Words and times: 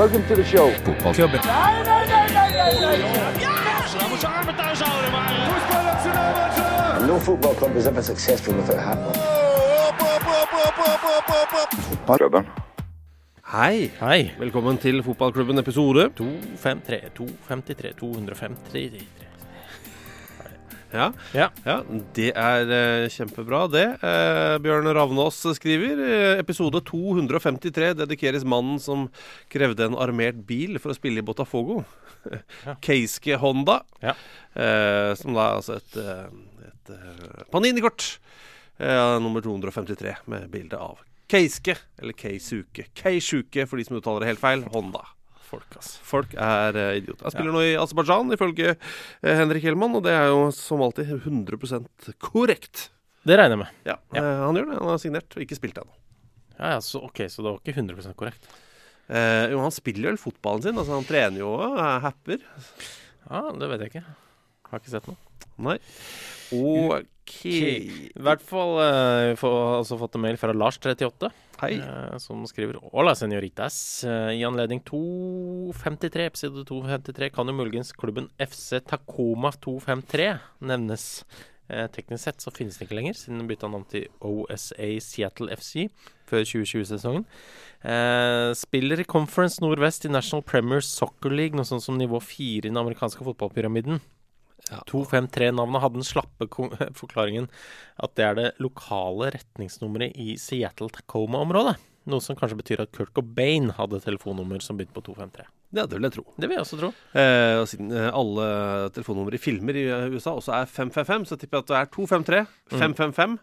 Welcome 0.00 0.24
to 0.28 0.34
the 0.34 0.44
show. 0.44 0.70
Fotballklubben. 0.84 1.40
No 7.06 7.18
football 7.18 7.54
club 7.54 7.76
is 7.76 7.86
ever 7.86 8.02
successful 8.02 8.54
without 8.54 8.78
a 8.78 8.80
hat 8.80 8.98
on. 12.28 12.46
Hei. 13.44 13.90
Hei. 14.00 14.30
Velkommen 14.38 14.78
til 14.78 15.02
fotballklubben 15.02 15.58
episode 15.58 16.10
253, 16.16 17.00
253, 17.14 17.92
253 17.98 19.19
Ja, 20.92 21.10
Ja. 21.36 21.48
ja 21.64 21.76
det 22.16 22.30
er 22.34 22.72
eh, 22.74 23.08
kjempebra, 23.12 23.64
det. 23.70 23.84
Eh, 24.02 24.56
Bjørn 24.64 24.88
Ravnås 24.96 25.38
skriver 25.58 26.00
eh, 26.02 26.40
episode 26.42 26.82
253 26.88 27.92
dedikeres 28.00 28.46
mannen 28.48 28.80
som 28.82 29.08
krevde 29.52 29.86
en 29.86 29.98
armert 30.00 30.40
bil 30.48 30.80
for 30.82 30.92
å 30.92 30.98
spille 30.98 31.22
i 31.22 31.26
Botafogo. 31.26 31.84
Keiske 32.86 33.38
Honda. 33.40 33.80
Ja. 34.02 34.16
Eh, 34.54 35.12
som 35.20 35.36
da 35.36 35.46
er 35.46 35.60
altså 35.60 35.78
et, 35.78 36.00
et, 36.00 36.90
et 36.90 37.46
Panini-kort. 37.54 38.16
Nummer 39.20 39.42
253 39.44 40.14
med 40.32 40.46
bilde 40.48 40.78
av 40.80 41.02
Keiske, 41.30 41.74
eller 42.00 42.16
Keisuke. 42.16 42.86
Keisuke 42.96 43.66
for 43.68 43.76
de 43.76 43.84
som 43.84 43.98
uttaler 43.98 44.24
det 44.24 44.30
helt 44.32 44.40
feil. 44.42 44.62
Honda. 44.72 45.02
Folk, 45.50 45.66
altså. 45.74 45.98
Folk 46.06 46.34
er 46.38 46.76
uh, 46.78 46.92
idioter. 46.94 47.26
Jeg 47.26 47.34
spiller 47.34 47.56
nå 47.56 47.64
i 47.66 47.74
Aserbajdsjan, 47.80 48.30
ifølge 48.36 48.76
uh, 48.76 49.34
Henrik 49.34 49.66
Hellmann, 49.66 49.96
og 49.98 50.04
det 50.06 50.14
er 50.14 50.30
jo 50.30 50.46
som 50.54 50.82
alltid 50.86 51.10
100% 51.18 52.12
korrekt. 52.22 52.88
Det 53.26 53.36
regner 53.36 53.56
jeg 53.56 53.60
med. 53.60 53.80
Ja, 53.84 53.98
eh, 54.16 54.40
Han 54.46 54.56
gjør 54.56 54.70
det. 54.70 54.78
Han 54.80 54.90
har 54.94 55.00
signert 55.02 55.36
og 55.36 55.44
ikke 55.44 55.58
spilt 55.58 55.80
ennå. 55.80 55.92
Ja, 56.56 56.74
ja, 56.76 56.80
så, 56.84 57.02
ok, 57.04 57.24
så 57.28 57.42
det 57.44 57.50
var 57.50 57.60
ikke 57.60 57.76
100% 57.76 58.16
korrekt. 58.16 58.48
Eh, 59.10 59.50
jo, 59.52 59.60
han 59.60 59.74
spiller 59.74 60.12
vel 60.12 60.20
fotballen 60.20 60.64
sin. 60.64 60.78
Altså, 60.78 60.96
han 60.96 61.08
trener 61.08 61.42
jo 61.42 61.50
og 61.56 61.78
er 61.80 62.04
happer. 62.04 62.44
Ja, 63.26 63.42
det 63.58 63.70
vet 63.72 63.84
jeg 63.84 63.92
ikke. 63.92 64.04
Har 64.70 64.82
ikke 64.82 64.94
sett 64.94 65.08
noe. 65.10 65.18
Nei. 65.60 65.76
OK. 66.52 67.36
I 67.46 68.10
hvert 68.18 68.42
fall 68.42 68.72
uh, 68.80 69.30
Vi 69.30 69.36
har 69.38 69.76
altså 69.78 69.98
fått 70.00 70.16
en 70.18 70.24
mail 70.24 70.38
fra 70.40 70.54
Lars38, 70.56 71.30
Hei. 71.60 71.76
eh, 71.78 72.16
som 72.22 72.42
skriver 72.48 72.80
Hola, 72.90 73.14
senoritas. 73.18 73.76
Uh, 74.06 74.32
I 74.34 74.42
anledning 74.48 74.82
253, 74.88 76.26
episode 76.32 76.64
253, 76.66 77.30
kan 77.36 77.46
jo 77.46 77.54
muligens 77.54 77.94
klubben 77.94 78.30
FC 78.40 78.80
Tacoma 78.82 79.52
253 79.62 80.32
nevnes. 80.66 81.06
Uh, 81.70 81.86
teknisk 81.94 82.24
sett 82.26 82.42
så 82.42 82.50
finnes 82.50 82.80
den 82.80 82.88
ikke 82.88 82.98
lenger, 82.98 83.14
siden 83.14 83.38
den 83.38 83.50
bytta 83.50 83.70
navn 83.70 83.86
til 83.92 84.08
OSA 84.26 84.96
Seattle 85.04 85.54
FC 85.54 85.86
før 86.30 86.46
2020-sesongen. 86.46 87.26
Eh, 87.80 88.50
spiller 88.58 89.00
i 89.00 89.08
Conference 89.08 89.62
Nordvest 89.62 90.04
i 90.04 90.12
National 90.12 90.44
Premier 90.46 90.82
Soccer 90.84 91.32
League, 91.32 91.56
noe 91.56 91.66
sånt 91.68 91.84
som 91.84 91.98
nivå 91.98 92.20
fire 92.22 92.66
i 92.66 92.70
den 92.70 92.80
amerikanske 92.80 93.24
fotballpyramiden. 93.26 94.02
253-navnet 94.90 95.84
hadde 95.84 96.00
den 96.00 96.06
slappe 96.06 96.48
forklaringen 97.00 97.48
at 98.00 98.16
det 98.18 98.26
er 98.26 98.36
det 98.38 98.48
lokale 98.62 99.32
retningsnummeret 99.36 100.18
i 100.20 100.36
Seattle-Tacoma-området. 100.40 101.78
Noe 102.10 102.24
som 102.24 102.36
kanskje 102.38 102.58
betyr 102.58 102.82
at 102.84 102.92
Kurt 102.96 103.12
Cobain 103.16 103.68
hadde 103.76 104.00
telefonnummer 104.02 104.62
som 104.64 104.78
begynte 104.78 104.96
på 104.96 105.04
253. 105.10 105.44
Ja, 105.76 105.84
det 105.84 105.98
vil 105.98 106.06
jeg 106.08 106.14
tro. 106.16 106.24
Det 106.34 106.48
vil 106.48 106.56
jeg 106.56 106.64
også 106.64 106.78
tro. 106.80 106.90
Eh, 107.20 107.56
og 107.60 107.68
siden 107.70 107.92
eh, 107.94 108.08
alle 108.08 108.46
telefonnumre 108.96 109.36
i 109.36 109.42
filmer 109.42 109.76
i 109.78 109.84
eh, 109.86 110.08
USA 110.10 110.32
også 110.38 110.56
er 110.56 110.70
555, 110.70 111.28
så 111.30 111.38
tipper 111.38 111.60
jeg 111.60 111.66
at 111.66 111.70
det 111.70 111.78
er 111.78 111.92
253, 111.94 112.40
555, 112.72 113.36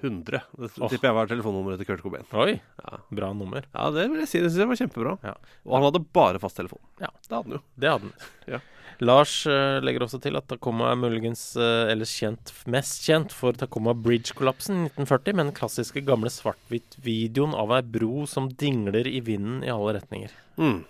100. 0.00 0.40
Det 0.58 0.70
oh. 0.78 0.88
tipper 0.90 1.10
jeg 1.10 1.16
var 1.16 1.30
telefonnummeret 1.30 1.82
til 1.82 1.88
Kurt 1.88 2.02
Cobain. 2.04 2.26
Oi, 2.32 2.58
Ja. 2.84 2.98
bra 3.10 3.32
nummer. 3.36 3.66
Ja, 3.74 3.90
det 3.94 4.08
vil 4.12 4.22
jeg 4.22 4.30
si. 4.30 4.40
Det 4.42 4.50
synes 4.52 4.62
jeg 4.62 4.70
var 4.70 4.80
kjempebra. 4.80 5.14
Ja. 5.26 5.36
Og 5.66 5.78
han 5.78 5.86
hadde 5.88 6.04
bare 6.14 6.42
fasttelefon. 6.42 6.82
Ja. 7.02 7.10
Det 7.26 7.34
hadde 7.34 7.44
han 7.48 7.56
jo. 7.58 7.62
Det 7.76 7.92
hadde 7.92 8.10
han. 8.10 8.28
Ja. 8.54 8.60
Lars 8.98 9.34
uh, 9.46 9.78
legger 9.84 10.02
også 10.02 10.18
til 10.22 10.34
at 10.38 10.48
Tacoma 10.50 10.88
er 10.90 10.98
muligens 10.98 11.42
uh, 11.58 11.86
ellers 11.90 12.10
kjent, 12.18 12.50
mest 12.66 13.04
kjent 13.06 13.34
for 13.34 13.54
Tacoma 13.54 13.94
Bridge-kollapsen 13.94 14.80
i 14.80 14.88
1940, 14.88 15.36
med 15.38 15.46
den 15.46 15.54
klassiske 15.54 16.02
gamle 16.06 16.32
svart-hvitt-videoen 16.34 17.54
av 17.54 17.76
ei 17.76 17.84
bro 17.86 18.26
som 18.26 18.50
dingler 18.50 19.06
i 19.06 19.20
vinden 19.22 19.62
i 19.62 19.70
alle 19.70 19.94
retninger. 20.00 20.34
Mm. 20.58 20.82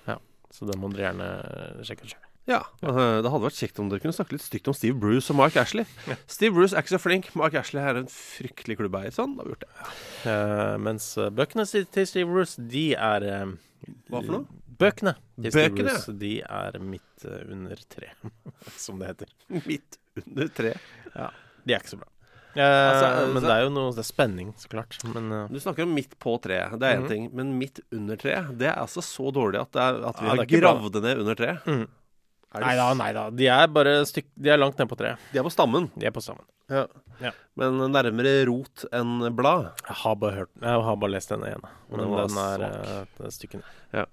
Så 0.54 0.69
det 0.69 0.78
må 0.80 0.88
dere 0.94 1.10
gjerne 1.10 1.84
sjekke 1.84 2.08
ut 2.08 2.14
sjøl. 2.14 2.28
Ja, 2.48 2.62
eh, 2.82 3.20
Det 3.22 3.28
hadde 3.31 3.44
vært 3.44 3.59
kjekt 3.60 3.78
om 3.82 3.91
dere 3.91 4.00
kunne 4.00 4.16
snakke 4.16 4.32
litt 4.32 4.44
stygt 4.47 4.69
om 4.70 4.75
Steve 4.76 4.97
Bruce 4.98 5.28
og 5.31 5.36
Mark 5.36 5.56
Ashley. 5.60 5.84
Steve 6.26 6.54
Bruce 6.56 6.72
er 6.72 6.81
ikke 6.82 6.94
så 6.97 7.00
flink. 7.03 7.28
Mark 7.36 7.54
Ashley 7.60 7.82
er 7.84 8.00
en 8.00 8.09
fryktelig 8.09 8.78
klubbeier. 8.81 9.12
Sånn, 9.12 9.34
da 9.36 9.44
har 9.44 9.50
vi 9.50 9.56
gjort 9.56 9.66
det. 9.66 9.91
Uh, 10.25 10.76
mens 10.88 11.10
eh, 11.20 11.28
bøkene 11.31 11.66
til 11.69 12.08
Steve 12.08 12.31
Bruce, 12.32 12.56
de 12.72 12.87
er 12.97 13.26
eh, 13.28 13.53
Hva 14.08 14.22
for 14.25 14.32
noe? 14.38 14.47
Bøkene 14.78 15.12
til 15.42 15.50
Steve 15.53 15.69
Bøkene? 15.75 15.92
Bruce, 15.92 16.14
de 16.22 16.32
er 16.47 16.78
midt 16.81 17.26
under 17.50 17.81
tre, 17.92 18.12
som 18.84 18.98
det 19.03 19.10
heter. 19.12 19.34
Midt 19.69 19.98
under 20.25 20.48
tre. 20.54 20.72
Ja. 21.14 21.28
De 21.69 21.75
er 21.76 21.82
ikke 21.82 21.92
så 21.98 22.00
bra. 22.00 22.08
Uh, 22.56 22.64
Altså, 22.64 23.08
men 23.34 23.44
det 23.44 23.50
er 23.53 23.60
jo 23.62 23.69
noe 23.70 23.91
Det 23.92 24.00
er 24.03 24.06
spenning, 24.08 24.48
så 24.58 24.70
klart. 24.72 24.97
Men 25.12 25.28
uh, 25.31 25.42
Du 25.53 25.58
snakker 25.62 25.84
om 25.84 25.92
midt 25.94 26.16
på 26.19 26.32
treet. 26.42 26.72
Det 26.81 26.88
er 26.88 26.97
én 26.97 27.04
Mhm. 27.04 27.10
ting. 27.12 27.26
Men 27.37 27.53
midt 27.60 27.78
under 27.94 28.16
treet, 28.19 28.48
det 28.58 28.70
er 28.72 28.81
altså 28.81 29.04
så 29.04 29.28
dårlig 29.37 29.60
at, 29.60 29.70
det 29.76 29.82
er, 29.84 30.00
at 30.08 30.16
vi 30.19 30.26
Ja, 30.26 30.32
har 30.32 30.42
er 30.42 30.48
gravd 30.56 30.92
det 30.97 31.03
ned 31.04 31.20
under 31.22 31.37
treet. 31.38 31.69
Mhm. 31.69 31.87
Nei 32.54 32.76
da, 32.78 32.86
nei 32.97 33.10
da. 33.12 33.26
De 33.31 33.47
er 33.53 33.66
bare 33.69 33.98
stykk 34.09 34.31
De 34.41 34.48
er 34.50 34.56
langt 34.56 34.78
ned 34.81 34.88
på 34.88 34.97
treet. 34.97 35.19
De 35.34 35.38
er 35.38 35.44
på 35.44 35.50
stammen. 35.53 35.91
De 35.98 36.06
er 36.09 36.14
på 36.14 36.22
stammen. 36.25 36.47
Ja. 36.72 36.86
Ja. 37.20 37.31
Men 37.59 37.76
nærmere 37.92 38.32
rot 38.48 38.84
enn 38.94 39.26
blad. 39.36 39.70
Jeg 39.88 39.97
har 40.03 40.14
bare 40.20 40.34
hørt 40.36 40.50
Jeg 40.62 40.82
har 40.87 40.97
bare 41.00 41.10
lest 41.14 41.28
denne 41.32 41.48
igjen. 41.50 41.64
Men 41.91 42.00
Den 42.00 42.12
den 42.14 42.20
er 42.22 42.28
svak. 42.31 42.62
eh, 42.62 43.04
det 43.19 43.26
er 43.26 43.34
stykken. 43.37 43.62
Ja, 43.92 44.04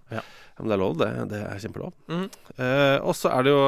Men 0.57 0.67
det 0.71 0.73
er 0.75 0.81
lov, 0.81 0.97
det. 0.97 1.09
Det 1.31 1.41
er 1.43 1.59
kjempelov. 1.63 1.93
Mm. 2.07 2.25
Eh, 2.57 2.97
og 3.03 3.13
så 3.19 3.31
er 3.35 3.43
det 3.43 3.51
jo 3.55 3.63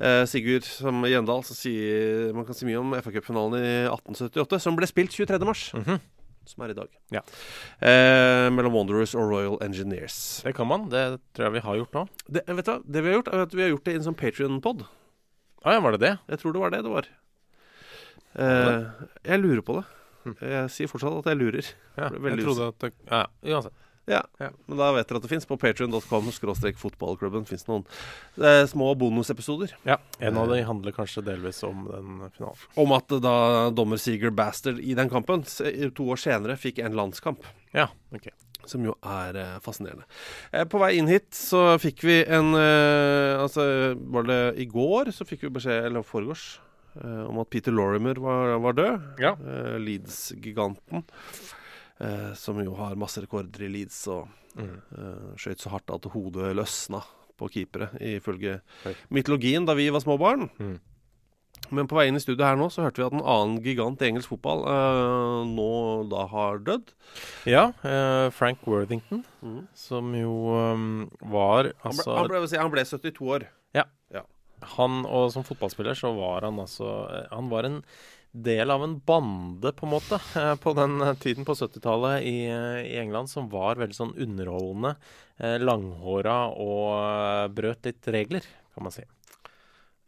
eh, 0.00 0.24
Sigurd 0.28 0.64
som 0.68 1.04
Gjendal 1.08 1.44
som 1.48 1.56
sier 1.56 2.32
Man 2.36 2.44
kan 2.48 2.54
si 2.56 2.68
mye 2.68 2.80
om 2.80 2.92
FA-cupfinalen 3.00 3.56
i 3.60 3.74
1878, 3.88 4.60
som 4.60 4.76
ble 4.76 4.86
spilt 4.90 5.12
23. 5.16 5.40
mars. 5.48 5.70
Mhm. 5.76 6.00
Som 6.46 6.64
er 6.66 6.74
i 6.74 6.76
dag. 6.76 6.90
Ja. 7.14 7.22
Eh, 7.80 8.50
mellom 8.52 8.74
Wanderers 8.76 9.14
og 9.16 9.30
Royal 9.30 9.56
Engineers. 9.64 10.16
Det 10.44 10.52
kan 10.56 10.68
man. 10.68 10.88
Det 10.92 11.04
tror 11.36 11.48
jeg 11.48 11.56
vi 11.56 11.64
har 11.64 11.78
gjort 11.80 11.96
nå. 11.96 12.04
Det, 12.28 12.44
vet 12.48 12.66
du 12.68 12.72
hva? 12.72 12.78
Det 12.84 13.02
vi 13.04 13.10
har 13.12 13.18
gjort, 13.18 13.32
er 13.32 13.44
at 13.46 13.56
vi 13.56 13.64
har 13.64 13.72
gjort 13.72 13.84
det 13.88 13.94
i 13.94 14.00
en 14.00 14.06
sånn 14.08 14.18
Patrion-pod. 14.20 14.84
Ah, 15.64 15.76
ja, 15.76 15.80
var 15.80 15.96
det 15.96 16.02
det? 16.04 16.14
Jeg 16.28 16.42
tror 16.42 16.52
det 16.56 16.64
var 16.64 16.74
det 16.74 16.82
det 16.84 16.92
var. 16.92 17.08
Eh, 18.34 19.06
jeg 19.24 19.40
lurer 19.40 19.64
på 19.64 19.78
det. 19.78 19.86
Jeg 20.40 20.68
sier 20.72 20.88
fortsatt 20.88 21.20
at 21.20 21.30
jeg 21.32 21.40
lurer. 21.40 21.70
Ja, 21.96 22.10
jeg 22.12 22.44
trodde 22.44 22.68
at 22.72 22.84
det, 22.84 22.92
ja, 23.08 23.24
Uansett. 23.44 23.80
Ja, 24.06 24.20
Ja. 24.38 24.50
men 24.66 24.76
da 24.78 24.90
vet 24.92 25.08
dere 25.08 25.16
at 25.16 25.22
det 25.24 25.30
fins. 25.30 25.46
På 25.48 25.56
patrion.com 25.56 26.26
skråstrek 26.36 26.76
fotballklubben 26.76 27.46
fins 27.48 27.64
noen 27.66 27.86
eh, 28.36 28.66
små 28.68 28.90
bonusepisoder. 29.00 29.72
Ja, 29.88 29.96
En 30.20 30.36
av 30.36 30.48
de 30.52 30.60
handler 30.62 30.92
kanskje 30.92 31.24
delvis 31.24 31.62
om 31.64 31.86
den 31.90 32.30
finalen. 32.36 32.56
Om 32.76 32.92
at 32.98 33.08
da 33.24 33.36
dommer 33.70 33.96
Seager 33.96 34.30
Bastard 34.30 34.78
i 34.80 34.94
den 34.94 35.08
kampen 35.12 35.42
to 35.96 36.08
år 36.12 36.20
senere 36.20 36.56
fikk 36.60 36.78
en 36.84 36.92
landskamp. 36.98 37.40
Ja, 37.72 37.88
ok. 38.12 38.28
Som 38.66 38.84
jo 38.86 38.94
er 39.04 39.36
eh, 39.36 39.56
fascinerende. 39.64 40.04
Eh, 40.52 40.64
på 40.64 40.78
vei 40.80 40.94
inn 40.96 41.08
hit 41.08 41.32
så 41.36 41.74
fikk 41.80 42.04
vi 42.08 42.22
en 42.24 42.54
eh, 42.56 43.40
Altså, 43.40 43.64
var 44.14 44.24
det 44.28 44.38
i 44.62 44.64
går 44.70 45.10
så 45.12 45.26
fikk 45.28 45.42
vi 45.44 45.50
beskjed 45.58 45.84
Eller 45.90 46.00
foregårs. 46.06 46.60
eh, 46.96 47.24
om 47.28 47.40
at 47.42 47.50
Peter 47.50 47.72
Lorimer 47.76 48.16
var, 48.22 48.54
var 48.64 48.72
død. 48.78 49.02
Ja. 49.20 49.34
Eh, 49.36 49.76
Leeds-giganten. 49.84 51.04
Eh, 52.02 52.32
som 52.34 52.58
jo 52.58 52.74
har 52.74 52.96
masse 52.98 53.22
rekorder 53.22 53.62
i 53.66 53.68
Leeds 53.70 54.06
og 54.10 54.28
Mm. 54.54 54.76
eh, 54.94 55.30
skjøt 55.34 55.58
så 55.58 55.70
hardt 55.72 55.90
at 55.90 56.04
hodet 56.12 56.52
løsna 56.54 57.00
på 57.36 57.48
keepere, 57.50 57.88
ifølge 57.98 58.60
Hei. 58.84 58.92
mytologien 59.10 59.66
da 59.66 59.74
vi 59.74 59.88
var 59.90 59.98
små 59.98 60.14
barn. 60.16 60.48
Mm. 60.60 60.78
Men 61.72 61.88
på 61.88 61.96
vei 61.96 62.04
inn 62.06 62.14
i 62.14 62.20
studio 62.22 62.44
her 62.44 62.54
nå 62.54 62.68
så 62.70 62.84
hørte 62.84 63.00
vi 63.00 63.06
at 63.06 63.12
en 63.16 63.24
annen 63.24 63.56
gigant 63.64 64.00
i 64.02 64.10
engelsk 64.12 64.28
fotball 64.30 64.62
eh, 64.68 65.48
nå 65.50 66.08
da 66.10 66.26
har 66.30 66.58
dødd. 66.62 66.92
Ja, 67.50 67.72
eh, 67.82 68.28
Frank 68.30 68.62
Worthington, 68.66 69.24
mm. 69.42 69.66
som 69.74 70.14
jo 70.14 70.34
um, 70.54 71.10
var 71.20 71.72
Han 71.82 71.94
ble, 71.96 72.04
altså 72.04 72.16
han, 72.18 72.28
ble, 72.28 72.58
han 72.58 72.70
ble 72.74 72.84
72 72.84 73.30
år. 73.38 73.48
Ja 73.74 73.84
Han, 74.78 75.02
og 75.04 75.32
som 75.34 75.42
fotballspiller 75.44 75.96
så 75.98 76.14
var 76.16 76.46
han 76.46 76.56
altså 76.62 76.86
eh, 77.10 77.26
Han 77.34 77.50
var 77.50 77.66
en 77.68 77.82
del 78.34 78.70
av 78.74 78.82
en 78.82 78.98
bande, 79.06 79.70
på 79.72 79.86
en 79.86 79.92
måte, 79.94 80.18
eh, 80.36 80.54
på 80.58 80.72
den 80.74 80.98
tiden 81.22 81.46
på 81.46 81.54
70-tallet 81.54 82.22
i, 82.26 82.46
eh, 82.50 82.80
i 82.90 82.96
England, 82.98 83.30
som 83.30 83.48
var 83.48 83.78
veldig 83.78 83.94
sånn 83.94 84.14
underholdende, 84.18 84.96
eh, 85.38 85.58
langhåra 85.62 86.50
og 86.50 87.54
brøt 87.54 87.86
litt 87.86 88.08
regler, 88.10 88.42
kan 88.74 88.82
man 88.88 88.92
si. 88.92 89.04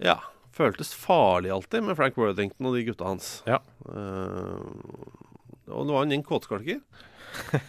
Ja. 0.03 0.19
Føltes 0.57 0.95
farlig 0.97 1.51
alltid 1.53 1.83
med 1.85 1.99
Frank 1.99 2.17
Worthington 2.17 2.65
og 2.71 2.75
de 2.79 2.85
gutta 2.87 3.05
hans. 3.05 3.43
Ja. 3.45 3.59
Uh, 3.85 4.57
og 5.69 5.85
det 5.85 5.93
var 5.93 6.03
en 6.07 6.15
gjeng 6.15 6.25
kåtskalker. 6.25 6.81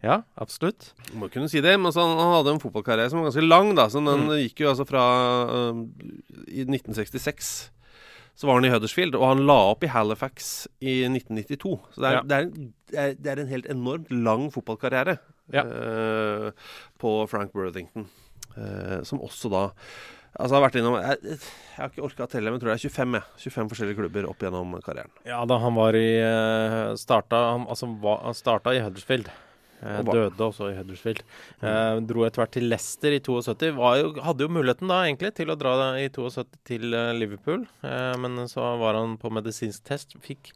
Ja, 0.00 0.22
absolutt. 0.38 0.92
Må 1.18 1.26
kunne 1.28 1.48
si 1.50 1.58
det, 1.60 1.72
men 1.74 1.90
han, 1.90 2.12
han 2.20 2.34
hadde 2.36 2.52
en 2.54 2.60
fotballkarriere 2.62 3.10
som 3.10 3.18
var 3.18 3.32
ganske 3.32 3.42
lang. 3.42 3.72
da 3.74 3.88
Så 3.90 3.98
Den 3.98 4.28
Mm. 4.28 4.36
gikk 4.44 4.60
jo 4.62 4.68
altså 4.70 4.86
fra 4.86 5.02
uh, 5.50 5.80
I 6.46 6.62
1966 6.62 7.70
så 8.38 8.46
var 8.46 8.60
han 8.60 8.68
i 8.68 8.70
Huddersfield, 8.70 9.16
og 9.18 9.24
han 9.32 9.40
la 9.48 9.56
opp 9.72 9.82
i 9.82 9.90
Halifax 9.90 10.68
i 10.78 11.00
1992. 11.10 11.72
Så 11.96 12.04
det 12.04 12.06
er, 12.10 12.14
Ja. 12.14 12.22
det 12.22 12.36
er, 12.36 12.44
en, 12.46 13.16
det 13.18 13.32
er, 13.32 13.40
en 13.42 13.50
helt 13.50 13.66
enormt 13.74 14.12
lang 14.14 14.46
fotballkarriere 14.54 15.16
Ja. 15.52 15.64
uh, 15.64 16.50
på 17.00 17.16
Frank 17.28 17.54
Worthington. 17.56 18.06
uh, 18.56 19.02
som 19.02 19.20
også 19.20 19.50
da 19.50 19.64
Altså 20.38 20.54
har 20.54 20.62
vært 20.68 20.76
innom 20.78 20.94
Jeg, 21.00 21.18
jeg 21.24 21.38
har 21.78 21.88
ikke 21.90 22.04
orka 22.04 22.26
å 22.26 22.30
telle, 22.30 22.50
men 22.52 22.60
tror 22.60 22.70
det 22.70 22.76
er 22.78 22.88
25, 22.90 23.14
jeg. 23.16 23.50
25 23.50 23.70
forskjellige 23.72 23.98
klubber 23.98 24.28
opp 24.28 24.38
gjennom 24.44 24.76
karrieren. 24.84 25.10
Ja, 25.26 25.40
da 25.48 25.56
han 25.58 25.74
var 25.74 25.96
i 25.98 26.20
eh, 26.20 26.94
starta, 27.00 27.40
han, 27.56 27.64
altså, 27.66 27.88
var, 27.98 28.20
han 28.22 28.36
starta 28.38 28.74
i 28.76 28.82
Huddersfield. 28.84 29.30
Eh, 29.82 29.98
Og 30.00 30.08
døde 30.10 30.46
også 30.48 30.72
i 30.72 30.76
Huddersfield. 30.78 31.20
Eh, 31.62 32.00
dro 32.08 32.24
etter 32.26 32.42
hvert 32.42 32.54
til 32.56 32.68
Leicester 32.70 33.14
i 33.14 33.20
72. 33.20 33.70
Var 33.78 34.00
jo, 34.00 34.08
hadde 34.26 34.46
jo 34.46 34.48
muligheten 34.50 34.90
da 34.90 35.04
egentlig 35.06 35.34
til 35.38 35.52
å 35.54 35.58
dra 35.60 35.74
i 36.00 36.08
72 36.10 36.58
til 36.66 36.92
eh, 36.98 37.12
Liverpool, 37.14 37.66
eh, 37.86 38.14
men 38.18 38.48
så 38.50 38.72
var 38.82 38.98
han 38.98 39.16
på 39.22 39.30
medisinsk 39.30 39.84
test. 39.86 40.16
Fikk 40.24 40.52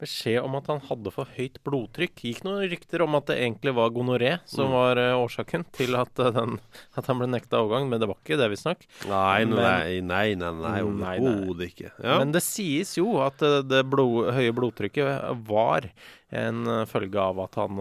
beskjed 0.00 0.42
om 0.42 0.54
at 0.58 0.66
han 0.72 0.80
hadde 0.88 1.12
for 1.14 1.28
høyt 1.36 1.58
blodtrykk. 1.66 2.22
Gikk 2.24 2.42
noen 2.46 2.64
rykter 2.70 3.02
om 3.04 3.14
at 3.18 3.26
det 3.30 3.36
egentlig 3.40 3.74
var 3.76 3.90
gonoré 3.94 4.38
som 4.48 4.66
Mm. 4.70 4.72
var 4.72 4.96
eh, 4.98 5.14
årsaken 5.20 5.64
til 5.76 5.94
at, 5.96 6.18
eh, 6.18 6.30
den, 6.32 6.58
at 6.96 7.06
han 7.06 7.18
ble 7.20 7.26
nekta 7.28 7.60
overgang, 7.60 7.88
men 7.90 8.00
det 8.00 8.08
var 8.08 8.16
ikke 8.24 8.38
det, 8.40 8.50
visstnok. 8.50 8.86
Nei, 9.08 9.44
Men- 9.44 9.56
nei, 9.56 10.00
nei, 10.00 10.34
nei, 10.34 10.50
nei, 10.52 10.80
Nei, 10.80 10.82
nei. 10.82 11.18
overhodet 11.20 11.68
ikke. 11.74 11.90
Ja. 12.02 12.18
Men 12.18 12.32
det 12.32 12.42
sies 12.42 12.96
jo 12.96 13.18
at 13.20 13.40
eh, 13.42 13.60
det 13.62 13.84
blod, 13.90 14.32
høye 14.34 14.52
blodtrykket 14.56 15.46
var 15.46 15.90
en 16.32 16.62
følge 16.86 17.18
av 17.18 17.40
at 17.42 17.56
han 17.58 17.76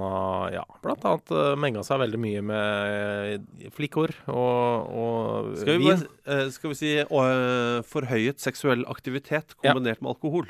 ja, 0.52 0.64
blant 0.82 1.04
annet 1.06 1.58
menga 1.62 1.84
seg 1.86 2.00
veldig 2.02 2.18
mye 2.18 2.42
med 2.42 3.46
flikkord 3.78 4.16
og, 4.26 4.90
og 4.90 5.52
Skal 5.62 5.78
vi, 5.78 5.86
vin. 5.86 6.02
bare, 6.26 6.52
skal 6.56 6.72
vi 6.74 6.80
si 6.80 6.94
forhøyet 7.86 8.42
seksuell 8.42 8.84
aktivitet 8.90 9.54
Ja. 9.64 9.74
kombinert 9.74 10.02
med 10.02 10.16
alkohol? 10.16 10.48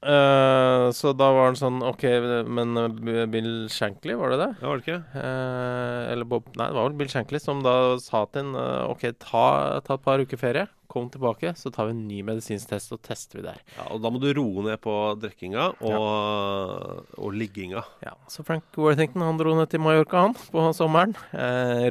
Eh, 0.00 0.86
så 0.96 1.10
da 1.12 1.26
var 1.36 1.50
han 1.50 1.58
sånn 1.60 1.82
OK, 1.84 2.04
men 2.48 2.72
eh, 2.80 3.26
Bill 3.28 3.66
Shankly, 3.68 4.14
var 4.16 4.32
det 4.32 4.38
det? 4.40 4.50
Ja, 4.62 4.66
var 4.70 4.80
det 4.80 4.86
ikke? 4.86 5.00
Uh, 5.12 6.04
eller 6.14 6.28
Bob 6.30 6.46
Nei, 6.56 6.70
det 6.70 6.78
var 6.78 6.86
vel 6.88 6.96
Bill 7.02 7.10
Shankly 7.12 7.40
som 7.42 7.60
da 7.64 7.74
sa 8.00 8.22
til 8.32 8.48
ham 8.48 8.88
OK, 8.94 9.04
ta, 9.20 9.44
ta 9.84 9.98
et 9.98 10.06
par 10.06 10.24
uker 10.24 10.40
ferie, 10.40 10.64
kom 10.90 11.10
tilbake, 11.12 11.52
så 11.54 11.68
tar 11.74 11.90
vi 11.90 11.94
en 11.98 12.00
ny 12.08 12.22
medisinsk 12.26 12.72
test, 12.72 12.94
og 12.96 13.02
tester 13.06 13.42
vi 13.42 13.44
der. 13.50 13.60
Ja, 13.76 13.90
og 13.92 14.00
Da 14.02 14.10
må 14.10 14.22
du 14.24 14.30
roe 14.40 14.64
ned 14.70 14.80
på 14.82 14.96
drikkinga 15.20 15.68
og, 15.84 17.04
og 17.20 17.36
ligginga. 17.36 17.84
Ja, 18.02 18.16
Så 18.32 18.42
Frank 18.48 18.64
Worthington 18.80 19.22
han 19.22 19.38
dro 19.38 19.52
ned 19.54 19.68
til 19.70 19.84
Mallorca 19.84 20.24
han 20.24 20.34
på 20.50 20.64
sommeren. 20.74 21.12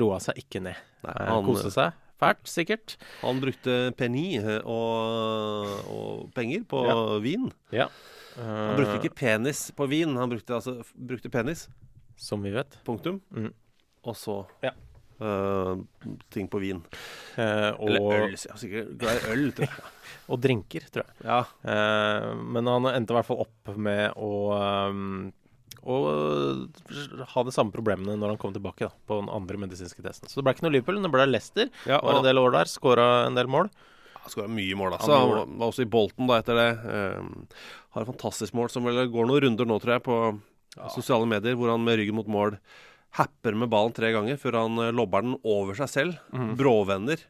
Roa 0.02 0.18
seg 0.26 0.42
ikke 0.42 0.66
ned. 0.66 0.82
Nei, 1.06 1.16
han- 1.30 1.46
Koste 1.48 1.72
seg 1.78 1.94
fælt, 2.20 2.44
sikkert. 2.50 2.98
Han 3.24 3.40
brukte 3.44 3.78
penny 4.00 4.38
eh, 4.40 4.60
og, 4.68 5.70
og 5.90 6.30
penger 6.36 6.66
på 6.70 6.84
Ja. 6.88 6.98
vin. 7.24 7.50
Ja. 7.76 7.88
Han 8.40 8.76
brukte 8.78 9.00
ikke 9.02 9.16
penis 9.20 9.66
på 9.76 9.88
vin, 9.92 10.16
han 10.16 10.30
brukte, 10.32 10.54
altså, 10.56 10.78
brukte 10.96 11.32
penis. 11.34 11.68
Som 12.20 12.44
vi 12.44 12.52
vet. 12.52 12.78
Punktum. 12.88 13.22
Mm. 13.32 13.54
Og 14.08 14.16
så 14.16 14.46
Ja. 14.64 14.72
uh, 15.22 15.76
ting 16.32 16.48
på 16.52 16.60
vin. 16.60 16.82
Uh, 17.38 17.72
og, 17.80 17.90
Eller 17.90 18.24
øl. 18.28 18.36
Jeg 18.36 18.52
er 18.54 18.60
sikkert 18.62 18.94
glad 19.00 19.20
i 19.20 19.32
øl, 19.34 19.52
tror 19.56 19.68
jeg. 19.68 19.92
og 20.32 20.42
drinker, 20.44 20.88
tror 20.92 21.04
jeg. 21.04 21.16
Ja. 21.26 21.40
Uh, 21.64 22.44
men 22.44 22.68
han 22.68 22.88
endte 22.94 23.12
i 23.16 23.18
hvert 23.18 23.28
fall 23.28 23.44
opp 23.44 23.72
med 23.76 24.16
å 24.16 24.32
um, 24.92 25.32
å 25.84 27.28
ha 27.34 27.44
de 27.48 27.54
samme 27.56 27.72
problemene 27.72 28.18
når 28.20 28.34
han 28.34 28.42
kom 28.42 28.54
tilbake 28.56 28.88
da, 28.90 28.92
på 29.08 29.20
den 29.22 29.30
andre 29.32 29.62
medisinske 29.62 30.04
testen. 30.04 30.30
Så 30.30 30.40
det 30.40 30.48
ble 30.48 30.56
ikke 30.58 30.66
noe 30.68 30.74
Liverpool, 30.76 31.00
det 31.04 31.12
ble 31.14 31.28
Leicester. 31.30 31.70
Ja, 31.86 32.00
Var 32.02 32.12
og- 32.14 32.20
en 32.20 32.28
del 32.28 32.42
år 32.42 32.52
der, 32.58 32.66
skåra 32.72 33.08
en 33.28 33.36
del 33.36 33.48
mål. 33.48 33.70
Han 34.20 34.34
skåra 34.34 34.52
mye 34.52 34.76
mål, 34.76 34.94
altså. 34.98 35.16
Han 35.16 35.30
var, 35.30 35.46
var 35.46 35.72
også 35.72 35.86
i 35.86 35.90
Bolton 35.90 36.28
da 36.28 36.40
etter 36.42 36.56
det. 36.60 36.70
Um, 36.84 37.48
har 37.96 38.04
et 38.04 38.12
fantastisk 38.12 38.54
mål 38.54 38.70
som 38.70 38.84
vel 38.84 39.08
går 39.08 39.26
noen 39.30 39.42
runder 39.46 39.66
nå, 39.66 39.80
tror 39.80 39.96
jeg, 39.96 40.04
på 40.04 40.18
sosiale 40.94 41.26
medier, 41.26 41.56
hvor 41.56 41.72
han 41.72 41.84
med 41.84 41.98
ryggen 41.98 42.16
mot 42.20 42.28
mål 42.28 42.58
happer 43.18 43.56
med 43.58 43.72
ballen 43.72 43.96
tre 43.96 44.12
ganger 44.14 44.38
før 44.38 44.60
han 44.60 44.78
eh, 44.84 44.92
lobber 44.94 45.24
den 45.26 45.38
over 45.44 45.74
seg 45.80 45.90
selv. 45.90 46.20
Mm. 46.36 46.52
Bråvender. 46.60 47.24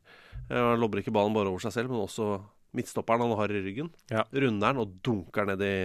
Uh, 0.49 0.73
han 0.73 0.81
lobber 0.81 0.99
ikke 0.99 1.13
ballen 1.15 1.33
bare 1.37 1.47
over 1.53 1.61
seg 1.63 1.71
selv, 1.77 1.93
men 1.93 2.01
også 2.03 2.41
midtstopperen 2.75 3.21
han 3.23 3.37
har 3.37 3.53
i 3.53 3.61
ryggen. 3.63 3.93
Ja. 4.11 4.25
Runder 4.33 4.73
den 4.73 4.81
og 4.83 4.97
dunker 5.05 5.47
ned 5.47 5.61
i, 5.63 5.75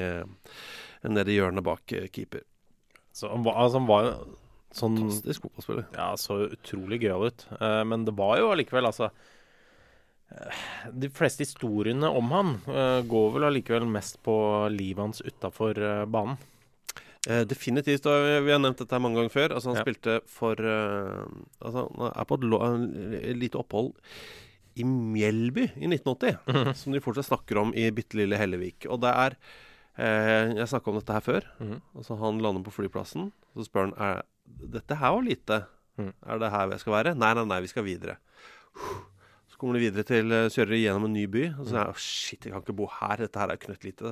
ned 1.09 1.29
i 1.31 1.37
hjørnet 1.39 1.65
bak 1.65 1.85
keeper. 2.13 2.43
Så 3.15 3.29
han 3.31 3.45
var, 3.47 3.55
altså, 3.63 3.79
han 3.79 3.87
var 3.91 4.07
jo 4.09 4.15
sånn 4.75 4.97
Fantastisk 4.99 5.45
fotballspiller. 5.47 5.85
Ja, 5.95 6.09
så 6.19 6.41
utrolig 6.51 6.99
gøyal 7.05 7.29
ut. 7.31 7.45
Uh, 7.61 7.85
men 7.87 8.05
det 8.09 8.15
var 8.19 8.41
jo 8.41 8.49
allikevel, 8.51 8.89
altså 8.89 9.07
eh, 10.35 10.65
De 10.91 11.11
fleste 11.15 11.45
historiene 11.47 12.11
om 12.11 12.33
han 12.35 12.51
uh, 12.67 13.01
går 13.07 13.29
vel 13.37 13.47
allikevel 13.51 13.87
mest 13.87 14.19
på 14.27 14.35
livet 14.75 15.03
hans 15.05 15.23
utafor 15.23 15.79
banen. 16.11 16.41
Uh, 17.29 17.45
definitivt. 17.49 18.05
og 18.11 18.27
vi- 18.45 18.51
har 18.53 18.59
nevnt 18.61 18.83
dette 18.83 18.99
mange 19.01 19.17
ganger 19.21 19.33
før. 19.33 19.55
Altså 19.55 19.71
Han 19.73 19.77
Ja. 19.79 19.85
spilte 19.87 20.21
for 20.27 20.57
Altså 20.57 21.87
Han 21.97 22.11
er 22.11 22.25
på 22.25 22.35
et, 22.35 23.37
lite 23.39 23.57
opphold 23.63 23.95
i 24.77 24.83
Mjelby 24.83 25.71
i 25.79 25.87
1980, 25.87 26.39
Mhm. 26.49 26.75
som 26.75 26.93
de 26.93 26.99
fortsatt 27.01 27.31
snakker 27.31 27.57
om 27.63 27.73
i 27.75 27.91
bitte 27.91 28.15
lille 28.19 28.37
Hellevik. 28.37 28.87
Og 28.91 29.01
det 29.01 29.15
er 29.15 29.37
eh, 29.99 30.55
Jeg 30.59 30.69
snakka 30.71 30.91
om 30.93 31.01
dette 31.01 31.17
her 31.17 31.25
før. 31.25 31.49
Og 31.95 32.07
så 32.07 32.17
Han 32.21 32.41
lander 32.43 32.65
på 32.67 32.75
flyplassen, 32.75 33.33
så 33.55 33.67
spør 33.67 33.91
han 33.91 33.99
er 33.99 34.23
dette 34.45 34.97
her 35.01 35.15
var 35.15 35.25
lite. 35.25 35.59
Mm. 35.97 36.13
Er 36.27 36.39
det 36.43 36.51
her 36.53 36.73
jeg 36.75 36.83
skal 36.83 36.97
være? 36.99 37.15
Nei, 37.17 37.33
nei, 37.39 37.45
nei, 37.49 37.61
vi 37.65 37.71
skal 37.71 37.87
videre. 37.87 38.19
Så 39.49 39.61
kommer 39.61 39.79
de 39.79 39.85
videre 39.85 40.03
til 40.03 40.33
eh, 40.35 40.49
Kjører 40.51 40.81
gjennom 40.81 41.05
en 41.07 41.13
ny 41.15 41.29
by. 41.31 41.45
Og 41.61 41.69
så 41.69 41.77
er 41.77 41.85
jeg, 41.85 41.95
«Å, 41.95 42.01
shit, 42.03 42.47
jeg 42.49 42.51
kan 42.51 42.65
ikke 42.65 42.75
bo 42.75 42.89
her. 42.91 43.21
Dette 43.23 43.39
her 43.39 43.53
er 43.53 43.61
knøttlite. 43.63 44.11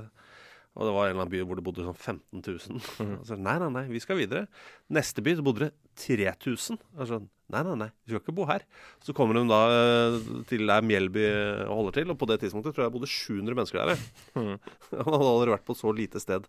Og 0.72 0.86
det 0.86 0.92
var 0.94 1.08
en 1.08 1.10
eller 1.10 1.24
annen 1.24 1.32
by 1.32 1.40
hvor 1.48 1.58
det 1.58 1.64
bodde 1.66 1.84
sånn 1.84 1.98
15 1.98 2.44
000. 2.46 2.84
Og 3.18 3.24
så, 3.28 3.36
nei, 3.36 3.56
nei, 3.60 3.70
nei, 3.74 3.82
vi 3.90 4.00
skal 4.04 4.20
videre. 4.20 4.46
Neste 4.94 5.24
by 5.24 5.34
så 5.36 5.44
bodde 5.44 5.66
det 5.66 5.72
3000. 6.04 6.78
Altså, 6.94 7.18
så, 7.18 7.26
nei, 7.52 7.62
nei, 7.66 7.74
nei, 7.84 7.88
vi 8.06 8.12
skal 8.14 8.22
ikke 8.24 8.34
bo 8.36 8.46
her. 8.48 8.62
Så 9.04 9.14
kommer 9.16 9.36
de 9.38 9.42
da 9.50 9.60
eh, 9.76 10.16
til 10.48 10.66
der 10.70 10.82
Mjelby 10.88 11.24
eh, 11.28 11.64
holder 11.68 11.96
til, 11.98 12.10
og 12.14 12.18
på 12.20 12.28
det 12.30 12.40
tidspunktet 12.42 12.74
tror 12.74 12.86
jeg 12.86 12.92
det 12.92 12.96
bodde 12.98 13.10
700 13.12 13.58
mennesker 13.58 13.82
der. 13.82 13.92
jeg. 13.92 14.58
Han 15.04 15.12
hadde 15.16 15.30
aldri 15.34 15.54
vært 15.54 15.66
på 15.68 15.76
så 15.78 15.92
lite 15.94 16.22
sted 16.22 16.48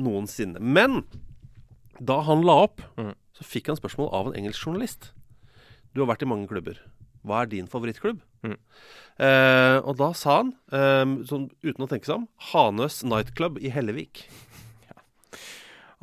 noensinne. 0.00 0.58
Men 0.60 1.02
da 2.02 2.20
han 2.26 2.42
la 2.42 2.56
opp, 2.66 2.80
Mhm. 2.98 3.12
så 3.38 3.44
fikk 3.46 3.68
han 3.70 3.76
spørsmål 3.78 4.08
av 4.12 4.26
en 4.32 4.38
engelsk 4.40 4.64
journalist. 4.66 5.12
Du 5.94 6.00
har 6.02 6.08
vært 6.10 6.22
i 6.26 6.30
mange 6.30 6.48
klubber. 6.50 6.80
Hva 7.24 7.42
er 7.42 7.46
din 7.52 7.68
favorittklubb? 7.70 8.18
Mm. 8.44 8.56
Eh, 9.24 9.76
og 9.86 9.96
da 9.96 10.10
sa 10.12 10.40
han, 10.42 10.50
eh, 10.74 11.04
sånn 11.24 11.46
uten 11.62 11.86
å 11.86 11.88
tenke 11.88 12.04
seg 12.10 12.16
om, 12.18 12.26
Hanøs 12.50 13.02
Nightclub 13.06 13.58
i 13.62 13.70
Hellevik. 13.70 14.24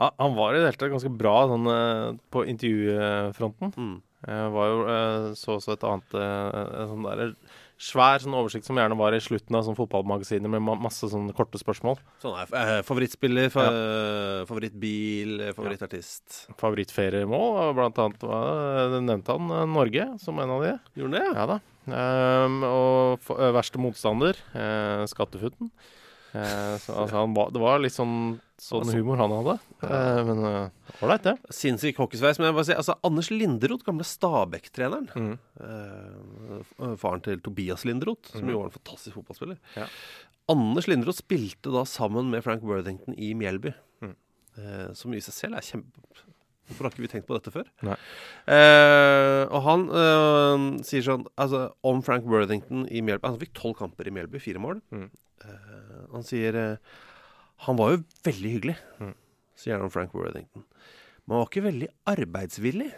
Ja, 0.01 0.07
han 0.17 0.33
var 0.33 0.55
i 0.55 0.57
det 0.57 0.65
hele 0.65 0.79
tatt 0.81 0.89
ganske 0.95 1.11
bra 1.13 1.33
sånn, 1.45 1.67
eh, 1.69 2.15
på 2.33 2.41
intervjufronten. 2.49 3.69
Mm. 3.77 4.01
Jeg 4.27 4.53
var 4.53 4.69
jo, 4.69 4.79
eh, 4.93 5.27
så 5.39 5.57
også 5.57 5.73
et 5.73 5.83
annet 5.87 6.15
eh, 6.19 6.81
sånn 6.91 7.05
der, 7.07 7.33
svær 7.81 8.21
sånn 8.21 8.35
oversikt 8.37 8.67
som 8.67 8.77
gjerne 8.77 8.97
var 8.99 9.15
i 9.17 9.21
slutten 9.23 9.57
av 9.57 9.65
sånn 9.65 9.77
fotballmagasiner 9.77 10.51
med 10.53 10.61
masse 10.83 11.09
sånne 11.09 11.33
korte 11.37 11.57
spørsmål. 11.57 11.97
Sånn 12.21 12.37
er 12.37 12.53
eh, 12.59 12.73
favorittspiller, 12.85 13.49
fa 13.53 13.65
ja. 13.65 13.79
favorittbil, 14.49 15.33
favorittartist. 15.57 15.57
favorittartist. 15.57 16.59
Favorittferiemål, 16.61 17.73
blant 17.79 18.03
annet 18.03 18.27
var, 18.29 18.99
nevnte 18.99 19.37
han 19.37 19.55
eh, 19.57 19.65
Norge 19.73 20.07
som 20.21 20.41
en 20.43 20.55
av 20.57 20.67
de. 20.67 20.75
Gjorde 21.01 21.23
han 21.23 21.33
det? 21.33 21.39
Ja 21.41 21.47
da. 21.55 21.59
Um, 21.81 22.59
og 22.61 23.31
verste 23.55 23.81
motstander, 23.81 24.37
uh, 24.53 25.01
Skattefutten. 25.09 25.71
Eh, 26.31 26.75
så, 26.79 26.95
altså, 26.95 27.15
han 27.17 27.33
var, 27.35 27.49
det 27.51 27.59
var 27.59 27.81
litt 27.83 27.95
sånn, 27.95 28.39
sånn 28.61 28.85
Altså- 28.85 28.97
humor 28.97 29.19
han 29.19 29.33
hadde. 29.35 29.55
Eh, 29.83 30.21
men 30.29 30.43
ålreit, 31.03 31.23
det. 31.27 31.35
Sinnssyk 31.51 31.97
hockeysveis. 31.99 32.39
Men 32.39 32.47
jeg 32.51 32.55
bare 32.55 32.69
si, 32.69 32.77
altså, 32.77 32.95
Anders 33.03 33.31
Linderoth, 33.33 33.83
gamle 33.87 34.07
Stabæk-treneren. 34.07 35.09
Mm. 35.11 35.37
Eh, 35.59 36.95
faren 37.01 37.23
til 37.25 37.41
Tobias 37.43 37.83
Linderoth, 37.85 38.31
som 38.31 38.47
jo 38.47 38.59
var 38.61 38.71
en 38.71 38.77
fantastisk 38.79 39.17
fotballspiller. 39.19 39.57
Ja. 39.75 39.87
Anders 40.51 40.87
Linderoth 40.87 41.19
spilte 41.21 41.71
da 41.73 41.83
sammen 41.87 42.31
med 42.31 42.43
Frank 42.43 42.63
Worthington 42.63 43.15
i 43.17 43.33
Mjelby. 43.37 43.73
Mm. 44.01 44.15
Eh, 44.57 44.93
som 44.93 45.13
i 45.13 45.19
seg 45.23 45.33
selv 45.35 45.59
er 45.59 45.67
kjempe... 45.67 46.07
Hvorfor 46.71 46.85
har 46.87 46.93
ikke 46.93 47.03
vi 47.03 47.09
tenkt 47.11 47.27
på 47.27 47.35
dette 47.35 47.51
før? 47.51 47.67
Eh, 47.83 49.41
og 49.51 49.63
han 49.65 49.81
eh, 49.91 50.65
sier 50.87 51.03
sånn 51.03 51.25
altså, 51.35 51.65
om 51.83 51.99
Frank 52.05 52.23
Worthington 52.31 52.85
i 52.87 53.01
Mjelby 53.03 53.27
Han 53.27 53.39
fikk 53.41 53.51
tolv 53.57 53.75
kamper 53.81 54.07
i 54.07 54.13
Mjelby, 54.15 54.39
fire 54.39 54.61
mål. 54.63 54.79
Eh, 55.45 56.03
han 56.13 56.23
sier 56.27 56.57
eh, 56.59 56.77
Han 57.67 57.77
var 57.77 57.91
jo 57.95 58.03
veldig 58.25 58.51
hyggelig, 58.55 58.77
Mm. 58.99 59.13
sier 59.55 59.75
han 59.77 59.85
om 59.85 59.91
Frank 59.93 60.13
Worthington. 60.17 60.63
Men 61.25 61.35
han 61.35 61.41
var 61.43 61.49
ikke 61.51 61.65
veldig 61.67 61.89
arbeidsvillig. 62.09 62.91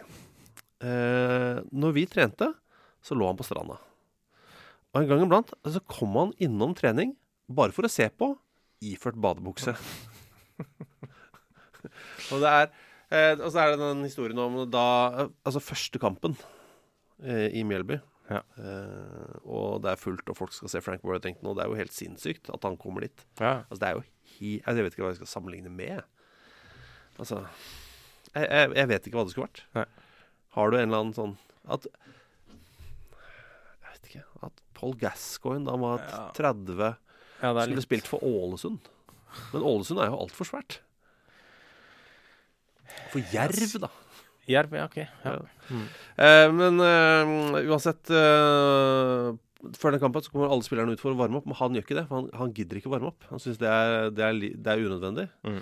Eh, 0.84 1.58
når 1.72 1.92
vi 1.96 2.06
trente, 2.08 2.48
så 3.04 3.14
lå 3.16 3.26
han 3.28 3.36
på 3.36 3.44
stranda. 3.44 3.76
Og 4.94 5.02
en 5.02 5.08
gang 5.10 5.24
iblant 5.26 5.52
så 5.68 5.80
kom 5.90 6.16
han 6.16 6.32
innom 6.40 6.72
trening 6.78 7.12
bare 7.48 7.72
for 7.76 7.84
å 7.84 7.92
se 7.92 8.08
på, 8.08 8.30
iført 8.84 9.18
badebukse. 9.20 9.74
og 12.32 12.40
det 12.40 12.50
er 12.50 12.66
eh, 13.10 13.34
Og 13.42 13.50
så 13.52 13.60
er 13.60 13.72
det 13.74 13.80
den 13.82 14.04
historien 14.06 14.38
om 14.40 14.56
da 14.70 14.84
Altså 15.44 15.60
første 15.62 16.00
kampen 16.00 16.36
eh, 17.22 17.50
i 17.52 17.64
Mjelby. 17.66 17.98
Ja. 18.30 18.40
Uh, 18.56 19.34
og 19.44 19.82
det 19.84 19.90
er 19.92 20.00
fullt, 20.00 20.28
og 20.32 20.38
folk 20.38 20.54
skal 20.56 20.70
se 20.72 20.80
Frank 20.84 21.04
Worthington, 21.04 21.50
og 21.50 21.58
det 21.58 21.64
er 21.64 21.72
jo 21.72 21.76
helt 21.78 21.92
sinnssykt 21.92 22.48
at 22.54 22.64
han 22.64 22.78
kommer 22.80 23.04
dit. 23.04 23.26
Ja. 23.40 23.66
Altså, 23.68 23.80
det 23.82 23.88
er 23.90 23.98
jo 23.98 24.04
hi 24.34 24.52
altså, 24.64 24.78
Jeg 24.78 24.86
vet 24.86 24.96
ikke 24.96 25.04
hva 25.04 25.12
jeg 25.12 25.20
skal 25.20 25.32
sammenligne 25.34 25.72
med. 25.72 26.00
Altså 27.20 27.44
Jeg, 28.34 28.48
jeg, 28.48 28.72
jeg 28.74 28.88
vet 28.90 29.06
ikke 29.06 29.18
hva 29.18 29.26
det 29.26 29.34
skulle 29.34 29.48
vært. 29.50 29.62
Nei. 29.76 29.84
Har 30.56 30.70
du 30.70 30.78
en 30.78 30.86
eller 30.88 31.02
annen 31.02 31.14
sånn 31.16 31.36
At 31.70 31.86
Jeg 32.50 33.92
vet 33.92 34.08
ikke 34.10 34.24
At 34.46 34.64
Paul 34.74 34.96
Gascoigne 34.98 35.66
da 35.68 35.76
han 35.76 35.84
var 35.84 36.02
Ja. 36.02 36.24
30 36.34 36.74
ja, 36.80 37.50
er 37.50 37.60
Skulle 37.60 37.76
litt 37.76 37.86
spilt 37.86 38.08
for 38.08 38.24
Ålesund. 38.24 38.88
Men 39.52 39.66
Ålesund 39.66 40.00
er 40.00 40.08
jo 40.08 40.20
altfor 40.24 40.48
svært. 40.48 40.78
For 43.12 43.20
Jerv, 43.34 43.74
da. 43.82 43.90
Jerv, 44.50 44.76
ja, 44.76 44.84
OK. 44.88 45.00
Ja. 45.24 45.38
Eh, 46.16 46.50
men 46.52 46.82
eh, 46.84 47.64
uansett 47.64 48.10
eh, 48.12 49.30
Før 49.80 49.94
den 49.94 50.02
kampen 50.02 50.24
så 50.24 50.32
kommer 50.32 50.52
alle 50.52 50.66
spillerne 50.66 50.92
ut 50.92 51.00
for 51.00 51.14
å 51.14 51.18
varme 51.18 51.40
opp, 51.40 51.48
men 51.48 51.56
han 51.56 51.76
gjør 51.76 51.86
ikke 51.86 51.96
det. 51.96 52.06
For 52.10 52.20
han, 52.20 52.30
han 52.36 52.52
gidder 52.56 52.80
ikke 52.80 52.90
å 52.92 52.94
varme 52.98 53.10
opp. 53.14 53.26
Han 53.30 53.40
syns 53.40 53.60
det, 53.62 53.72
det, 54.18 54.30
det 54.60 54.74
er 54.74 54.84
unødvendig. 54.84 55.30
Mm. 55.48 55.60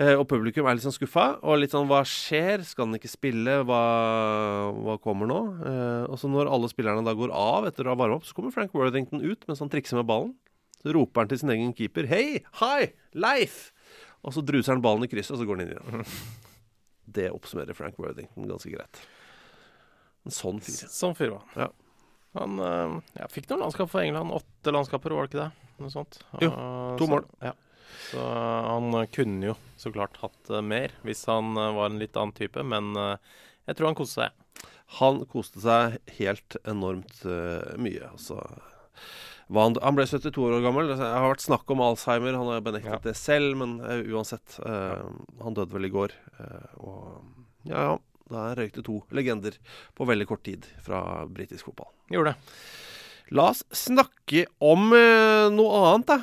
Eh, 0.00 0.14
og 0.14 0.24
publikum 0.30 0.68
er 0.68 0.78
litt 0.78 0.84
sånn 0.86 0.96
skuffa. 0.96 1.26
Og 1.44 1.60
litt 1.60 1.74
sånn 1.74 1.88
Hva 1.90 2.00
skjer? 2.08 2.64
Skal 2.66 2.88
han 2.88 2.98
ikke 2.98 3.10
spille? 3.10 3.60
Hva, 3.68 3.80
hva 4.74 4.98
kommer 5.02 5.30
nå? 5.30 5.40
Eh, 5.60 6.04
og 6.10 6.20
så 6.20 6.30
når 6.30 6.50
alle 6.50 6.70
spillerne 6.72 7.04
da 7.06 7.16
går 7.16 7.34
av 7.34 7.68
etter 7.68 7.86
å 7.86 7.94
ha 7.94 8.00
varma 8.00 8.20
opp, 8.20 8.28
så 8.28 8.36
kommer 8.36 8.54
Frank 8.54 8.74
Worthington 8.76 9.24
ut 9.24 9.44
mens 9.48 9.62
han 9.62 9.72
trikser 9.72 10.00
med 10.00 10.08
ballen. 10.10 10.34
Så 10.80 10.94
roper 10.96 11.22
han 11.22 11.32
til 11.32 11.42
sin 11.42 11.52
egen 11.52 11.74
keeper 11.76 12.08
'Hei! 12.08 12.40
Hei! 12.62 12.92
Leif!' 13.12 13.68
Og 14.24 14.32
så 14.36 14.44
druser 14.44 14.74
han 14.74 14.84
ballen 14.84 15.04
i 15.04 15.10
krysset, 15.12 15.36
og 15.36 15.42
så 15.42 15.48
går 15.48 15.60
han 15.60 15.66
inn 15.66 15.76
igjen. 15.76 16.06
Det 17.16 17.28
oppsummerer 17.34 17.76
Frank 17.76 17.98
Worthington 18.00 18.48
ganske 18.50 18.72
greit. 18.74 19.00
En 20.26 20.34
sånn 20.36 20.60
fyr. 20.62 20.82
Sånn 20.92 21.16
fyr 21.18 21.32
var 21.34 21.46
han. 21.54 21.64
Ja. 21.64 21.70
Han 22.40 22.60
eh, 22.62 22.92
ja, 23.18 23.26
fikk 23.32 23.48
noen 23.50 23.64
landskap 23.64 23.90
for 23.90 24.04
England. 24.04 24.30
Åtte 24.36 24.74
landskaper, 24.74 25.14
var 25.16 25.26
det 25.26 25.32
ikke 25.32 25.42
det? 25.48 25.74
Noe 25.80 25.90
sånt. 25.94 26.20
Jo, 26.44 26.50
to 26.52 26.98
to 27.00 27.06
så- 27.08 27.10
mål. 27.14 27.26
Ja. 27.42 27.54
Så 28.10 28.22
han 28.68 28.94
eh, 29.00 29.08
kunne 29.10 29.48
jo 29.50 29.54
så 29.80 29.90
klart 29.94 30.20
hatt 30.22 30.50
eh, 30.54 30.60
mer 30.62 30.92
hvis 31.02 31.24
han 31.26 31.56
eh, 31.58 31.72
var 31.74 31.90
en 31.90 31.98
litt 31.98 32.14
annen 32.20 32.36
type, 32.36 32.62
men 32.62 32.92
eh, 32.96 33.16
jeg 33.66 33.76
tror 33.80 33.90
han 33.90 33.98
koste 33.98 34.22
seg. 34.28 34.64
Han 35.00 35.24
koste 35.30 35.62
seg 35.64 35.98
helt 36.20 36.56
enormt 36.68 37.24
eh, 37.26 37.74
mye. 37.82 38.12
Altså. 38.12 38.38
Han, 39.56 39.74
han 39.82 39.96
ble 39.96 40.04
72 40.06 40.44
år 40.46 40.60
gammel. 40.62 40.88
Det 40.92 40.98
har 41.00 41.24
vært 41.30 41.42
snakk 41.42 41.70
om 41.74 41.80
Alzheimer. 41.82 42.36
Han 42.38 42.50
har 42.52 42.60
benektet 42.62 42.92
Ja. 42.92 42.98
det 43.02 43.16
selv, 43.18 43.56
men 43.58 43.78
uh, 43.82 43.98
uansett. 44.14 44.58
eh, 44.62 45.02
Han 45.42 45.54
døde 45.56 45.72
vel 45.74 45.88
i 45.88 45.90
går. 45.94 46.14
Uh, 46.38 46.68
og 46.78 47.24
ja, 47.66 47.80
ja. 47.90 47.96
Da 48.30 48.44
røyk 48.54 48.76
det 48.76 48.84
to 48.86 49.00
legender 49.10 49.56
på 49.98 50.06
veldig 50.06 50.26
kort 50.30 50.44
tid 50.46 50.68
fra 50.84 51.26
britisk 51.26 51.66
fotball. 51.66 51.90
Gjorde 52.14 52.30
det. 52.36 52.54
La 53.34 53.48
oss 53.50 53.64
snakke 53.74 54.44
om 54.62 54.90
noe 54.90 55.80
annet, 55.88 56.06
da. 56.06 56.20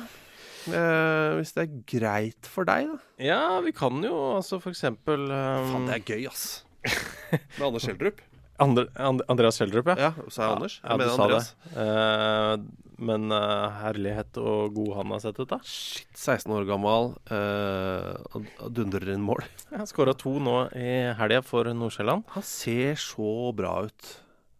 Eh, 0.68 1.34
hvis 1.38 1.52
det 1.56 1.62
er 1.66 1.76
greit 1.88 2.48
for 2.48 2.64
deg, 2.68 2.88
da. 2.88 2.96
Ja, 3.24 3.42
vi 3.64 3.72
kan 3.76 4.00
jo 4.04 4.14
altså 4.38 4.58
for 4.60 4.72
eksempel 4.72 5.28
eh, 5.32 5.68
Faen, 5.68 5.86
det 5.88 5.94
er 5.98 6.04
gøy, 6.16 6.26
ass. 6.28 6.46
Med 7.58 7.64
Anders 7.68 7.84
Schjelderup. 7.84 8.20
Andre, 8.58 8.86
And 8.98 9.22
Andreas 9.30 9.58
Kjeldrup, 9.60 9.86
ja. 9.92 10.08
Ja, 10.08 10.28
sa 10.28 10.42
jeg 10.48 10.56
Anders? 10.56 10.76
Ja, 10.82 10.88
Jeg 10.88 10.98
du 10.98 11.04
mener 11.04 11.24
Andreas. 11.24 11.50
Eh, 11.78 12.84
men 12.98 13.30
uh, 13.30 13.68
herlighet 13.78 14.38
og 14.42 14.72
god 14.74 14.94
han 14.98 15.12
har 15.14 15.20
sett 15.22 15.38
ut, 15.38 15.48
da. 15.52 15.60
Shit, 15.62 16.08
16 16.18 16.54
år 16.56 16.66
gammel, 16.66 17.12
Uh, 17.30 18.40
dundrer 18.74 19.12
inn 19.14 19.22
mål. 19.22 19.44
Skåra 19.86 20.16
to 20.18 20.34
nå 20.42 20.56
i 20.74 20.88
helga 21.18 21.42
for 21.46 21.70
Nord-Sjælland. 21.70 22.26
Han 22.34 22.46
ser 22.46 22.98
så 22.98 23.52
bra 23.54 23.76
ut. 23.86 24.14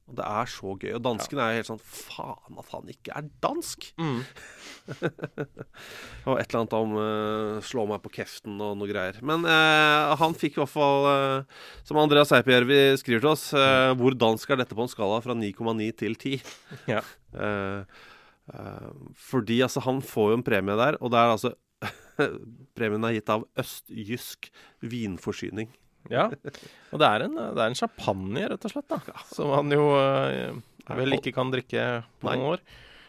Og 0.08 0.16
det 0.16 0.24
er 0.24 0.48
så 0.48 0.72
gøy. 0.72 0.90
Og 0.96 1.02
dansken 1.04 1.40
er 1.40 1.52
jo 1.52 1.60
helt 1.60 1.68
sånn 1.68 1.82
Faen 1.84 2.60
at 2.60 2.70
han 2.72 2.88
ikke 2.92 3.12
er 3.18 3.26
dansk! 3.44 3.90
Mm. 4.00 4.22
og 6.28 6.38
et 6.38 6.48
eller 6.48 6.60
annet 6.62 6.76
om 6.78 6.94
uh, 6.96 7.58
slå 7.64 7.84
meg 7.90 8.00
på 8.04 8.12
kjeften 8.16 8.56
og 8.64 8.78
noe 8.80 8.88
greier. 8.88 9.20
Men 9.20 9.44
uh, 9.44 10.16
han 10.20 10.36
fikk 10.38 10.56
i 10.56 10.62
hvert 10.62 10.72
fall, 10.72 11.08
uh, 11.08 11.64
som 11.88 12.00
Andreas 12.00 12.32
Seipjärvi 12.32 12.80
skriver 13.00 13.24
til 13.24 13.32
oss, 13.34 13.48
hvor 14.00 14.16
dansk 14.16 14.54
er 14.54 14.62
dette 14.62 14.76
på 14.76 14.84
en 14.84 14.92
skala 14.92 15.20
fra 15.24 15.36
9,9 15.36 15.90
til 16.00 16.16
10? 16.16 16.38
Ja. 16.88 17.02
Fordi 19.28 19.58
altså, 19.60 19.82
han 19.84 20.00
får 20.00 20.30
jo 20.32 20.38
en 20.38 20.46
premie 20.46 20.78
der, 20.80 20.96
og 21.04 21.12
det 21.12 21.20
er 21.20 21.34
altså 21.34 21.52
Premien 22.78 23.04
er 23.06 23.18
gitt 23.18 23.28
av 23.30 23.44
Østjysk 23.60 24.48
vinforsyning. 24.80 25.68
Ja. 26.10 26.26
Og 26.92 27.00
det 27.02 27.08
er 27.08 27.24
en, 27.26 27.34
det 27.36 27.60
er 27.62 27.68
en 27.68 27.78
champagne, 27.78 28.48
rett 28.54 28.64
og 28.64 28.72
slett, 28.72 28.88
da. 28.88 29.00
Som 29.32 29.50
han 29.56 29.70
jo 29.74 29.88
eh, 29.98 30.52
vel 30.96 31.16
ikke 31.18 31.34
kan 31.36 31.50
drikke 31.52 31.88
på 32.22 32.30
noen 32.32 32.46
år. 32.54 32.62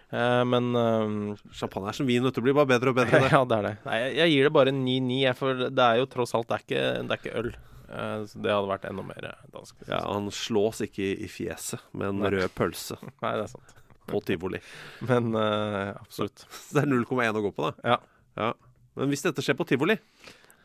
Eh, 0.10 0.44
men 0.50 0.70
eh, 0.75 1.53
Champagne 1.53 1.91
er 1.91 1.98
som 2.00 2.08
vin, 2.10 2.24
vet 2.25 2.36
du. 2.36 2.41
Blir 2.44 2.56
bare 2.58 2.72
bedre 2.74 2.91
og 2.91 2.98
bedre. 2.98 3.20
det. 3.24 3.32
Ja, 3.38 3.44
det 3.46 3.58
er 3.60 3.68
det. 3.70 3.74
Nei, 3.86 3.98
jeg, 4.03 4.13
jeg 4.20 4.34
gir 4.36 4.48
det 4.50 4.53
bare 4.58 4.74
9-9, 4.75 5.18
for 5.38 5.65
det 5.70 5.86
er 5.86 6.00
jo 6.01 6.08
tross 6.12 6.34
alt 6.38 6.50
Det 6.50 6.58
er 6.58 6.63
ikke, 6.65 6.86
det 7.08 7.15
er 7.18 7.22
ikke 7.24 7.36
øl. 7.44 7.51
Eh, 7.89 8.15
så 8.29 8.41
det 8.44 8.51
hadde 8.53 8.72
vært 8.74 8.88
enda 8.89 9.06
mer 9.06 9.27
dansk. 9.53 9.75
synes 9.79 9.91
Ja, 9.94 10.00
jeg. 10.01 10.08
Han 10.18 10.32
slås 10.34 10.82
ikke 10.86 11.06
i- 11.08 11.20
i 11.25 11.29
fjeset 11.29 11.86
med 11.94 12.10
en 12.12 12.20
Nei. 12.25 12.34
rød 12.36 12.50
pølse 12.58 12.98
Nei, 13.24 13.32
det 13.38 13.46
er 13.48 13.53
sant. 13.53 13.75
på 14.10 14.20
tivoli. 14.25 14.60
Men 15.06 15.32
eh, 15.38 15.94
absolutt. 16.01 16.44
Så 16.50 16.74
det 16.79 16.84
er 16.84 16.91
0,1 16.91 17.38
å 17.39 17.46
gå 17.48 17.53
på, 17.56 17.70
da. 17.70 17.94
Ja. 17.94 18.00
Ja. 18.41 18.51
Men 18.98 19.13
hvis 19.13 19.22
dette 19.24 19.46
skjer 19.46 19.56
på 19.62 19.65
tivoli, 19.70 19.96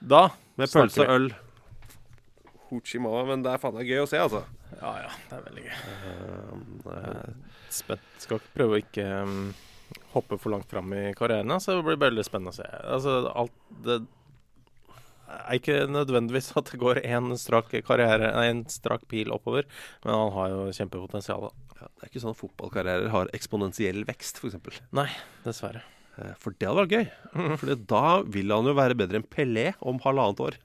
Da 0.04 0.26
med 0.58 0.68
pølse 0.72 1.04
og 1.04 1.28
vi. 1.28 1.34
Øl 2.74 2.80
Huchimawa, 2.80 3.24
men 3.28 3.44
det 3.44 3.52
er 3.52 3.62
faen 3.62 3.76
meg 3.76 3.90
gøy 3.90 4.02
å 4.02 4.08
se, 4.10 4.20
altså. 4.20 4.42
Ja, 4.80 4.92
ja. 5.04 5.12
Det 5.30 5.38
er 5.38 5.46
veldig 5.46 5.64
gøy. 5.66 5.76
Eh, 6.94 7.54
Spent. 7.74 8.10
Skal 8.22 8.40
ikke 8.40 8.56
prøve 8.58 8.76
å 8.76 8.82
ikke 8.82 9.06
um, 9.22 9.38
hoppe 10.14 10.38
for 10.40 10.54
langt 10.54 10.70
fram 10.70 10.92
i 10.96 11.06
karrieren, 11.16 11.54
så 11.60 11.78
det 11.78 11.86
blir 11.86 12.02
veldig 12.02 12.26
spennende 12.26 12.54
å 12.54 12.58
se. 12.58 12.68
Altså, 12.96 13.16
alt 13.34 13.56
det 13.86 14.02
er 15.34 15.58
ikke 15.58 15.78
nødvendigvis 15.90 16.52
at 16.58 16.68
det 16.70 16.78
går 16.82 17.00
en 17.08 17.32
strak 17.40 17.72
karriere 17.86 18.28
Nei, 18.36 18.44
en 18.52 18.62
strak 18.70 19.06
pil 19.10 19.32
oppover, 19.34 19.66
men 20.04 20.14
han 20.14 20.34
har 20.36 20.52
jo 20.52 20.60
kjempepotensial, 20.76 21.48
ja, 21.48 21.88
det 21.88 22.06
er 22.06 22.12
ikke 22.12 22.22
sånn 22.22 22.36
at 22.36 22.40
fotballkarrierer 22.42 23.10
har 23.14 23.32
eksponentiell 23.36 24.04
vekst, 24.08 24.42
f.eks. 24.42 24.82
Nei, 24.94 25.08
dessverre. 25.46 25.82
Eh, 26.20 26.34
For 26.40 26.54
det 26.54 26.68
hadde 26.68 26.84
vært 26.84 26.94
gøy. 26.94 27.06
For 27.60 27.74
da 27.94 28.04
vil 28.36 28.54
han 28.54 28.68
jo 28.70 28.76
være 28.78 28.96
bedre 28.98 29.20
enn 29.20 29.28
Pelé 29.30 29.70
om 29.82 30.00
halvannet 30.04 30.42
år. 30.44 30.58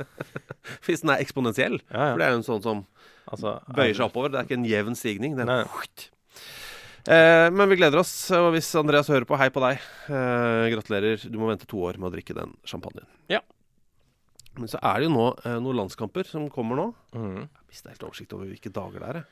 Hvis 0.86 1.04
den 1.04 1.14
er 1.14 1.22
eksponentiell. 1.24 1.78
Ja, 1.88 2.12
For 2.12 2.20
det 2.22 2.26
er 2.28 2.34
jo 2.36 2.42
en 2.42 2.48
sånn 2.50 2.64
som 2.66 2.84
Altså, 3.32 3.54
bøyer 3.70 3.94
seg 3.94 4.08
oppover. 4.08 4.32
Det 4.32 4.40
er 4.40 4.48
ikke 4.48 4.58
en 4.58 4.66
jevn 4.66 4.96
stigning. 4.98 5.36
Det 5.38 5.46
Nei. 5.46 5.62
Eh, 7.08 7.46
men 7.54 7.70
vi 7.70 7.78
gleder 7.78 8.02
oss. 8.02 8.10
Og 8.36 8.50
hvis 8.56 8.68
Andreas 8.78 9.08
hører 9.10 9.26
på, 9.28 9.38
hei 9.40 9.48
på 9.54 9.62
deg. 9.62 9.80
Eh, 10.10 10.66
gratulerer. 10.74 11.22
Du 11.30 11.38
må 11.40 11.48
vente 11.48 11.68
to 11.70 11.80
år 11.86 11.98
med 12.02 12.10
å 12.10 12.14
drikke 12.16 12.36
den 12.36 12.52
champagnen. 12.68 13.06
Ja. 13.32 13.40
Men 14.58 14.68
så 14.68 14.80
er 14.84 15.00
det 15.00 15.08
jo 15.08 15.14
nå 15.14 15.28
eh, 15.46 15.56
noen 15.64 15.80
landskamper 15.84 16.28
som 16.28 16.50
kommer 16.52 16.78
nå. 16.78 16.86
Mm. 17.16 17.46
Jeg 17.46 17.70
mister 17.72 17.94
helt 17.94 18.04
oversikt 18.10 18.34
over 18.36 18.50
hvilke 18.50 18.74
dager 18.74 19.00
det 19.00 19.12
er. 19.14 19.22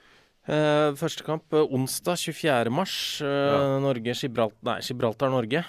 Eh, 0.48 0.90
første 0.96 1.24
kamp 1.26 1.52
eh, 1.52 1.66
onsdag 1.76 2.16
24. 2.18 2.70
mars. 2.72 2.94
Uh, 3.20 3.28
Ja. 3.28 3.78
Norge 3.84 4.14
Gibraltar 4.16 4.56
Nei, 4.64 4.78
Gibraltar-Norge. 4.86 5.64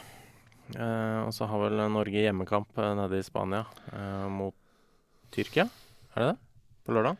Uh, 0.72 1.26
og 1.28 1.34
så 1.36 1.48
har 1.52 1.60
vel 1.66 1.82
Norge 1.92 2.22
hjemmekamp 2.24 2.78
nede 2.96 3.20
i 3.20 3.26
Spania 3.28 3.66
mot 4.32 4.56
Tyrkia. 5.36 5.66
Er 6.16 6.24
det 6.24 6.30
det? 6.32 6.38
På 6.88 6.96
lørdag? 6.96 7.18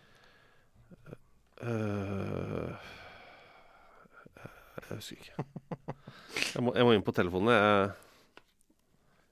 Jeg 4.82 4.98
husker 4.98 5.20
ikke. 5.20 5.46
Jeg 6.56 6.64
må, 6.64 6.72
jeg 6.76 6.84
må 6.88 6.94
inn 6.96 7.04
på 7.04 7.12
telefonen. 7.16 7.52
Jeg, 7.54 7.92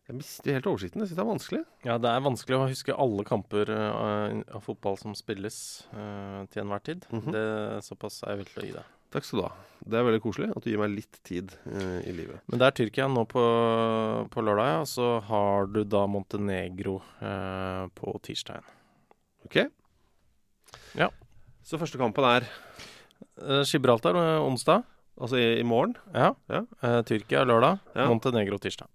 jeg 0.09 0.17
mister 0.17 0.55
helt 0.57 0.67
oversikten. 0.69 1.03
Jeg 1.03 1.11
syns 1.11 1.17
det 1.19 1.21
er 1.21 1.29
vanskelig. 1.29 1.59
Ja, 1.85 1.95
det 2.01 2.09
er 2.09 2.23
vanskelig 2.25 2.55
å 2.57 2.69
huske 2.71 2.95
alle 2.97 3.25
kamper 3.27 3.69
uh, 3.69 4.39
av 4.57 4.63
fotball 4.65 4.97
som 4.97 5.13
spilles 5.17 5.59
uh, 5.93 6.47
til 6.49 6.63
enhver 6.63 6.81
tid. 6.87 7.05
Mhm. 7.13 7.35
det, 7.35 7.43
såpass 7.85 8.23
er 8.23 8.33
jeg 8.33 8.41
villig 8.41 8.55
til 8.55 8.63
å 8.63 8.65
gi 8.65 8.73
deg. 8.79 8.95
Takk 9.13 9.25
skal 9.25 9.39
du 9.39 9.43
ha. 9.45 9.51
Det 9.89 9.99
er 9.99 10.05
veldig 10.05 10.21
koselig 10.21 10.49
at 10.53 10.65
du 10.65 10.69
gir 10.71 10.81
meg 10.81 10.95
litt 10.95 11.21
tid 11.29 11.53
uh, 11.69 12.01
i 12.01 12.15
livet. 12.17 12.41
Men 12.49 12.61
det 12.61 12.71
er 12.71 12.77
Tyrkia 12.81 13.05
nå 13.09 13.27
på, 13.29 13.45
på 14.33 14.45
lørdag, 14.49 14.73
ja. 14.73 14.83
Så 14.89 15.13
har 15.29 15.69
du 15.69 15.83
da 15.85 16.03
Montenegro 16.09 16.97
på 18.01 18.17
tirsdagen. 18.25 18.65
OK? 19.45 19.61
Ja. 20.97 21.13
Så 21.61 21.77
første 21.77 22.01
kampen 22.01 22.25
er 22.25 22.49
Gibraltar 23.69 24.17
onsdag. 24.41 24.87
altså 25.21 25.37
i, 25.37 25.59
i 25.61 25.65
morgen. 25.65 25.93
Ja. 26.13 26.33
Ja. 26.49 26.63
Tyrkia 27.05 27.45
lørdag. 27.45 27.83
Ja. 27.93 28.09
Montenegro 28.09 28.57
tirsdag. 28.57 28.89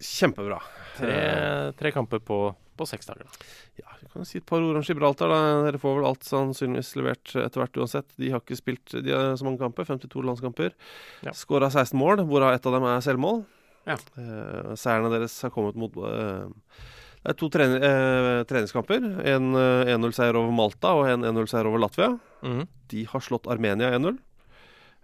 Kjempebra. 0.00 0.60
Tre, 0.98 1.10
Eh, 1.12 1.70
tre 1.78 1.90
kamper 1.94 2.18
på, 2.22 2.36
på 2.78 2.86
seks 2.86 3.06
dager. 3.06 3.24
da. 3.26 3.46
Ja, 3.78 3.86
vi 4.00 4.08
kan 4.12 4.24
si 4.26 4.38
et 4.38 4.46
par 4.46 4.58
ord 4.62 4.76
om 4.76 4.82
Gibraltar. 4.82 5.28
da. 5.30 5.40
Dere 5.66 5.78
får 5.78 5.96
vel 5.98 6.06
alt 6.08 6.24
sannsynligvis 6.26 6.94
levert 6.98 7.34
etter 7.36 7.62
hvert 7.62 7.76
uansett. 7.78 8.06
De 8.18 8.30
har 8.30 8.40
ikke 8.42 8.56
spilt 8.58 8.94
de 9.04 9.10
har 9.14 9.36
så 9.38 9.44
mange 9.46 9.58
kamper. 9.62 9.84
52 9.86 10.22
landskamper. 10.26 10.72
Ja. 11.22 11.32
Skåra 11.32 11.70
16 11.70 11.98
mål, 11.98 12.24
hvorav 12.26 12.54
ett 12.54 12.66
av 12.66 12.72
dem 12.78 12.84
er 12.90 13.00
selvmål. 13.00 13.44
Ja. 13.86 13.94
Eh, 14.18 14.74
seierne 14.76 15.10
deres 15.14 15.40
har 15.42 15.50
kommet 15.54 15.74
mot 15.78 15.94
eh, 15.96 16.46
Det 17.24 17.32
er 17.32 17.38
to 17.38 17.48
trening, 17.50 17.82
eh, 17.82 18.44
treningskamper. 18.46 19.02
En 19.26 19.54
eh, 19.58 19.94
1-0-seier 19.96 20.36
over 20.38 20.52
Malta 20.54 20.92
og 20.94 21.08
en 21.10 21.22
1-0-seier 21.26 21.66
over 21.66 21.78
Latvia. 21.82 22.12
Mm. 22.42 22.66
De 22.88 23.04
har 23.10 23.20
slått 23.20 23.46
Armenia 23.50 23.90
1-0. 23.98 24.18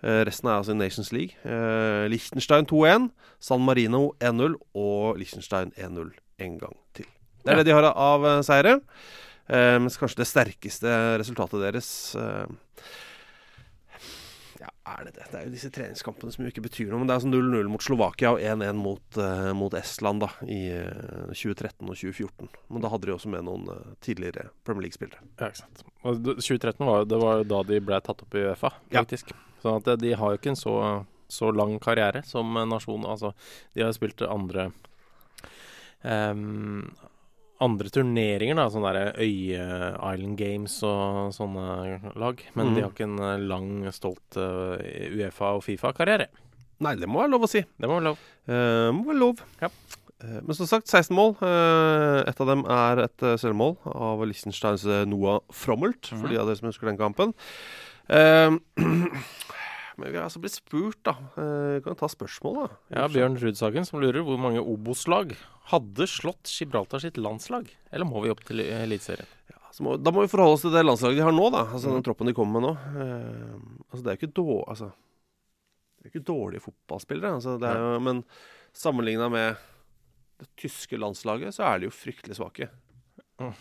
Eh, 0.05 0.21
resten 0.29 0.51
er 0.51 0.59
altså 0.61 0.75
Nations 0.77 1.13
League. 1.17 1.33
Eh, 1.49 2.05
Liechtenstein 2.13 2.67
2-1, 2.69 3.09
San 3.41 3.65
Marino 3.65 4.11
1-0 4.21 4.59
og 4.77 5.17
Liechtenstein 5.21 5.73
1-0 5.81 6.11
en 6.45 6.59
gang 6.61 6.77
til. 6.93 7.07
Det 7.45 7.53
er 7.53 7.57
Ja. 7.57 7.63
det 7.63 7.67
de 7.71 7.73
har 7.79 7.89
av 7.95 8.25
eh, 8.25 8.43
seire. 8.43 8.81
Mens 9.49 9.99
kanskje 10.01 10.23
det 10.23 10.27
sterkeste 10.31 10.89
resultatet 11.21 11.61
deres 11.61 11.89
Ja, 14.61 14.71
er 14.87 15.05
det 15.05 15.13
det? 15.19 15.27
Det 15.31 15.37
er 15.37 15.45
jo 15.45 15.53
disse 15.53 15.69
treningskampene 15.75 16.33
som 16.33 16.45
jo 16.47 16.49
ikke 16.49 16.63
betyr 16.65 16.89
noe. 16.89 17.03
Men 17.03 17.11
det 17.11 17.13
er 17.13 17.19
altså 17.21 17.29
0-0 17.29 17.69
mot 17.69 17.85
Slovakia 17.85 18.31
og 18.33 18.41
1-1 18.41 18.79
mot, 18.81 19.19
uh, 19.21 19.51
mot 19.53 19.75
Estland 19.77 20.23
da 20.25 20.31
i 20.49 20.61
uh, 20.73 21.29
2013 21.35 21.85
og 21.91 21.93
2014. 21.99 22.49
Men 22.73 22.81
da 22.81 22.89
hadde 22.89 23.11
de 23.11 23.13
også 23.13 23.29
med 23.35 23.45
noen 23.45 23.69
uh, 23.69 23.93
tidligere 24.01 24.47
Premier 24.65 24.87
League-spillere. 24.87 25.21
Ja, 25.41 25.51
ikke 25.51 25.61
sant. 25.67 25.85
Og 26.07 26.23
2013 26.39 26.87
var 26.89 27.03
jo, 27.03 27.09
det 27.13 27.21
var 27.21 27.37
jo 27.43 27.49
da 27.53 27.61
de 27.69 27.81
ble 27.85 28.01
tatt 28.07 28.25
opp 28.25 28.39
i 28.39 28.47
Uefa, 28.47 28.73
Ja. 28.95 29.05
Sånn 29.65 29.81
at 29.81 29.89
eh, 29.89 30.01
de 30.05 30.13
har 30.21 30.35
jo 30.35 30.41
ikke 30.41 30.53
en 30.53 30.61
så, 30.61 30.77
så 31.33 31.51
lang 31.57 31.79
karriere 31.83 32.21
som 32.29 32.53
nasjon. 32.69 33.09
Altså, 33.09 33.33
de 33.73 33.87
har 33.87 33.97
spilt 33.97 34.21
andre 34.29 34.69
um, 36.05 36.93
andre 37.65 37.91
turneringer, 37.93 38.57
da, 38.59 38.67
sånne 38.73 38.93
der 38.97 39.19
Øye 39.23 39.67
Island 39.95 40.39
Games 40.39 40.77
og 40.87 41.35
sånne 41.37 42.15
lag. 42.21 42.41
Men 42.55 42.71
mm. 42.71 42.75
de 42.75 42.83
har 42.85 42.93
ikke 42.93 43.07
en 43.09 43.21
eh, 43.23 43.45
lang, 43.51 43.69
stolt 43.95 44.39
uh, 44.41 44.77
Uefa- 45.15 45.55
og 45.57 45.65
Fifa-karriere. 45.67 46.29
Nei, 46.85 46.97
det 46.99 47.09
må 47.09 47.23
være 47.23 47.33
lov 47.37 47.47
å 47.47 47.51
si. 47.51 47.63
Det 47.63 47.89
må 47.89 47.99
være 48.01 48.11
lov. 48.11 48.25
Uh, 48.51 48.91
må 48.97 49.07
være 49.13 49.21
lov. 49.23 49.45
Ja. 49.63 49.71
Uh, 50.25 50.41
men 50.41 50.59
som 50.59 50.69
sagt, 50.69 50.91
16 50.91 51.15
mål. 51.17 51.37
Uh, 51.41 52.21
et 52.27 52.43
av 52.43 52.51
dem 52.51 52.67
er 52.75 53.05
et 53.07 53.27
selvmål 53.41 53.77
av 53.95 54.27
Liechtensteins 54.27 54.87
eh, 54.89 55.07
Noah 55.09 55.41
Frommelt, 55.55 56.11
for 56.11 56.31
de 56.31 56.41
av 56.41 56.51
dere 56.51 56.61
som 56.61 56.71
husker 56.73 56.91
den 56.91 57.01
kampen. 57.01 57.37
Eh, 58.09 58.51
men 59.97 60.11
vi 60.11 60.17
har 60.19 60.25
altså 60.27 60.41
blitt 60.43 60.57
spurt, 60.59 60.99
da. 61.07 61.15
Vi 61.37 61.81
kan 61.85 61.97
ta 62.01 62.09
spørsmål, 62.11 62.57
da? 62.65 62.79
Ja, 62.99 63.05
Bjørn 63.13 63.37
Rudsagen 63.41 63.87
som 63.87 64.01
lurer 64.03 64.25
hvor 64.27 64.41
mange 64.43 64.63
Obos-lag 64.63 65.37
hadde 65.71 66.07
slått 66.11 66.51
Gibraltar 66.51 67.01
sitt 67.05 67.17
landslag? 67.21 67.71
Eller 67.95 68.09
må 68.09 68.21
vi 68.25 68.33
opp 68.33 68.43
til 68.49 68.61
Eliteserien? 68.65 69.29
Ja, 69.53 69.61
så 69.73 69.87
må, 69.87 69.95
da 70.03 70.13
må 70.15 70.25
vi 70.27 70.33
forholde 70.33 70.59
oss 70.59 70.65
til 70.67 70.75
det 70.75 70.83
landslaget 70.85 71.21
de 71.21 71.25
har 71.29 71.33
nå, 71.37 71.47
da. 71.55 71.63
Altså 71.71 71.89
Mm. 71.93 71.95
den 72.01 72.05
troppen 72.09 72.27
de 72.29 72.35
kommer 72.37 72.59
med 72.61 72.67
nå. 72.69 72.73
Eh, 73.05 73.55
altså, 73.91 74.03
det 74.03 74.11
er 74.11 74.17
jo 74.19 74.21
ikke 74.23 74.37
dårlig 74.41 74.69
altså, 74.75 74.91
Det 76.03 76.11
er 76.11 76.13
ikke 76.13 76.27
dårlige 76.29 76.61
fotballspillere, 76.67 77.35
altså, 77.39 77.55
det 77.63 77.71
jo, 77.81 77.95
men 78.05 78.25
sammenligna 78.77 79.31
med 79.33 79.57
det 80.43 80.49
tyske 80.61 80.99
landslaget, 81.01 81.55
så 81.57 81.63
er 81.65 81.79
de 81.81 81.87
jo 81.87 81.95
fryktelig 81.95 82.37
svake. 82.37 82.67
Mm. 83.41 83.55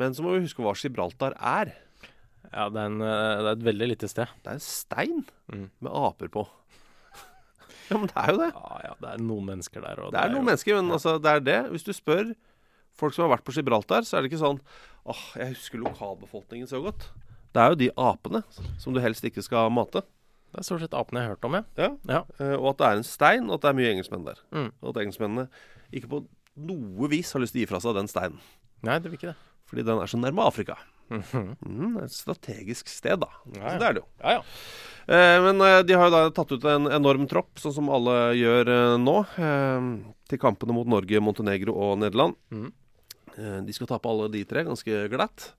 Men 0.00 0.14
så 0.16 0.22
må 0.24 0.32
vi 0.32 0.46
huske 0.46 0.62
hva 0.64 0.72
Gibraltar 0.78 1.34
er. 1.36 1.74
Ja, 2.52 2.68
det 2.72 2.80
er, 2.82 2.86
en, 2.90 3.00
eh, 3.00 3.40
det 3.40 3.46
er 3.46 3.52
et 3.58 3.66
veldig 3.68 3.88
lite 3.92 4.08
sted. 4.10 4.26
Det 4.42 4.50
er 4.50 4.58
en 4.58 4.64
stein 4.64 5.20
Mm. 5.52 5.68
med 5.82 5.92
aper 5.92 6.28
på. 6.30 6.46
ja, 7.90 7.96
men 7.98 8.06
det 8.10 8.16
er 8.16 8.30
jo 8.32 8.38
det. 8.38 8.50
Ja, 8.54 8.80
ja, 8.84 8.92
det 9.00 9.08
er 9.14 9.22
noen 9.24 9.46
mennesker 9.48 9.82
der. 9.82 10.00
Og 10.04 10.12
Det 10.14 10.20
er 10.20 10.30
noen 10.34 10.46
mennesker, 10.46 10.78
men 10.80 10.92
altså, 10.94 11.16
det 11.22 11.30
er 11.36 11.40
det. 11.46 11.58
Hvis 11.72 11.86
du 11.86 11.92
spør 11.96 12.32
folk 13.00 13.14
som 13.16 13.26
har 13.26 13.36
vært 13.36 13.44
på 13.46 13.54
Gibraltar, 13.56 14.02
så 14.06 14.18
er 14.18 14.22
det 14.26 14.30
ikke 14.32 14.42
sånn 14.44 14.60
åh, 15.10 15.22
jeg 15.40 15.54
husker 15.54 15.80
lokalbefolkningen 15.82 16.68
så 16.70 16.82
godt. 16.84 17.08
Det 17.54 17.62
er 17.62 17.72
jo 17.72 17.78
de 17.80 17.88
apene 17.98 18.42
som 18.78 18.94
du 18.94 19.00
helst 19.02 19.24
ikke 19.26 19.42
skal 19.42 19.70
mate. 19.74 20.02
Det 20.50 20.60
er 20.60 20.66
stort 20.66 20.82
sett 20.84 20.94
apene 20.98 21.22
jeg 21.22 21.28
har 21.30 21.34
hørt 21.36 21.46
om, 21.46 21.56
ja. 21.58 21.62
Ja. 21.78 21.90
Ja. 22.10 22.20
Eh, 22.42 22.56
og 22.58 22.72
at 22.74 22.78
det 22.82 22.86
er 22.90 22.98
en 23.00 23.06
stein, 23.06 23.46
og 23.48 23.56
at 23.58 23.64
det 23.64 23.70
er 23.70 23.78
mye 23.78 23.90
engelskmenn 23.94 24.26
der. 24.26 24.38
Mm. 24.54 24.68
Og 24.82 24.90
at 24.92 25.02
engelskmennene 25.04 25.46
ikke 25.94 26.10
på 26.10 26.20
noe 26.60 27.10
vis 27.10 27.30
har 27.34 27.42
lyst 27.42 27.54
til 27.54 27.62
å 27.62 27.64
gi 27.64 27.70
fra 27.70 27.80
seg 27.82 27.94
den 27.98 28.10
steinen. 28.10 28.38
Nei, 28.86 28.98
det 28.98 29.10
vil 29.12 29.18
ikke 29.18 29.32
det. 29.32 29.38
Fordi 29.70 29.84
den 29.86 30.02
er 30.02 30.10
så 30.10 30.18
nærme 30.18 30.42
Afrika. 30.46 30.76
Mm, 31.10 31.96
det 31.96 32.04
er 32.04 32.06
et 32.06 32.14
strategisk 32.14 32.90
sted, 32.90 33.18
da. 33.22 33.28
Ja, 33.56 33.64
ja. 33.64 33.78
det 33.80 33.86
er 33.88 33.96
det 33.96 34.02
jo. 34.02 34.08
Ja, 34.22 34.34
ja. 34.38 34.42
Eh, 35.10 35.38
men 35.42 35.64
eh, 35.66 35.80
de 35.86 35.96
har 35.98 36.06
jo 36.06 36.14
da 36.14 36.20
tatt 36.34 36.52
ut 36.54 36.66
en 36.70 36.86
enorm 36.94 37.26
tropp, 37.30 37.50
sånn 37.58 37.74
som 37.74 37.90
alle 37.90 38.18
gjør 38.38 38.70
eh, 38.70 38.98
nå, 39.02 39.16
eh, 39.42 39.88
til 40.30 40.42
kampene 40.42 40.76
mot 40.76 40.90
Norge, 40.90 41.22
Montenegro 41.24 41.74
og 41.74 41.96
Nederland. 42.02 42.38
Mm. 42.54 42.68
Eh, 43.34 43.58
de 43.66 43.74
skal 43.74 43.90
tape 43.90 44.10
alle 44.10 44.30
de 44.30 44.44
tre 44.46 44.62
ganske 44.68 45.02
glatt. 45.10 45.50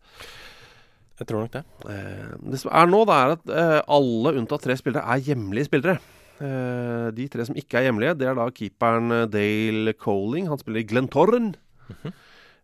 Jeg 1.19 1.27
tror 1.29 1.43
nok 1.43 1.53
det. 1.57 1.65
Eh, 1.91 2.31
det 2.53 2.61
som 2.63 2.71
er 2.71 2.87
nå, 2.89 3.03
da, 3.09 3.19
er 3.25 3.35
at 3.35 3.85
alle 3.91 4.35
unntatt 4.39 4.63
tre 4.65 4.77
spillere 4.79 5.03
er 5.03 5.27
hjemlige 5.27 5.67
spillere. 5.67 5.99
Eh, 6.41 7.09
de 7.13 7.27
tre 7.29 7.45
som 7.45 7.57
ikke 7.59 7.77
er 7.81 7.89
hjemlige, 7.89 8.15
det 8.17 8.29
er 8.31 8.39
da 8.39 8.47
keeperen 8.55 9.11
Dale 9.29 9.93
Coling. 9.99 10.47
Han 10.49 10.61
spiller 10.61 10.81
i 10.81 10.87
Glentorren. 10.89 11.51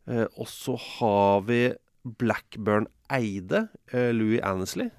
eh, 0.08 0.24
og 0.40 0.48
så 0.50 0.78
har 0.80 1.44
vi 1.50 1.62
Blackburn 2.20 2.88
Eide, 3.14 3.68
eh, 3.92 4.12
Louis 4.16 4.42
Annesley, 4.44 4.90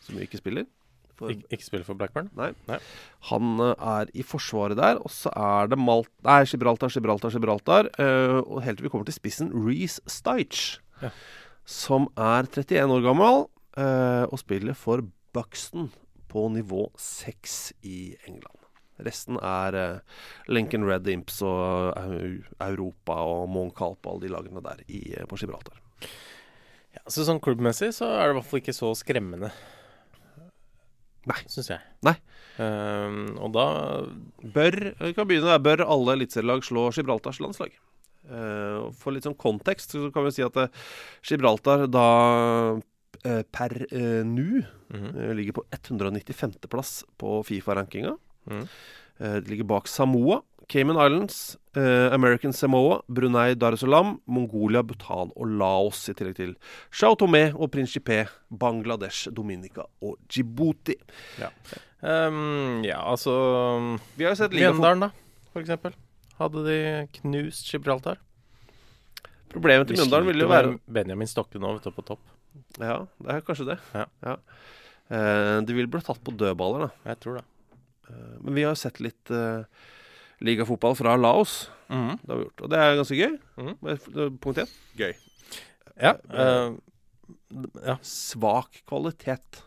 som 0.00 0.16
jo 0.18 0.26
ikke 0.26 0.40
spiller. 0.40 0.68
For, 1.18 1.30
Ik 1.30 1.44
ikke 1.52 1.64
spiller 1.64 1.84
for 1.86 1.98
Blackburn? 1.98 2.30
Nei. 2.34 2.50
Nei. 2.66 2.78
Han 3.28 3.60
uh, 3.60 3.74
er 3.76 4.08
i 4.16 4.24
forsvaret 4.26 4.78
der. 4.80 4.98
Og 5.04 5.12
så 5.12 5.30
er 5.36 5.68
det 5.70 5.78
Malt... 5.78 6.08
Nei, 6.24 6.40
Gibraltar, 6.48 6.90
Gibraltar, 6.90 7.30
Gibraltar. 7.30 7.90
Uh, 8.00 8.40
og 8.40 8.62
helt 8.64 8.80
til 8.80 8.88
vi 8.88 8.90
kommer 8.90 9.06
til 9.06 9.14
spissen, 9.14 9.52
Reece 9.52 10.00
Stiche. 10.10 10.80
Ja. 11.02 11.12
Som 11.68 12.08
er 12.16 12.48
31 12.48 12.96
år 12.96 13.04
gammel 13.04 13.44
og 13.72 14.36
spiller 14.36 14.74
for 14.76 15.00
Buxton 15.32 15.92
på 16.28 16.48
nivå 16.52 16.90
6 16.98 17.72
i 17.86 18.16
England. 18.26 18.62
Resten 19.06 19.38
er 19.42 19.76
uh, 19.76 20.22
Lincoln 20.52 20.86
Red 20.86 21.08
Imps 21.10 21.40
og 21.46 21.96
uh, 21.96 22.38
Europa 22.60 23.18
og 23.26 23.48
Moncalp 23.52 24.06
og 24.06 24.14
alle 24.14 24.26
de 24.26 24.32
lagene 24.34 24.62
der 24.64 24.84
i, 24.88 25.02
uh, 25.16 25.26
på 25.28 25.38
Gibraltar. 25.40 25.80
Ja, 26.92 27.02
så 27.08 27.24
sånn 27.24 27.40
klubbmessig 27.40 27.92
så 27.96 28.08
er 28.10 28.26
det 28.28 28.34
i 28.34 28.38
hvert 28.40 28.50
fall 28.50 28.60
ikke 28.62 28.74
så 28.76 28.90
skremmende. 28.98 29.48
Nei. 31.30 31.38
Syns 31.46 31.70
jeg. 31.70 31.78
Nei. 32.02 32.16
Um, 32.58 33.20
og 33.40 33.52
da 33.54 33.64
Bør, 34.52 34.74
vi 34.98 35.12
kan 35.16 35.28
begynne 35.30 35.52
der, 35.54 35.62
bør 35.62 35.84
alle 35.86 36.16
eliteserielag 36.18 36.64
slå 36.66 36.88
Gibraltars 36.92 37.38
landslag? 37.40 37.72
Uh, 38.26 38.90
for 38.98 39.14
litt 39.14 39.24
sånn 39.26 39.38
kontekst 39.38 39.94
så 39.96 40.10
kan 40.14 40.26
vi 40.26 40.34
si 40.34 40.44
at 40.44 40.58
uh, 40.58 40.66
Gibraltar 41.26 41.86
da 41.90 42.06
uh, 42.78 43.42
per 43.54 43.76
nu 44.26 44.64
Mhm. 44.92 45.12
eh, 45.16 45.30
ligger 45.32 45.54
på 45.56 45.62
195.-plass 45.72 46.90
på 47.16 47.38
Fifa-rankinga. 47.48 48.10
Mm. 48.50 48.66
Eh, 49.24 49.38
ligger 49.48 49.64
bak 49.64 49.86
Samoa, 49.88 50.42
Cayman 50.72 50.96
Islands, 50.96 51.58
eh, 51.76 52.08
American 52.14 52.52
Samoa, 52.56 53.02
Brunei 53.08 53.54
Darussalam, 53.54 54.14
Mongolia, 54.26 54.80
Bhutan 54.82 55.28
og 55.36 55.50
Laos, 55.60 56.06
i 56.08 56.14
tillegg 56.16 56.38
til 56.38 56.54
Sao 56.90 57.12
Tomé 57.20 57.50
og 57.52 57.68
Principe, 57.74 58.22
Bangladesh, 58.48 59.28
Dominica 59.36 59.84
og 60.00 60.16
Djibouti. 60.32 60.96
Ehm, 62.02 62.82
Ja, 62.86 63.02
altså 63.04 63.98
Vi 64.16 64.24
har 64.24 64.32
jo 64.32 64.40
sett 64.40 64.56
Mjøndalen, 64.56 65.00
da, 65.06 65.10
for 65.52 65.60
eksempel. 65.62 65.92
Hadde 66.38 66.64
de 66.64 66.78
knust 67.20 67.68
Gibraltar? 67.70 68.16
Problemet 69.52 69.86
til 69.88 70.00
Mjøndalen 70.00 70.26
ville 70.32 70.46
jo 70.46 70.48
være 70.50 70.78
Benjamin 70.88 71.28
Stokke 71.28 71.60
nå, 71.60 71.74
vet 71.76 71.84
du, 71.84 71.92
på 71.92 72.04
topp. 72.14 72.20
Ja, 72.80 73.02
det 73.20 73.28
er 73.36 73.44
kanskje 73.44 73.68
det. 73.74 73.78
Ja. 73.92 74.36
Eh, 75.12 75.60
de 75.60 75.76
vil 75.76 75.86
bli 75.92 76.00
tatt 76.00 76.22
på 76.24 76.32
dødballer, 76.32 76.86
da. 76.88 77.10
Jeg 77.12 77.20
tror 77.20 77.40
det. 77.40 77.44
Eh, 78.08 78.36
men 78.40 78.54
vi 78.56 78.64
har 78.64 78.72
jo 78.72 78.80
sett 78.80 79.00
litt 79.04 79.30
eh, 79.30 79.64
ligafotball 80.44 80.96
fra 80.98 81.16
Laos. 81.20 81.70
Mhm. 81.88 82.18
Det 82.22 82.32
har 82.32 82.38
vi 82.40 82.46
gjort. 82.46 82.62
Og 82.62 82.72
det 82.72 82.78
er 82.78 83.00
ganske 83.00 83.18
gøy. 83.18 83.34
Mm. 83.56 84.38
Punkt 84.42 84.62
én 84.62 84.70
Ja. 86.00 86.14
uh, 86.32 86.76
ja. 87.84 87.98
svak 88.02 88.82
kvalitet. 88.88 89.62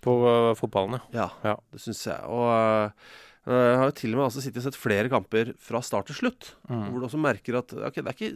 På 0.00 0.14
uh, 0.24 0.54
fotballen, 0.56 1.02
ja. 1.12 1.28
Ja, 1.44 1.58
det 1.72 1.82
syns 1.84 2.06
jeg. 2.08 2.22
Og 2.24 2.48
uh, 2.48 3.18
jeg 3.50 3.76
har 3.76 3.90
jo 3.90 3.96
til 3.98 4.14
og 4.14 4.20
med 4.20 4.28
altså 4.30 4.40
sittet 4.40 4.62
og 4.62 4.70
sett 4.70 4.80
flere 4.80 5.10
kamper 5.12 5.52
fra 5.60 5.82
start 5.84 6.08
til 6.08 6.16
slutt. 6.16 6.54
Hvor 6.68 6.96
du 7.00 7.04
også 7.08 7.20
merker 7.20 7.58
at 7.60 7.72
ok, 7.76 8.00
det 8.00 8.08
er 8.08 8.16
ikke 8.16 8.32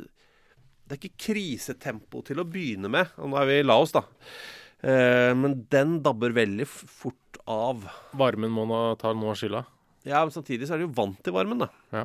det 0.84 0.96
er 0.96 1.00
ikke 1.00 1.24
krisetempo 1.30 2.20
til 2.26 2.42
å 2.42 2.48
begynne 2.48 2.90
med. 2.92 3.12
Og 3.16 3.30
nå 3.32 3.38
er 3.40 3.48
vi 3.48 3.58
i 3.62 3.64
Laos, 3.64 3.94
da. 3.94 4.02
Eh, 4.84 5.30
men 5.36 5.62
den 5.72 5.98
dabber 6.04 6.34
veldig 6.36 6.66
fort 6.68 7.38
av. 7.48 7.86
Varmen 8.20 8.52
må 8.52 8.66
nå 8.68 8.80
ta 9.00 9.14
noe 9.16 9.32
av 9.32 9.38
skylda. 9.40 9.64
Ja, 10.04 10.20
men 10.24 10.32
samtidig 10.34 10.66
så 10.68 10.74
er 10.76 10.82
de 10.82 10.86
jo 10.88 10.94
vant 10.96 11.20
til 11.24 11.32
varmen, 11.36 11.58
da. 11.64 11.68
Ja. 11.94 12.04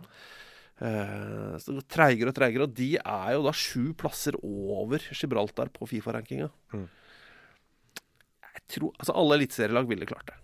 Uh, 0.80 1.58
så 1.60 1.74
det 1.74 1.82
går 1.82 1.88
treigere 1.92 2.32
og 2.32 2.36
treigere, 2.38 2.64
og 2.70 2.74
de 2.78 2.94
er 3.02 3.34
jo 3.36 3.42
da 3.44 3.52
sju 3.52 3.90
plasser 4.00 4.38
over 4.40 5.04
Gibraltar 5.12 5.68
på 5.76 5.88
Fifa-rankinga. 5.92 6.48
Mm. 6.72 6.86
Jeg 8.54 8.64
tror 8.76 8.94
Altså, 9.00 9.16
alle 9.20 9.36
eliteserielag 9.42 9.90
ville 9.90 10.08
klart 10.08 10.32
det. 10.32 10.38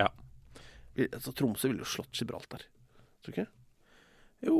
Ja. 0.00 0.10
Altså, 1.14 1.32
Tromsø 1.36 1.70
ville 1.70 1.84
jo 1.84 1.88
slått 1.88 2.12
Gibraltar. 2.20 2.66
Tror 3.24 3.32
du 3.32 3.40
ikke? 3.40 3.48
Jo, 4.40 4.58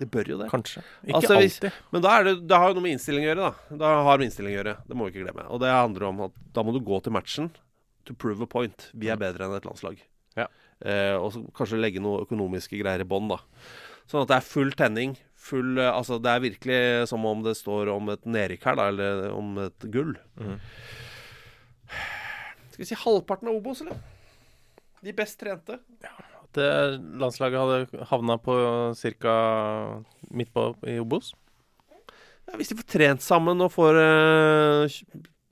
Det 0.00 0.08
bør 0.10 0.28
jo 0.32 0.38
det. 0.40 0.50
kanskje. 0.50 0.82
Ikke 1.04 1.16
Altså, 1.18 1.36
hvis- 1.36 1.58
alltid. 1.62 1.72
Men 1.92 2.02
da 2.02 2.18
er 2.18 2.24
det, 2.24 2.46
det 2.48 2.56
har 2.56 2.68
jo 2.68 2.74
noe 2.74 2.82
med 2.82 2.92
innstilling 2.98 3.24
å 3.24 3.28
gjøre, 3.34 3.48
da. 3.70 3.76
Da 3.76 4.02
har 4.04 4.18
med 4.18 4.28
innstilling 4.30 4.54
å 4.54 4.58
gjøre. 4.64 4.76
Det 4.88 4.96
må 4.96 5.04
vi 5.04 5.12
ikke 5.12 5.24
glemme. 5.26 5.50
Og 5.50 5.60
det 5.60 5.68
handler 5.72 6.02
om 6.08 6.20
at 6.22 6.32
da 6.52 6.62
må 6.62 6.72
du 6.72 6.80
gå 6.80 7.02
til 7.02 7.12
matchen 7.12 7.50
to 8.06 8.14
prove 8.14 8.40
a 8.42 8.46
point. 8.46 8.90
Vi 8.94 9.08
er 9.08 9.16
bedre 9.16 9.44
enn 9.44 9.56
et 9.56 9.64
landslag. 9.64 9.98
Ja. 10.36 10.46
Eh, 10.84 11.16
og 11.18 11.32
så 11.34 11.42
kanskje 11.56 11.80
legge 11.80 12.02
noe 12.02 12.22
økonomiske 12.26 12.78
greier 12.78 13.02
i 13.02 13.08
bånn, 13.08 13.30
da. 13.30 13.40
Sånn 14.08 14.22
at 14.22 14.30
det 14.30 14.38
er 14.38 14.46
full 14.46 14.70
tenning. 14.78 15.16
Full 15.48 15.80
eh, 15.80 15.90
Altså, 15.90 16.20
det 16.22 16.30
er 16.32 16.44
virkelig 16.44 16.80
som 17.10 17.26
om 17.28 17.42
det 17.46 17.56
står 17.58 17.90
om 17.92 18.12
et 18.14 18.28
nedrykk 18.28 18.68
her, 18.70 18.78
da, 18.78 18.88
eller 18.92 19.26
om 19.34 19.58
et 19.66 19.88
gull. 19.92 20.14
Mm. 20.40 20.56
Skal 22.70 22.84
vi 22.84 22.88
si 22.92 23.02
halvparten 23.02 23.50
av 23.50 23.58
Obos, 23.58 23.82
eller? 23.84 23.98
De 25.02 25.14
best 25.14 25.38
trente. 25.40 25.78
Det 26.56 26.70
landslaget 27.20 27.60
hadde 27.60 28.06
havna 28.10 28.38
på 28.40 28.54
ca. 29.20 29.34
midt 30.30 30.50
på 30.54 30.70
i 30.88 30.98
Obos. 31.02 31.34
Ja, 32.48 32.56
hvis 32.56 32.70
de 32.70 32.78
får 32.78 32.88
trent 32.88 33.22
sammen 33.24 33.60
og 33.60 33.74
får 33.74 33.98
eh, 34.00 34.98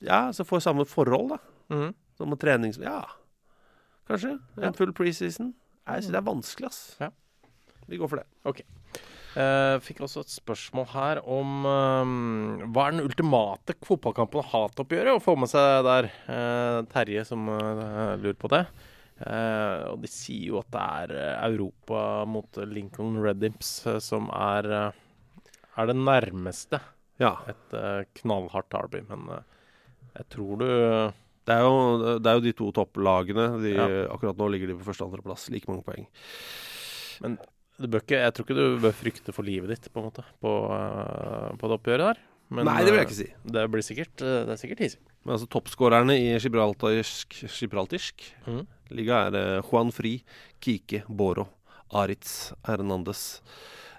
Ja, 0.07 0.31
så 0.33 0.47
får 0.49 0.65
samme 0.65 0.87
forhold, 0.89 1.35
da. 1.35 1.39
Mm. 1.73 1.93
Som 2.17 2.33
med 2.33 2.41
trenings... 2.41 2.79
Ja, 2.81 3.03
kanskje. 4.09 4.37
En 4.63 4.77
full 4.77 4.95
preseason. 4.97 5.53
Jeg 5.87 6.03
syns 6.03 6.15
det 6.15 6.21
er 6.21 6.27
vanskelig, 6.27 6.71
ass. 6.73 6.83
Ja. 7.03 7.13
Vi 7.87 7.99
går 8.01 8.11
for 8.11 8.23
det. 8.23 8.67
Eh, 9.37 9.77
fikk 9.85 10.01
også 10.07 10.23
et 10.25 10.33
spørsmål 10.33 10.87
her 10.95 11.19
om 11.29 11.67
eh, 11.69 12.13
hva 12.73 12.87
er 12.87 12.95
den 12.95 13.05
ultimate 13.05 13.77
fotballkampen 13.85 14.41
og 14.41 14.49
hatoppgjøret 14.55 15.19
å 15.19 15.23
få 15.23 15.35
med 15.37 15.51
seg 15.53 15.85
der? 15.85 16.09
Uh, 16.25 16.79
Terje 16.89 17.27
som 17.29 17.45
uh, 17.53 18.17
lurer 18.17 18.39
på 18.41 18.51
det. 18.53 18.65
Og 19.17 20.03
de 20.03 20.09
sier 20.13 20.51
jo 20.51 20.59
at 20.61 20.69
det 20.75 20.81
er 20.85 21.13
Europa 21.47 22.01
mot 22.29 22.59
Lincoln 22.69 23.15
Red 23.25 23.47
Imps 23.49 23.71
som 24.05 24.27
er, 24.29 24.67
er 24.93 25.89
det 25.89 25.95
nærmeste 25.97 26.83
Ja. 27.17 27.31
et 27.49 27.73
knallhardt 28.19 28.69
derby. 28.75 29.01
Men 29.09 29.25
jeg 30.19 30.29
tror 30.35 30.61
du 30.61 30.67
Det 31.47 31.55
er 31.55 31.63
jo, 31.63 32.19
det 32.19 32.27
er 32.31 32.39
jo 32.41 32.45
de 32.45 32.53
to 32.59 32.71
topplagene. 32.75 33.49
De, 33.63 33.75
Ja. 33.77 33.87
Akkurat 34.11 34.37
nå 34.41 34.49
ligger 34.51 34.73
de 34.73 34.79
på 34.81 34.87
første 34.89 35.05
og 35.05 35.13
andreplass. 35.13 35.49
Like 35.55 35.69
mange 35.71 35.85
poeng. 35.87 36.07
Men 37.23 37.37
ikke, 37.79 38.19
jeg 38.23 38.33
tror 38.35 38.47
ikke 38.47 38.57
du 38.57 38.79
bør 38.83 38.95
frykte 38.97 39.35
for 39.37 39.47
livet 39.47 39.69
ditt 39.75 39.91
på 39.93 40.01
en 40.01 40.09
måte 40.09 40.25
på, 40.43 40.53
eh, 40.75 41.51
på 41.61 41.69
det 41.71 41.77
oppgjøret 41.79 42.09
der. 42.11 42.23
Men, 42.49 42.65
Nei, 42.69 42.79
det 42.87 42.93
vil 42.95 43.01
jeg 43.01 43.07
eh, 43.07 43.11
ikke 43.11 43.19
si. 43.19 43.53
Det 43.57 43.65
blir 43.73 43.83
sikkert 43.83 44.23
eh, 44.23 44.41
Det 44.47 44.55
er 44.55 44.61
sikkert 44.61 44.83
hissig. 44.85 45.01
Men 45.27 45.35
altså 45.35 45.49
toppskårerne 45.51 46.15
i 46.15 46.29
gibraltarsk, 46.39 47.41
gibraltarsk 47.51 48.23
Mhm. 48.47 48.67
liga 48.95 49.27
er 49.27 49.35
eh, 49.41 49.63
Juan 49.71 49.91
Fri, 49.93 50.23
Kike, 50.63 51.03
Boro, 51.09 51.49
Aritz, 51.93 52.53
Hernandez 52.67 53.41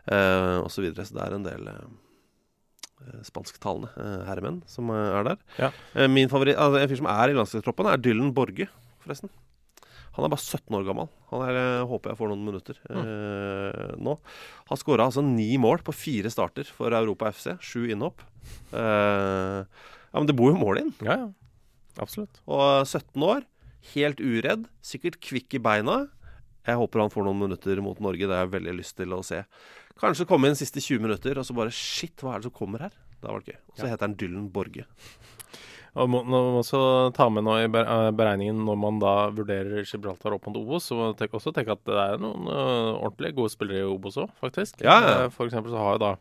eh, 0.07 0.60
osv. 0.63 0.69
Så, 0.71 0.81
videre. 0.86 1.05
så 1.05 1.13
det 1.17 1.23
er 1.27 1.36
en 1.36 1.43
del 1.47 1.67
eh, 1.67 1.73
eh, 1.75 1.95
spansktalende 3.25 3.89
eh, 3.97 4.21
herremenn 4.27 4.62
som 4.69 4.91
eh, 4.93 5.17
er 5.19 5.27
der. 5.31 5.41
Ja. 5.60 5.71
Eh, 5.95 6.10
min 6.12 6.31
favoritt, 6.31 6.57
altså 6.60 6.81
En 6.81 6.89
fyr 6.91 7.01
som 7.01 7.10
er 7.12 7.33
i 7.33 7.38
landslagstroppen, 7.38 7.89
er 7.91 8.01
Dylan 8.01 8.33
Borge, 8.36 8.69
forresten. 9.03 9.31
Han 10.17 10.25
er 10.25 10.31
bare 10.33 10.41
17 10.41 10.73
år 10.73 10.86
gammel. 10.88 11.10
Han 11.29 11.43
er, 11.45 11.60
eh, 11.62 11.83
håper 11.86 12.12
jeg 12.12 12.17
får 12.17 12.31
noen 12.31 12.45
minutter 12.47 12.79
eh, 12.89 13.91
nå. 14.01 14.15
Han 14.71 14.79
skåra 14.81 15.05
altså 15.12 15.21
ni 15.21 15.51
mål 15.62 15.83
på 15.86 15.93
fire 15.93 16.31
starter 16.33 16.65
for 16.73 16.95
Europa 16.97 17.29
FC. 17.29 17.51
Sju 17.62 17.86
innhopp. 17.93 18.23
Eh, 18.73 19.62
ja, 19.62 20.17
men 20.17 20.29
det 20.29 20.36
bor 20.39 20.49
jo 20.49 20.57
mål 20.57 20.81
inn. 20.81 20.93
Ja, 21.05 21.19
ja. 21.21 21.29
Absolutt. 22.01 22.41
Og 22.49 22.86
17 22.86 23.23
år, 23.25 23.45
helt 23.93 24.19
uredd, 24.21 24.65
sikkert 24.86 25.21
kvikk 25.21 25.57
i 25.57 25.62
beina. 25.62 25.99
Jeg 26.67 26.81
håper 26.81 27.05
han 27.05 27.13
får 27.13 27.25
noen 27.25 27.45
minutter 27.45 27.79
mot 27.86 28.01
Norge. 28.03 28.25
Det 28.25 28.33
har 28.33 28.47
jeg 28.47 28.55
veldig 28.57 28.73
lyst 28.81 28.97
til 28.97 29.13
å 29.15 29.21
se. 29.25 29.43
Kanskje 30.01 30.27
komme 30.29 30.49
inn 30.49 30.60
siste 30.60 30.83
20 30.83 31.03
minutter, 31.03 31.39
og 31.39 31.47
så 31.47 31.55
bare 31.57 31.73
Shit, 31.73 32.21
hva 32.21 32.36
er 32.36 32.43
det 32.43 32.49
som 32.49 32.57
kommer 32.60 32.88
her? 32.88 32.93
Det 33.17 33.31
var 33.31 33.41
det 33.41 33.55
gøy. 33.55 33.60
Og 33.71 33.81
så 33.81 33.89
heter 33.89 34.05
han 34.05 34.15
Dylan 34.19 34.47
Borge. 34.53 34.86
Og 35.97 36.10
må, 36.13 36.21
må 36.29 36.39
også 36.60 36.79
ta 37.17 37.25
med 37.33 37.47
noe 37.47 37.63
i 37.63 37.67
eh, 37.67 38.10
beregningen 38.13 38.60
når 38.67 38.77
man 38.77 38.99
da 39.01 39.13
vurderer 39.33 39.88
Gibraltar 39.88 40.36
opp 40.36 40.45
mot 40.45 40.60
Obos. 40.60 40.91
Så 40.91 40.97
man 40.99 41.15
også 41.17 41.53
tenke 41.55 41.73
at 41.73 41.81
det 41.89 41.97
er 41.97 42.21
noen 42.21 42.45
uh, 42.45 42.99
ordentlig 42.99 43.33
gode 43.39 43.53
spillere 43.55 43.81
i 43.81 43.89
Obos 43.89 44.19
òg, 44.21 44.29
faktisk. 44.43 44.83
Ja, 44.86 44.99
ja. 45.01 45.15
Eh, 45.23 45.31
For 45.33 45.49
eksempel 45.49 45.73
så 45.73 45.81
har 45.81 45.97
jo 45.97 46.03
da 46.05 46.13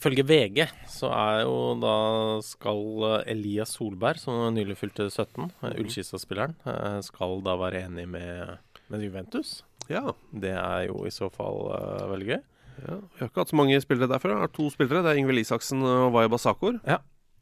Ifølge 0.00 0.24
VG 0.24 0.62
så 0.88 1.10
er 1.12 1.42
jo 1.44 1.56
da 1.76 1.96
skal 2.44 2.78
eh, 3.04 3.32
Elias 3.34 3.74
Solberg, 3.76 4.20
som 4.22 4.46
nylig 4.56 4.78
fylte 4.80 5.10
17, 5.10 5.50
uh, 5.60 5.74
Ullkisa-spilleren, 5.74 6.54
eh, 6.64 7.00
skal 7.04 7.42
da 7.44 7.58
være 7.60 7.82
enig 7.84 8.06
med, 8.08 8.56
med 8.88 9.04
Juventus. 9.04 9.58
Ja. 9.90 10.14
Det 10.30 10.52
er 10.54 10.86
jo 10.88 11.04
i 11.08 11.12
så 11.14 11.28
fall 11.34 11.64
uh, 11.74 12.06
veldig 12.12 12.28
gøy. 12.32 12.40
ja. 12.86 12.98
Vi 13.00 13.22
har 13.22 13.30
ikke 13.30 13.42
hatt 13.42 13.52
så 13.52 13.58
mange 13.58 13.80
spillere 13.82 14.10
derfra. 14.12 14.36
Det 14.38 14.48
er 14.48 14.54
to 14.56 14.68
spillere. 14.72 15.02
Det 15.04 15.12
er 15.12 15.20
Ingvild 15.20 15.42
Isaksen 15.42 15.82
og 15.86 16.12
Vaya 16.14 16.30
Basakor. 16.32 16.78
Ja. 16.86 17.00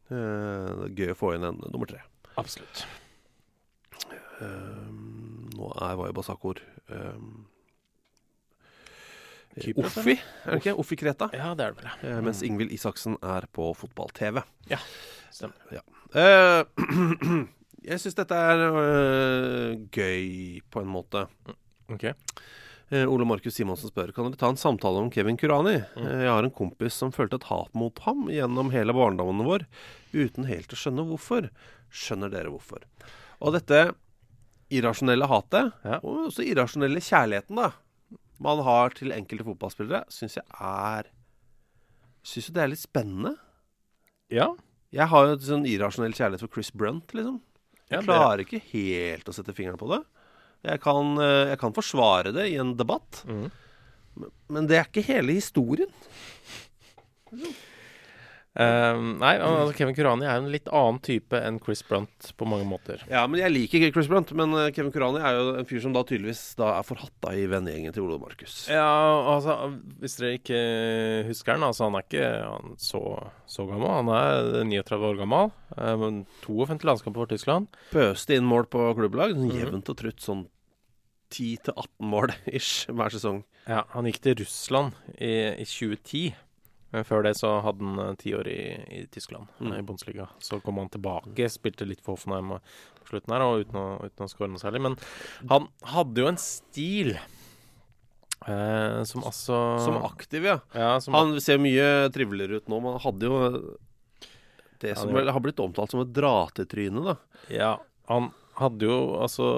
Uh, 0.08 0.16
det 0.16 0.88
er 0.88 0.96
gøy 1.02 1.12
å 1.12 1.18
få 1.20 1.34
inn 1.36 1.44
en 1.46 1.60
nummer 1.68 1.90
tre. 1.90 2.00
Absolutt. 2.40 2.86
Um, 4.40 5.48
nå 5.58 5.70
er 5.82 5.96
Vaya 5.98 6.14
Basakor 6.14 6.60
um, 6.94 7.46
Kypros, 9.58 9.96
Offi, 9.98 10.14
er 10.44 10.54
det 10.54 10.60
ikke? 10.62 10.74
Offi 10.78 10.96
Kreta. 11.00 11.28
Ja, 11.34 11.52
det 11.58 11.64
er 11.64 11.72
det 11.74 11.80
vel. 11.82 11.88
ja. 11.90 12.08
Eh, 12.12 12.18
mens 12.22 12.42
Ingvild 12.46 12.70
Isaksen 12.74 13.16
er 13.22 13.46
på 13.50 13.72
fotball-TV. 13.74 14.42
Ja, 14.70 14.78
Stemmer. 15.34 15.80
Eh, 16.14 16.62
jeg 17.90 18.00
syns 18.02 18.16
dette 18.18 18.38
er 18.38 18.62
eh, 18.68 19.72
gøy, 19.90 20.60
på 20.70 20.84
en 20.84 20.92
måte. 20.92 21.26
Ok. 21.48 21.56
Eh, 22.90 23.04
Ole 23.08 23.24
Markus 23.28 23.54
Simonsen 23.58 23.90
spør 23.90 24.14
Kan 24.16 24.28
dere 24.30 24.40
ta 24.40 24.48
en 24.48 24.56
samtale 24.60 25.00
om 25.02 25.10
Kevin 25.12 25.36
Kurani. 25.36 25.76
Mm. 25.96 26.04
Eh, 26.06 26.22
jeg 26.24 26.32
har 26.32 26.44
en 26.46 26.54
kompis 26.54 26.96
som 26.96 27.12
følte 27.12 27.36
et 27.40 27.48
hat 27.50 27.74
mot 27.76 27.98
ham 28.06 28.28
gjennom 28.32 28.72
hele 28.72 28.94
barndommen 28.96 29.44
vår, 29.46 29.66
uten 30.12 30.48
helt 30.48 30.72
å 30.72 30.78
skjønne 30.78 31.04
hvorfor. 31.08 31.50
Skjønner 31.92 32.32
dere 32.32 32.52
hvorfor? 32.52 32.84
Og 33.40 33.52
dette 33.56 33.82
irrasjonelle 34.72 35.28
hatet, 35.28 35.72
Ja. 35.84 36.00
og 36.02 36.28
også 36.28 36.44
irrasjonelle 36.44 37.00
kjærligheten, 37.00 37.56
da, 37.56 37.72
man 38.38 38.60
har 38.64 38.90
til 38.90 39.12
enkelte 39.12 39.46
fotballspillere, 39.46 40.04
syns 40.12 40.36
jeg 40.36 40.44
er 40.60 41.08
Syns 42.28 42.48
jo 42.48 42.52
det 42.52 42.60
er 42.60 42.68
litt 42.68 42.82
spennende. 42.82 43.38
Ja. 44.28 44.50
Jeg 44.92 45.06
har 45.08 45.24
jo 45.24 45.32
en 45.32 45.44
sånn 45.46 45.64
irrasjonell 45.64 46.12
kjærlighet 46.12 46.42
for 46.42 46.52
Chris 46.52 46.68
Brunt, 46.74 47.14
liksom. 47.14 47.40
Jeg 47.88 48.02
ja, 48.02 48.04
klarer 48.04 48.42
ikke 48.42 48.60
helt 48.74 49.30
å 49.30 49.32
sette 49.32 49.54
fingeren 49.56 49.78
på 49.80 49.88
det. 49.88 50.02
Jeg 50.66 50.80
kan, 50.82 51.14
eh, 51.22 51.48
jeg 51.52 51.58
kan 51.60 51.72
forsvare 51.76 52.32
det 52.34 52.48
i 52.50 52.56
en 52.58 52.74
debatt, 52.76 53.22
mm. 53.28 53.50
men- 54.16 54.32
men 54.48 54.66
det 54.66 54.76
er 54.78 54.84
ikke 54.88 55.04
hele 55.06 55.32
historien. 55.38 55.92
Eh, 58.58 59.00
nei, 59.20 59.36
altså 59.38 59.74
Kevin 59.78 59.94
Kurani 59.94 60.26
er 60.26 60.40
jo 60.40 60.42
en 60.46 60.50
litt 60.50 60.66
annen 60.74 60.96
type 61.06 61.38
enn 61.38 61.60
Chris 61.62 61.84
Brunt 61.86 62.32
på 62.36 62.46
mange 62.50 62.64
måter. 62.66 63.04
Ja, 63.06 63.20
men 63.30 63.38
Jeg 63.38 63.52
liker 63.54 63.78
ikke 63.78 63.92
Chris 63.94 64.08
Brunt, 64.10 64.32
men 64.34 64.50
eh, 64.58 64.72
Kevin 64.74 64.90
Kurani 64.90 65.20
er 65.22 65.36
jo 65.38 65.52
en 65.60 65.68
fyr 65.68 65.80
som 65.84 65.92
da 65.94 66.02
tydeligvis 66.02 66.56
da 66.58 66.72
er 66.80 66.82
forhatta 66.88 67.36
i 67.38 67.44
vennegjengen 67.46 67.94
til 67.94 68.02
Ole 68.08 68.18
Markus. 68.18 68.64
Ja, 68.72 68.88
altså 69.36 69.54
Hvis 70.02 70.18
dere 70.18 70.40
ikke 70.40 70.58
husker 71.30 71.54
han, 71.54 71.62
altså 71.68 71.86
han 71.86 71.94
er 72.00 72.06
ikke 72.08 72.26
han, 72.48 72.74
så, 72.82 73.02
så 73.46 73.68
gammel. 73.70 73.88
Han 73.94 74.10
er 74.10 74.64
39 74.66 75.06
år 75.12 75.20
gammel. 75.22 75.52
Eh, 75.78 75.94
men 76.02 76.20
52 76.42 76.82
landskamper 76.90 77.22
for 77.22 77.30
Tyskland. 77.30 77.70
Pøste 77.94 78.34
inn 78.34 78.48
mål 78.50 78.66
på 78.74 78.90
klubblag. 78.98 79.36
Sånn 79.38 79.52
Mhm. 79.52 79.60
jevnt 79.62 79.88
og 79.94 79.96
trutt 80.02 80.18
sånn 80.24 80.46
10-18 81.30 81.86
mål 82.08 82.32
ish 82.46 82.86
hver 82.88 83.12
sesong. 83.12 83.42
Ja, 83.68 83.82
Han 83.92 84.06
gikk 84.08 84.20
til 84.24 84.38
Russland 84.40 84.94
i, 85.20 85.32
i 85.60 85.64
2010. 85.68 86.34
Men 86.92 87.04
før 87.04 87.22
det 87.26 87.34
så 87.36 87.50
hadde 87.64 87.84
han 87.84 87.98
eh, 88.06 88.14
ti 88.20 88.32
år 88.36 88.48
i, 88.48 88.60
i 88.98 89.00
Tyskland, 89.12 89.48
Mm. 89.60 89.72
eh, 89.72 89.78
i 89.82 89.86
Bundesliga. 89.88 90.28
Så 90.40 90.60
kom 90.64 90.78
han 90.80 90.88
tilbake, 90.88 91.48
spilte 91.52 91.84
litt 91.88 92.00
for 92.00 92.16
Hoffenheim 92.16 92.54
eh, 92.56 92.62
på 93.02 93.10
slutten 93.12 93.34
her, 93.34 93.44
og 93.44 93.64
uten 93.66 93.76
å, 93.80 93.86
uten 94.06 94.24
å 94.24 94.30
skåre 94.32 94.48
noe 94.54 94.62
særlig. 94.62 94.80
Men 94.86 94.96
han 95.52 95.68
hadde 95.92 96.24
jo 96.24 96.30
en 96.30 96.40
stil 96.40 97.12
eh, 98.46 99.02
som 99.04 99.24
altså 99.26 99.58
Som 99.84 100.00
aktiv, 100.04 100.44
ja. 100.48 100.58
ja, 100.74 100.94
som 101.00 101.14
Han 101.16 101.36
ser 101.44 101.60
mye 101.62 102.08
triveligere 102.14 102.62
ut 102.62 102.68
nå, 102.72 102.80
men 102.80 102.96
han 102.96 103.04
hadde 103.04 103.30
jo 103.30 103.38
det 104.78 104.92
som 104.94 105.10
vel 105.10 105.26
har 105.34 105.42
blitt 105.42 105.58
omtalt 105.58 105.90
som 105.90 106.04
et 106.04 106.12
dra-til-tryne, 106.14 107.00
da. 107.02 107.16
Ja, 107.50 107.72
Han 108.06 108.28
hadde 108.60 108.86
jo 108.86 108.98
altså 109.22 109.48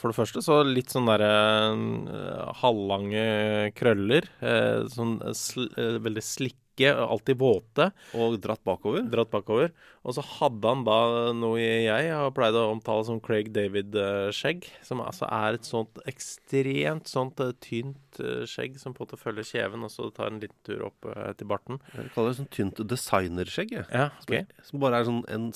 For 0.00 0.08
det 0.08 0.16
første 0.16 0.40
så 0.44 0.62
litt 0.64 0.88
sånn 0.92 1.06
derre 1.10 1.28
uh, 1.76 2.52
halvlange 2.62 3.70
krøller. 3.76 4.26
Uh, 4.40 4.88
sånn 4.92 5.18
sl 5.36 5.66
eh, 5.76 5.98
veldig 6.04 6.24
slikke, 6.72 6.92
alltid 6.96 7.38
våte. 7.38 7.92
Og 8.14 8.40
dratt 8.40 8.62
bakover. 8.64 9.02
Dratt 9.10 9.30
bakover. 9.30 9.72
Og 10.04 10.14
så 10.14 10.22
hadde 10.22 10.66
han 10.66 10.84
da 10.84 11.32
noe 11.32 11.60
jeg 11.60 12.10
har 12.10 12.30
pleid 12.32 12.54
å 12.54 12.72
omtale 12.72 13.04
som 13.04 13.20
Craig 13.20 13.52
David-skjegg. 13.52 14.66
Som 14.82 15.00
altså 15.00 15.26
er 15.30 15.54
et 15.54 15.64
sånt 15.64 15.98
ekstremt 16.06 17.08
sånt 17.08 17.40
eh, 17.40 17.52
tynt 17.60 18.20
eh, 18.20 18.44
skjegg 18.46 18.78
som 18.80 18.94
på 18.94 19.02
en 19.04 19.08
måte 19.08 19.20
følger 19.20 19.44
kjeven, 19.44 19.84
og 19.84 19.90
så 19.92 20.10
tar 20.10 20.30
en 20.30 20.40
liten 20.40 20.58
tur 20.64 20.86
opp 20.88 21.06
eh, 21.06 21.32
til 21.36 21.46
barten. 21.46 21.80
Jeg 21.94 22.12
kaller 22.14 22.32
det 22.32 22.40
sånn 22.40 22.52
tynt 22.52 22.82
designerskjegg. 22.88 23.72
jeg. 23.72 23.86
Ja, 23.92 24.10
okay. 24.22 24.46
Som, 24.62 24.72
som 24.72 24.84
bare 24.84 25.00
er 25.00 25.08
sånn 25.08 25.24
en 25.32 25.50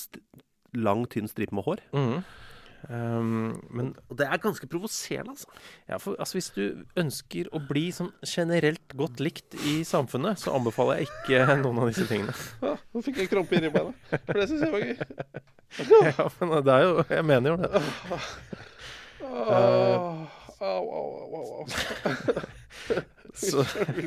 lang, 0.76 1.06
tynn 1.08 1.30
stripe 1.30 1.54
med 1.56 1.66
hår. 1.66 1.86
Mhm. 1.96 2.26
Um, 2.86 3.56
men 3.74 3.88
Og 4.06 4.18
det 4.20 4.28
er 4.30 4.38
ganske 4.38 4.66
provoserende, 4.70 5.32
altså. 5.34 5.48
Ja, 5.88 5.96
for 5.98 6.14
altså, 6.22 6.36
hvis 6.38 6.50
du 6.54 6.84
ønsker 7.02 7.48
å 7.50 7.58
bli 7.66 7.88
sånn 7.94 8.12
generelt 8.22 8.94
godt 8.94 9.18
likt 9.22 9.56
i 9.66 9.80
samfunnet, 9.86 10.38
så 10.38 10.54
anbefaler 10.54 11.00
jeg 11.02 11.08
ikke 11.10 11.40
noen 11.64 11.80
av 11.82 11.90
disse 11.90 12.06
tingene. 12.06 12.34
Ja, 12.62 12.76
nå 12.94 13.02
fikk 13.02 13.18
jeg 13.24 13.32
krampe 13.32 13.58
inni 13.58 13.72
beina. 13.74 13.90
For 14.14 14.38
det 14.38 14.46
syns 14.52 14.62
jeg 14.68 14.74
var 14.74 14.86
gøy. 14.86 14.96
Ja, 15.76 16.24
men 16.40 16.62
det 16.64 16.72
er 16.72 16.84
jo 16.86 16.92
Jeg 17.10 17.24
mener 17.26 17.50
jo 17.50 17.56
det. 17.58 17.68
Au, 19.26 19.34
au, 20.62 20.84
au, 20.94 21.08
au, 21.36 21.44
au. 21.58 21.64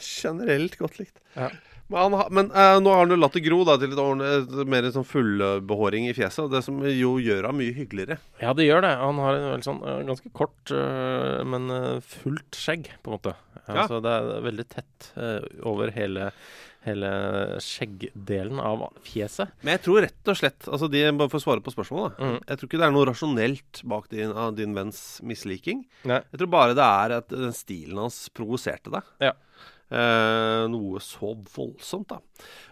Generelt 0.00 0.78
godt 0.80 0.96
likt. 1.02 1.20
Ja. 1.36 1.50
Men, 1.90 2.14
han, 2.14 2.30
men 2.30 2.50
uh, 2.54 2.78
nå 2.78 2.92
har 2.94 3.02
han 3.02 3.12
jo 3.14 3.18
latt 3.18 3.34
det 3.34 3.42
gro 3.42 3.60
da, 3.66 3.74
til 3.80 3.90
litt 3.90 3.98
ordentlig, 4.00 4.62
eh, 4.62 4.70
mer 4.70 4.86
sånn 4.94 5.06
fullbehåring 5.10 6.06
i 6.06 6.14
fjeset. 6.14 6.46
Det 6.52 6.62
som 6.62 6.78
jo 6.86 7.16
gjør 7.18 7.48
ham 7.50 7.58
mye 7.58 7.74
hyggeligere. 7.74 8.20
ja, 8.42 8.54
det 8.54 8.68
gjør 8.68 8.86
det. 8.86 8.94
Han 9.02 9.18
har 9.24 9.34
en 9.38 9.50
veldig 9.56 9.66
sånn 9.66 9.82
eh, 9.82 10.00
ganske 10.12 10.32
kort, 10.36 10.60
uh, 10.70 11.42
men 11.50 11.66
eh, 11.74 12.10
fullt 12.14 12.58
skjegg, 12.58 12.92
på 13.02 13.10
en 13.10 13.18
måte. 13.18 13.34
Ja. 13.64 13.82
Altså, 13.82 14.00
det 14.02 14.14
er 14.14 14.46
veldig 14.46 14.66
tett 14.70 15.10
uh, 15.18 15.42
over 15.66 15.90
hele, 15.94 16.30
hele 16.86 17.10
skjeggdelen 17.62 18.62
av 18.62 18.86
fjeset. 19.06 19.52
Men 19.66 19.76
jeg 19.76 19.84
tror 19.88 20.00
rett 20.06 20.30
og 20.32 20.38
slett 20.38 20.70
altså 20.70 20.88
de, 20.90 21.04
Bare 21.10 21.30
for 21.30 21.42
å 21.42 21.44
svare 21.44 21.62
på 21.66 21.74
spørsmålet. 21.74 22.22
Mhm. 22.22 22.40
Jeg 22.46 22.60
tror 22.60 22.70
ikke 22.70 22.80
det 22.80 22.88
er 22.88 22.96
noe 22.96 23.10
rasjonelt 23.10 23.82
bak 23.90 24.08
din, 24.14 24.30
av 24.30 24.54
din 24.58 24.78
venns 24.78 25.04
misliking. 25.26 25.84
Nei. 26.06 26.22
Jeg 26.30 26.42
tror 26.44 26.54
bare 26.54 26.78
det 26.78 26.86
er 26.86 27.18
at 27.18 27.30
den 27.34 27.54
stilen 27.56 28.02
hans 28.06 28.24
provoserte 28.34 28.94
deg. 28.94 29.14
Ja. 29.26 29.34
Eh, 29.90 30.64
noe 30.70 31.00
så 31.02 31.32
voldsomt, 31.54 32.08
da. 32.12 32.20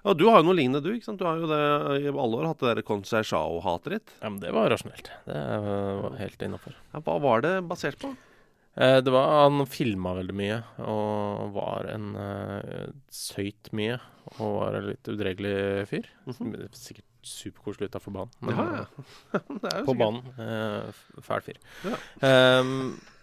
Og 0.07 0.17
du 0.21 0.29
har 0.31 0.39
jo 0.41 0.47
noe 0.47 0.55
lignende, 0.59 0.83
du. 0.85 0.93
ikke 0.95 1.09
sant? 1.09 1.19
Du 1.19 1.27
har 1.27 1.41
jo 1.41 1.49
det 1.51 2.05
i 2.05 2.13
alle 2.13 2.39
år 2.39 2.47
hatt 2.53 2.63
det 2.63 2.77
der 2.77 2.87
Concerchao-hatet 2.87 3.97
ditt. 3.97 4.13
Ja, 4.23 4.31
men 4.31 4.39
det 4.45 4.53
var 4.55 4.71
rasjonelt. 4.71 5.11
Det 5.27 5.35
eh, 5.35 5.99
var 6.05 6.17
helt 6.21 6.47
innafor. 6.47 6.77
Ja, 6.95 7.03
hva 7.03 7.19
var 7.27 7.43
det 7.43 7.57
basert 7.67 7.99
på? 8.03 8.13
Eh, 8.79 9.01
det 9.03 9.11
var, 9.11 9.27
han 9.49 9.65
filma 9.67 10.13
veldig 10.21 10.37
mye 10.39 10.61
og 10.87 11.51
var 11.57 11.89
en 11.91 12.13
eh, 12.15 12.87
Søyt 13.11 13.73
mye 13.75 13.99
og 14.39 14.59
var 14.61 14.79
en 14.79 14.87
litt 14.93 15.09
udregelig 15.11 15.57
fyr. 15.91 16.07
Sikkert 16.77 17.05
superkoselig 17.29 17.89
utafor 17.91 18.15
banen. 18.15 18.31
men. 18.47 18.55
Ja, 18.55 18.85
ja. 18.85 19.41
På 19.43 19.59
sikkert- 19.59 19.99
banen. 19.99 20.23
eh, 20.39 21.03
fæl 21.27 21.43
fyr. 21.49 21.59
Ja. 21.91 21.99
Ehm, 22.29 22.77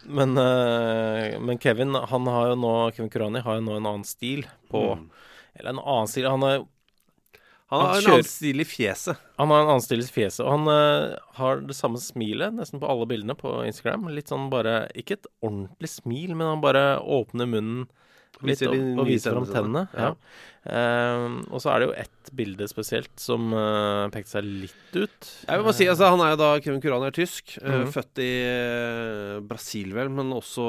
men, 0.06 0.38
eh, 0.38 1.40
men 1.40 1.60
Kevin 1.60 1.96
han 1.96 2.28
har 2.28 2.52
jo 2.52 2.56
nå 2.60 2.72
Kevin 2.96 3.10
Kurani 3.14 3.42
har 3.46 3.60
jo 3.60 3.66
nå 3.66 3.76
en 3.78 3.90
annen 3.92 4.08
stil 4.08 4.46
på 4.72 4.96
Mm. 4.96 5.10
Eller 5.56 5.70
en 5.70 5.80
annen 5.80 6.08
stil 6.12 6.26
Han, 6.28 6.44
er, 6.44 6.66
Han 7.72 7.80
Han 7.80 7.86
har 7.88 8.02
en 8.02 8.12
annen 8.12 8.28
stil 8.28 8.60
i 8.60 8.66
fjeset. 8.68 9.18
han 9.38 9.50
har 9.50 9.62
en 9.62 9.70
annen 9.70 9.82
stil 9.82 10.04
i 10.04 10.08
fjeset. 10.08 10.44
Og 10.46 10.52
han 10.52 10.68
uh, 10.68 11.16
har 11.40 11.62
det 11.66 11.76
samme 11.78 11.98
smilet 11.98 12.54
nesten 12.54 12.82
på 12.82 12.90
alle 12.92 13.08
bildene 13.10 13.36
på 13.40 13.54
Instagram. 13.66 14.10
Litt 14.14 14.30
sånn 14.30 14.50
bare 14.52 14.90
Ikke 14.96 15.18
et 15.18 15.30
ordentlig 15.42 15.90
smil, 15.90 16.36
men 16.36 16.48
han 16.48 16.62
bare 16.62 17.00
åpner 17.00 17.50
munnen 17.50 17.88
Viser 18.44 18.74
de 18.74 18.82
og 19.00 19.08
viser 19.08 19.36
fram 19.36 19.48
tennene. 19.48 19.86
Ja. 19.96 20.12
Uh, 20.66 21.44
og 21.54 21.62
så 21.62 21.70
er 21.72 21.82
det 21.82 21.88
jo 21.88 21.96
ett 22.02 22.30
bilde 22.36 22.66
spesielt 22.68 23.12
som 23.22 23.52
uh, 23.54 24.08
pekte 24.14 24.34
seg 24.34 24.48
litt 24.48 24.96
ut. 24.98 25.28
Jeg 25.46 25.60
vil 25.60 25.66
bare 25.68 25.78
si, 25.78 25.86
altså 25.92 26.10
Han 26.10 26.24
er 26.26 26.34
jo 26.34 26.40
da 26.42 26.48
Kevin 26.58 26.82
Kurani 26.84 27.12
er 27.12 27.16
tysk. 27.16 27.58
Mhm. 27.62 27.92
født 27.94 28.22
i 28.24 28.32
eh, 28.50 29.36
Brasil, 29.46 29.94
vel, 29.96 30.10
men 30.14 30.34
også 30.34 30.66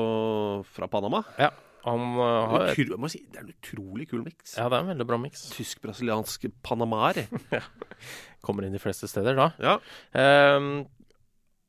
fra 0.77 0.89
Panama. 0.93 1.23
Ja, 1.41 1.51
han 1.87 2.19
har 2.19 2.73
et, 2.73 2.81
jeg 2.83 2.99
må 2.99 3.09
si, 3.11 3.23
Det 3.31 3.39
er 3.41 3.47
en 3.47 3.55
utrolig 3.55 4.09
kul 4.11 4.25
miks. 4.27 4.57
Ja, 4.59 4.67
det 4.69 4.79
er 4.79 4.85
en 4.85 4.93
veldig 4.93 5.07
bra 5.09 5.19
miks. 5.23 5.47
Tysk-brasiliansk 5.55 6.49
panamar. 6.67 7.23
Kommer 8.47 8.67
inn 8.67 8.77
de 8.77 8.83
fleste 8.83 9.09
steder 9.11 9.39
da. 9.39 9.51
ja. 9.63 9.79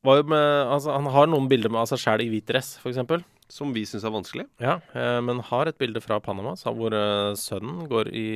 Var 0.06 0.20
jo 0.20 0.28
med, 0.30 0.44
altså, 0.74 0.92
han 0.94 1.08
har 1.10 1.26
noen 1.30 1.48
bilder 1.50 1.72
med 1.74 1.80
av 1.82 1.88
seg 1.90 1.98
sjæl 2.04 2.22
i 2.22 2.28
hvit 2.30 2.46
dress, 2.46 2.76
f.eks. 2.78 3.00
Som 3.48 3.72
vi 3.72 3.84
syns 3.88 4.04
er 4.04 4.12
vanskelig. 4.12 4.44
Ja, 4.60 4.78
eh, 4.92 5.18
men 5.24 5.40
har 5.48 5.70
et 5.70 5.78
bilde 5.80 6.02
fra 6.04 6.18
Panama 6.20 6.52
hvor 6.58 6.92
eh, 6.92 7.32
sønnen 7.40 7.86
går 7.88 8.10
i 8.12 8.26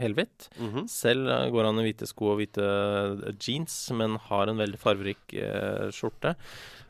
helhvitt. 0.00 0.48
Mm 0.58 0.70
-hmm. 0.72 0.88
Selv 0.88 1.28
eh, 1.28 1.50
går 1.50 1.64
han 1.64 1.78
i 1.78 1.84
hvite 1.86 2.06
sko 2.06 2.32
og 2.32 2.38
hvite 2.40 2.62
eh, 2.62 3.34
jeans, 3.38 3.90
men 3.92 4.16
har 4.16 4.48
en 4.48 4.58
veldig 4.58 4.78
farverik 4.78 5.34
eh, 5.34 5.90
skjorte. 5.90 6.34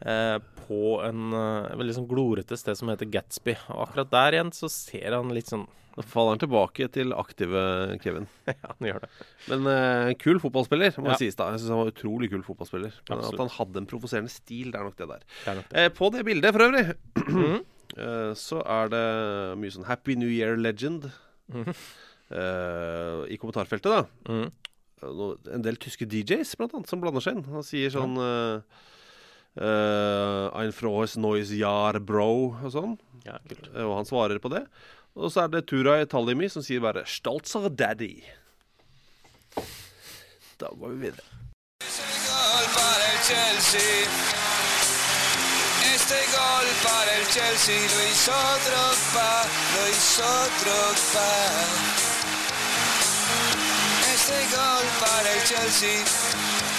Eh, 0.01 0.39
på 0.67 0.81
en 1.05 1.33
eh, 1.33 1.77
veldig 1.77 1.95
sånn 1.99 2.09
glorete 2.09 2.57
sted 2.59 2.77
som 2.77 2.89
heter 2.89 3.07
Gatsby. 3.13 3.55
Og 3.71 3.89
akkurat 3.89 4.11
der 4.11 4.33
igjen 4.39 4.53
så 4.53 4.71
ser 4.73 5.13
han 5.13 5.31
litt 5.35 5.47
sånn 5.53 5.67
Da 5.95 6.03
faller 6.03 6.35
han 6.35 6.41
tilbake 6.43 6.89
til 6.91 7.13
aktive 7.15 7.61
Kevin. 8.03 8.27
Ja, 8.51 8.73
han 8.73 8.89
gjør 8.89 9.01
det. 9.05 9.11
Men 9.53 9.67
eh, 9.71 10.15
kul 10.19 10.41
fotballspiller, 10.43 10.97
må 10.99 11.13
Ja. 11.13 11.19
sies 11.21 11.37
da. 11.39 11.53
Jeg 11.53 11.61
syns 11.63 11.71
han 11.71 11.79
var 11.85 11.93
utrolig 11.93 12.31
kul 12.33 12.43
fotballspiller. 12.43 12.97
Men 13.09 13.19
Absolutt. 13.21 13.35
at 13.39 13.45
han 13.45 13.53
hadde 13.59 13.77
en 13.85 13.87
provoserende 13.87 14.31
stil, 14.35 14.73
det 14.73 14.81
er 14.81 14.89
nok 14.89 14.97
det 14.99 15.07
der. 15.13 15.23
Det 15.45 15.55
nok 15.61 15.69
det. 15.71 15.79
Eh, 15.85 15.89
på 15.95 16.11
det 16.17 16.25
bildet, 16.27 16.53
for 16.57 16.67
øvrig, 16.67 16.97
Mhm. 17.29 17.61
eh, 17.97 18.33
så 18.35 18.59
er 18.67 18.89
det 18.91 19.05
mye 19.63 19.71
sånn 19.77 19.87
Happy 19.87 20.17
New 20.19 20.29
Year 20.33 20.57
Legend 20.59 21.13
Mhm. 21.53 21.75
i 23.31 23.37
kommentarfeltet, 23.39 23.85
da. 23.93 24.07
Eh, 24.33 24.49
En 25.53 25.63
del 25.63 25.77
tyske 25.77 26.07
DJs, 26.09 26.55
blant 26.57 26.73
annet, 26.75 26.89
som 26.89 27.01
blander 27.03 27.21
seg 27.21 27.37
inn. 27.37 27.45
Han 27.53 27.63
sier 27.63 27.91
sånn 27.93 28.15
eh, 28.17 28.63
eh, 29.57 30.47
Ein 30.61 30.73
frohes 30.73 31.17
Noise 31.17 31.57
Jar 31.59 31.99
bro, 32.01 32.55
og 32.63 32.71
sånn. 32.73 32.97
Ja, 33.25 33.39
kult. 33.49 33.69
Eh, 33.75 33.83
Og 33.85 33.97
han 33.99 34.09
svarer 34.09 34.39
på 34.43 34.51
det. 34.53 34.67
Og 35.15 35.31
så 35.31 35.45
er 35.45 35.49
det 35.53 35.67
Turay 35.71 36.05
Talimi 36.11 36.49
som 36.51 36.63
sier 36.63 36.81
bare 36.81 37.05
'Stolzer 37.07 37.69
daddy'. 37.71 38.25
Da 40.59 40.69
går 40.75 40.89
vi 40.89 40.97
videre. 41.07 41.27
Este 45.95 46.19
gol 46.37 46.69
para 46.83 47.13
el 47.19 47.27
Chelsea 47.35 47.79
lo 47.79 48.01
hizo 48.11 48.39
Drogba, 48.67 49.31
lo 49.75 49.83
hizo 49.89 50.33
Drogba. 50.61 51.31
Este 54.15 54.39
gol 54.57 54.87
para 55.01 55.29
el 55.35 55.43
Chelsea. 55.49 56.74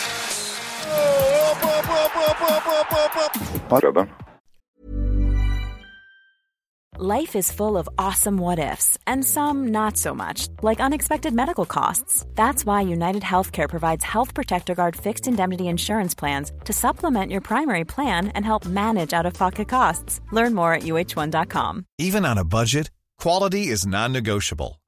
Life 6.97 7.35
is 7.35 7.51
full 7.51 7.77
of 7.77 7.89
awesome 7.97 8.37
what 8.37 8.57
ifs, 8.57 8.97
and 9.05 9.25
some 9.25 9.67
not 9.67 9.97
so 9.97 10.15
much, 10.15 10.47
like 10.61 10.79
unexpected 10.79 11.33
medical 11.33 11.65
costs. 11.65 12.25
That's 12.35 12.65
why 12.65 12.83
United 12.83 13.21
Healthcare 13.21 13.67
provides 13.67 14.05
Health 14.05 14.33
Protector 14.33 14.75
Guard 14.75 14.95
fixed 14.95 15.27
indemnity 15.27 15.67
insurance 15.67 16.15
plans 16.15 16.53
to 16.63 16.71
supplement 16.71 17.33
your 17.33 17.41
primary 17.41 17.83
plan 17.83 18.29
and 18.29 18.45
help 18.45 18.65
manage 18.65 19.11
out 19.11 19.25
of 19.25 19.33
pocket 19.33 19.67
costs. 19.67 20.21
Learn 20.31 20.55
more 20.55 20.73
at 20.73 20.83
uh1.com. 20.83 21.85
Even 21.97 22.25
on 22.25 22.37
a 22.37 22.45
budget, 22.45 22.89
quality 23.19 23.67
is 23.67 23.85
non-negotiable. 23.85 24.79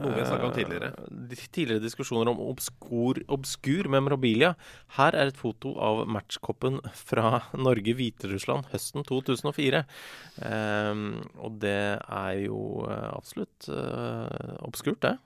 Noe 0.00 0.14
vi 0.14 0.22
har 0.22 0.28
snakket 0.28 0.46
om 0.46 0.52
eh, 0.52 0.58
tidligere. 0.58 1.48
tidligere 1.52 1.84
diskusjoner 1.84 2.30
om 2.32 2.40
obskur, 2.44 3.20
obskur 3.32 3.88
memorabilia. 3.92 4.54
Her 4.96 5.16
er 5.16 5.30
et 5.30 5.40
foto 5.40 5.74
av 5.76 6.06
matchkoppen 6.08 6.80
fra 6.96 7.42
Norge-Hviterussland 7.66 8.70
høsten 8.72 9.04
2004. 9.08 9.82
Ehm, 10.48 11.04
og 11.40 11.58
det 11.64 11.80
er 12.00 12.38
jo 12.46 12.62
eh, 12.88 13.10
absolutt 13.12 13.68
eh, 13.72 14.54
obskurt, 14.66 15.02
det. 15.04 15.16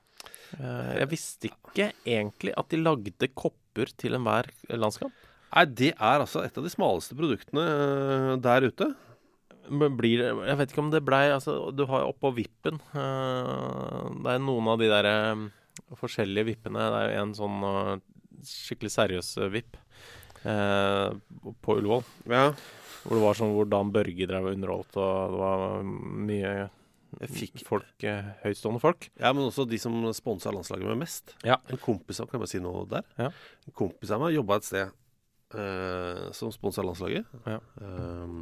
Jeg 0.54 1.08
visste 1.10 1.48
ikke 1.48 1.88
egentlig 2.06 2.52
at 2.54 2.68
de 2.70 2.78
lagde 2.78 3.28
kopper 3.34 3.90
til 3.98 4.14
enhver 4.14 4.46
landskamp. 4.70 5.14
Nei, 5.54 5.64
det 5.66 5.90
er 5.94 6.22
altså 6.22 6.44
et 6.44 6.54
av 6.58 6.66
de 6.66 6.70
smaleste 6.70 7.16
produktene 7.18 8.36
der 8.42 8.68
ute. 8.70 8.92
Blir 9.70 10.22
jeg 10.24 10.58
vet 10.60 10.72
ikke 10.72 10.82
om 10.82 10.90
det 10.92 11.00
blei 11.06 11.28
altså, 11.32 11.70
Du 11.72 11.86
har 11.88 12.04
jo 12.04 12.10
oppå 12.12 12.34
vippen 12.36 12.76
eh, 12.92 14.02
Det 14.20 14.34
er 14.34 14.42
noen 14.44 14.68
av 14.74 14.80
de 14.82 14.90
der 14.92 15.08
eh, 15.08 15.44
forskjellige 15.98 16.50
vippene. 16.52 16.84
Det 16.92 17.00
er 17.00 17.12
jo 17.14 17.24
en 17.24 17.34
sånn 17.38 17.66
eh, 17.70 17.90
skikkelig 18.44 18.92
seriøs 18.92 19.34
vipp 19.54 19.78
på 20.44 21.74
Ullevål. 21.78 22.02
Ja. 22.28 22.50
Hvor 23.04 23.16
det 23.16 23.22
var 23.22 23.38
sånn 23.38 23.54
hvor 23.54 23.68
Dan 23.68 23.92
Børge 23.94 24.26
drev 24.28 24.50
og 24.50 24.56
underholdt, 24.58 24.98
og 25.00 25.32
det 25.32 25.38
var 25.40 25.62
mye 26.28 26.50
Fikk 27.30 27.62
folk, 27.64 28.04
høytstående 28.42 28.82
folk. 28.82 29.06
Ja, 29.20 29.30
men 29.32 29.46
også 29.46 29.64
de 29.70 29.78
som 29.80 29.94
sponsa 30.16 30.52
landslaget 30.52 30.90
med 30.90 31.00
mest. 31.04 31.32
Ja. 31.46 31.60
En 31.70 31.80
kompis 31.80 32.20
av 32.20 32.28
Kan 32.28 32.36
jeg 32.36 32.44
bare 32.44 32.52
si 32.52 32.60
noe 32.60 32.84
der? 32.90 33.06
Ja. 33.16 33.30
En 33.64 33.76
kompis 33.76 34.12
av 34.12 34.20
meg 34.20 34.34
jobba 34.34 34.58
et 34.60 34.68
sted 34.68 34.92
uh, 35.54 36.30
som 36.32 36.52
sponsa 36.52 36.84
landslaget. 36.84 37.28
Ja. 37.46 37.60
Eh, 37.80 38.34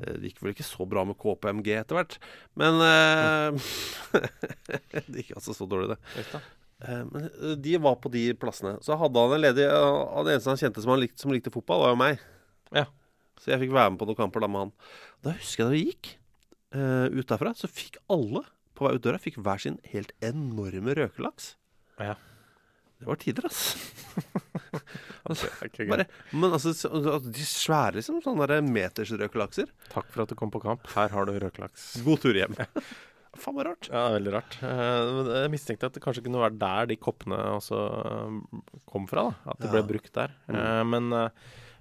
det 0.00 0.30
gikk 0.30 0.40
vel 0.42 0.54
ikke 0.54 0.66
så 0.66 0.86
bra 0.88 1.04
med 1.08 1.18
KPMG 1.20 1.68
etter 1.78 1.98
hvert, 1.98 2.16
men 2.58 2.80
eh, 2.84 3.72
Det 5.10 5.22
gikk 5.22 5.36
altså 5.36 5.56
så 5.56 5.68
dårlig, 5.70 5.94
det. 5.94 6.40
Eh, 6.84 7.02
men 7.10 7.26
eh, 7.28 7.56
de 7.60 7.76
var 7.82 7.98
på 8.02 8.12
de 8.12 8.24
plassene. 8.40 8.76
Så 8.84 8.96
hadde 9.00 9.24
han 9.24 9.36
en 9.36 9.44
ledig 9.44 9.66
eh, 9.66 9.98
Han 10.16 10.30
eneste 10.30 10.52
han 10.52 10.60
kjente 10.60 10.84
som, 10.84 10.94
han 10.94 11.02
likte, 11.02 11.20
som 11.22 11.34
likte 11.34 11.52
fotball, 11.54 11.84
var 11.84 11.94
jo 11.94 12.00
meg. 12.00 12.24
Ja. 12.76 12.86
Så 13.40 13.52
jeg 13.52 13.62
fikk 13.64 13.76
være 13.76 13.92
med 13.92 14.00
på 14.00 14.08
noen 14.08 14.18
kamper 14.18 14.44
da 14.44 14.50
med 14.52 14.66
han. 14.66 14.72
Da 15.24 15.36
husker 15.36 15.64
jeg 15.64 15.68
da 15.68 15.76
vi 15.76 15.84
gikk 15.88 16.12
eh, 16.76 17.06
ut 17.12 17.30
derfra, 17.30 17.54
så 17.56 17.70
fikk 17.70 18.00
alle 18.12 18.44
på 18.76 18.86
vei 18.86 18.96
ut 18.96 19.04
døra 19.04 19.20
fikk 19.20 19.40
hver 19.44 19.60
sin 19.60 19.80
helt 19.92 20.12
enorme 20.24 20.96
røkelaks. 20.96 21.54
Ja. 22.00 22.16
Det 23.00 23.08
var 23.08 23.20
tider, 23.20 23.48
ass. 23.48 23.74
Det 24.70 25.50
okay. 25.66 25.86
Bare, 25.90 26.06
men 26.32 26.52
altså, 26.56 26.72
så- 26.74 26.90
altså, 26.94 27.32
de 27.32 27.44
svære, 27.46 27.94
liksom. 27.98 28.20
Sånne 28.24 28.46
der 28.50 28.62
metersrøkelakser. 28.66 29.70
Takk 29.92 30.10
for 30.14 30.22
at 30.24 30.28
du 30.32 30.36
kom 30.38 30.50
på 30.54 30.60
kamp. 30.62 30.86
Her 30.94 31.08
har 31.14 31.26
du 31.26 31.32
røkelaks. 31.42 31.96
God 32.06 32.20
tur 32.22 32.34
hjem. 32.38 32.54
Faen 33.40 33.54
meg 33.56 33.66
rart. 33.68 33.88
Ja, 33.92 34.08
veldig 34.16 34.32
rart. 34.34 34.56
Eh, 34.66 35.42
Jeg 35.44 35.50
mistenkte 35.52 35.86
at 35.90 35.94
det 35.94 36.02
kanskje 36.02 36.24
kunne 36.26 36.40
være 36.42 36.58
der 36.58 36.86
de 36.90 36.96
koppene 36.98 37.38
også 37.56 37.78
eh, 37.80 38.72
kom 38.90 39.06
fra. 39.10 39.28
da 39.44 39.52
At 39.54 39.60
de 39.62 39.68
ble 39.70 39.82
Ja. 39.84 39.88
brukt 39.92 40.12
der. 40.16 40.32
Mm. 40.48 40.56
Eh, 40.60 40.84
Men 40.84 41.10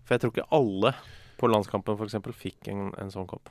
For 0.06 0.15
jeg 0.15 0.21
tror 0.21 0.32
ikke 0.34 0.49
alle 0.52 0.93
på 1.39 1.47
landskampen 1.49 1.97
eksempel 2.06 2.34
fikk 2.34 2.67
en, 2.73 2.93
en 2.97 3.10
sånn 3.13 3.28
kopp. 3.30 3.49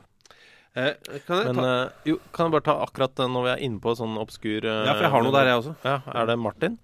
Eh, 0.77 0.95
kan 1.27 1.39
jeg 1.43 1.55
Men 1.55 1.63
ta 1.65 1.93
jo, 2.05 2.19
kan 2.35 2.47
jeg 2.47 2.53
bare 2.53 2.67
ta 2.69 2.75
akkurat 2.85 3.15
når 3.25 3.43
vi 3.47 3.51
er 3.55 3.63
inne 3.67 3.81
på 3.81 3.95
sånn 3.97 4.19
obskur 4.21 4.63
Ja, 4.63 4.93
for 4.95 5.03
jeg 5.07 5.11
har 5.15 5.23
noe 5.25 5.33
der, 5.33 5.47
jeg 5.49 5.63
også. 5.63 5.75
Ja, 5.85 6.03
Er 6.15 6.27
det 6.27 6.39
Martin? 6.39 6.79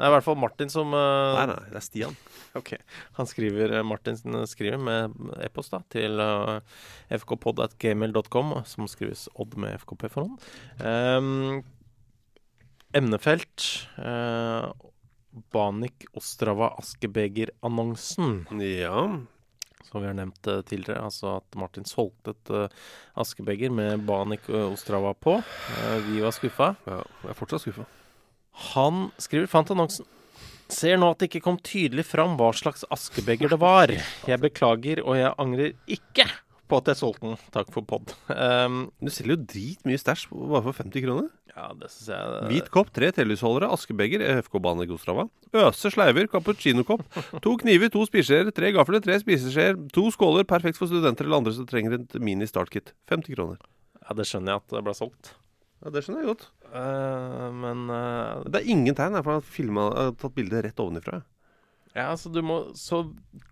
Det 0.00 0.06
er 0.06 0.14
i 0.14 0.16
hvert 0.16 0.24
fall 0.24 0.38
Martin 0.40 0.70
som 0.72 0.94
eh, 0.96 1.34
Nei, 1.36 1.46
nei, 1.50 1.58
det 1.68 1.76
er 1.76 1.84
Stian. 1.84 2.14
Ok. 2.56 2.70
Han 3.18 3.28
skriver, 3.28 3.74
eh, 3.76 3.84
Martin 3.84 4.16
skriver 4.48 4.80
med 4.80 5.12
e-post 5.44 5.74
da 5.74 5.82
til 5.92 6.16
uh, 6.24 6.62
fkpod.gmail.com, 7.12 8.54
som 8.64 8.88
skrives 8.88 9.26
Odd 9.36 9.58
med 9.60 9.76
FKP 9.82 10.06
for 10.08 10.24
hånd. 10.24 10.48
Um, 10.80 11.60
emnefelt 12.96 13.66
uh, 14.00 14.72
Banik 15.52 16.08
Ostrava 16.16 16.72
Askebeger-annonsen. 16.80 18.46
Ja. 18.80 19.04
Som 19.84 20.00
vi 20.00 20.06
har 20.06 20.14
nevnt 20.14 20.46
eh, 20.46 20.62
tidligere. 20.62 21.04
Altså 21.04 21.36
at 21.36 21.56
Martin 21.58 21.86
solgte 21.88 22.34
et 22.34 22.52
uh, 22.54 22.82
askebeger 23.18 23.72
med 23.74 24.04
Banik 24.06 24.48
eh, 24.48 24.66
Ostrava 24.70 25.14
på. 25.14 25.38
Uh, 25.42 25.96
vi 26.08 26.20
var 26.24 26.34
skuffa. 26.36 26.74
ja. 26.86 27.00
Jeg 27.24 27.32
er 27.32 27.38
fortsatt 27.38 27.64
skuffa. 27.66 27.86
Han 28.74 29.10
skriver 29.20 29.48
fant 29.50 29.70
annonsen. 29.72 30.06
Ser 30.70 31.00
nå 31.02 31.08
at 31.10 31.18
det 31.18 31.30
ikke 31.30 31.42
kom 31.48 31.56
tydelig 31.66 32.04
fram 32.06 32.36
hva 32.38 32.52
slags 32.54 32.84
askebeger 32.94 33.50
det 33.50 33.58
var. 33.58 33.90
Jeg 34.28 34.38
beklager, 34.42 35.00
og 35.02 35.16
jeg 35.18 35.32
angrer 35.42 35.72
ikke 35.90 36.28
på 36.70 36.78
at 36.78 36.86
jeg 36.92 37.00
solgte 37.00 37.26
den. 37.26 37.40
Takk 37.50 37.72
for 37.74 37.82
pod. 37.82 38.12
Um, 38.30 38.84
Du 39.02 39.10
selger 39.10 39.34
jo 39.34 39.46
dritmye 39.50 39.98
stæsj 39.98 40.28
bare 40.30 40.62
for 40.68 40.78
50 40.78 41.02
kroner. 41.02 41.26
ja, 41.56 41.64
det 41.74 41.90
synes 41.90 42.12
jeg 42.14 42.44
Hvit 42.52 42.70
kopp, 42.70 42.92
tre 42.94 43.08
telysholdere, 43.10 43.72
askebeger, 43.74 44.22
FK 44.46 44.60
Bane 44.62 44.86
Gostrava. 44.86 45.26
Øse 45.50 45.90
sleiver, 45.90 46.28
cappuccinokopp. 46.30 47.02
To 47.42 47.56
kniver, 47.58 47.90
to 47.90 48.04
spiseskjeer, 48.06 48.52
tre 48.54 48.70
gafler, 48.76 49.02
tre 49.02 49.18
spiseskjeer, 49.18 49.74
to 49.90 50.06
skåler. 50.14 50.46
Perfekt 50.46 50.78
for 50.78 50.86
studenter 50.86 51.26
eller 51.26 51.42
andre 51.42 51.56
som 51.58 51.66
trenger 51.66 51.98
et 51.98 52.14
mini 52.22 52.46
startkit. 52.46 52.94
50 53.10 53.34
kroner. 53.34 53.58
Ja, 54.06 54.14
det 54.14 54.30
skjønner 54.30 54.54
jeg 54.54 54.62
at 54.62 54.76
det 54.78 54.84
ble 54.86 54.94
solgt. 54.94 55.34
Ja, 55.80 55.90
Det 55.94 56.02
skjønner 56.04 56.24
jeg 56.24 56.30
godt. 56.34 56.46
Uh, 56.70 57.48
men 57.56 57.86
uh, 57.88 58.42
Det 58.44 58.60
er 58.60 58.70
ingen 58.72 58.94
tegn 58.96 59.16
for 59.18 59.32
han 59.32 59.40
har 59.40 59.46
filmet- 59.46 59.94
har 59.96 60.10
tatt 60.20 60.34
bildet 60.36 60.64
rett 60.66 60.82
ovenifra. 60.82 61.22
ja, 61.96 62.12
så 62.20 62.30
du 62.30 62.42
må 62.46 62.58
så 62.78 63.00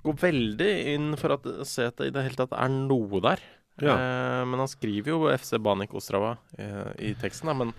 gå 0.04 0.12
veldig 0.14 0.68
inn 0.94 1.16
for 1.18 1.34
å 1.34 1.64
se 1.66 1.88
at 1.88 1.96
det 1.96 2.10
i 2.10 2.14
det 2.14 2.22
hele 2.28 2.38
tatt 2.38 2.52
er 2.52 2.68
noe 2.68 3.20
der. 3.24 3.40
Ja. 3.80 3.94
Uh, 3.96 4.44
men 4.50 4.60
han 4.60 4.68
skriver 4.70 5.14
jo 5.14 5.30
FC 5.32 5.56
Banik 5.62 5.94
Ostrava 5.94 6.36
i 6.98 7.14
teksten, 7.18 7.48
da. 7.50 7.54
Men 7.54 7.72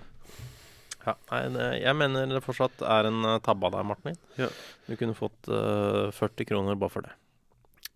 ja, 1.05 1.13
nei, 1.31 1.79
jeg 1.79 1.95
mener 1.95 2.27
det 2.27 2.43
fortsatt 2.43 2.81
er 2.83 3.07
en 3.07 3.23
tabbe 3.45 3.69
av 3.69 3.77
deg, 3.77 3.85
Martin. 3.87 4.17
Ja. 4.37 4.49
Du 4.89 4.97
kunne 4.99 5.15
fått 5.17 5.47
eh, 5.47 6.09
40 6.13 6.45
kroner 6.49 6.75
bare 6.77 6.91
for 6.91 7.05
det. 7.07 7.13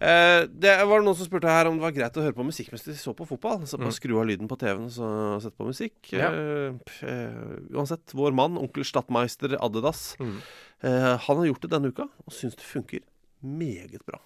Eh, 0.00 0.46
det 0.60 0.72
var 0.88 1.00
noen 1.00 1.14
som 1.16 1.24
spurte 1.24 1.48
her 1.48 1.68
om 1.70 1.78
det 1.78 1.84
var 1.86 1.92
greit 1.96 2.16
å 2.20 2.24
høre 2.24 2.34
på 2.36 2.44
musikk 2.44 2.68
mens 2.72 2.82
de 2.84 2.92
så 2.98 3.14
på 3.16 3.24
fotball. 3.28 3.62
Så 3.66 3.78
bare 3.78 3.88
Mm. 3.88 3.96
skru 3.96 4.18
av 4.20 4.26
lyden 4.26 4.48
på 4.48 4.58
TV-en 4.60 4.90
og 4.90 5.40
sette 5.40 5.56
på 5.56 5.64
musikk. 5.68 5.96
Ja. 6.12 6.28
Eh, 6.32 6.74
eh, 7.02 7.72
uansett, 7.72 8.12
vår 8.12 8.34
mann, 8.34 8.58
onkel 8.58 8.84
Stattmeister 8.84 9.56
Adidas, 9.60 10.16
Mm. 10.18 10.40
eh, 10.82 11.16
han 11.16 11.36
har 11.36 11.46
gjort 11.46 11.60
det 11.62 11.70
denne 11.70 11.88
uka 11.92 12.02
og 12.02 12.32
syns 12.32 12.56
det 12.56 12.64
funker 12.64 13.00
meget 13.42 14.04
bra. 14.04 14.20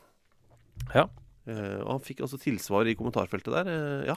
Ja. 0.95 1.09
Eh, 1.49 1.79
og 1.83 1.95
han 1.97 2.03
fikk 2.05 2.21
altså 2.27 2.39
tilsvar 2.43 2.89
i 2.91 2.95
kommentarfeltet 2.99 3.55
der. 3.55 3.71
Eh, 3.73 4.07
ja, 4.13 4.17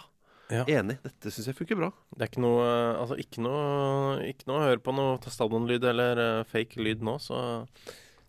Ja. 0.51 0.65
enig. 0.67 0.97
Dette 1.05 1.31
syns 1.31 1.47
jeg 1.47 1.55
funker 1.55 1.77
bra. 1.79 1.87
Det 2.17 2.25
er 2.25 2.31
ikke 2.33 2.41
noe 2.43 2.63
eh, 2.67 2.99
Altså, 2.99 3.15
ikke 3.23 3.39
noe 3.45 4.17
Ikke 4.27 4.49
noe 4.49 4.59
å 4.59 4.65
høre 4.67 4.81
på 4.83 4.91
noe 4.97 5.31
stadionlyd 5.31 5.85
eller 5.93 6.19
uh, 6.19 6.43
fake 6.51 6.75
lyd 6.83 7.01
nå, 7.07 7.13
så 7.23 7.39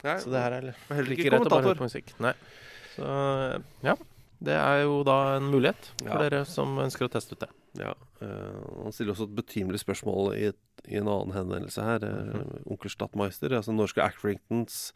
Nei, 0.05 0.17
Så 0.23 0.31
det 0.31 0.39
her 0.43 0.53
er 0.61 0.69
heller 0.95 1.13
ikke 1.17 1.29
greit 1.31 1.47
å 1.47 1.51
bare 1.51 1.67
høre 1.67 1.79
på 1.79 1.87
musikk. 1.89 2.13
Nei. 2.23 2.33
Så 2.97 3.11
ja. 3.87 3.97
Det 4.43 4.55
er 4.59 4.81
jo 4.83 5.03
da 5.07 5.37
en 5.37 5.51
mulighet 5.51 5.91
for 6.01 6.09
Ja. 6.11 6.19
dere 6.19 6.45
som 6.47 6.75
ønsker 6.83 7.07
å 7.07 7.13
teste 7.13 7.35
ut 7.37 7.45
det. 7.47 7.51
Ja, 7.83 7.95
Uh, 8.23 8.85
Han 8.85 8.93
stiller 8.95 9.17
også 9.17 9.25
et 9.27 9.35
betimelig 9.35 9.81
spørsmål 9.83 10.29
i, 10.37 10.45
et, 10.53 10.59
i 10.87 10.95
en 11.01 11.09
annen 11.11 11.33
henvendelse 11.35 11.83
her. 11.83 12.05
eh, 12.07 12.61
Onkel 12.71 12.93
Stattmeister, 12.93 13.51
altså 13.51 13.75
norske 13.75 13.99
Acringtons 13.99 14.93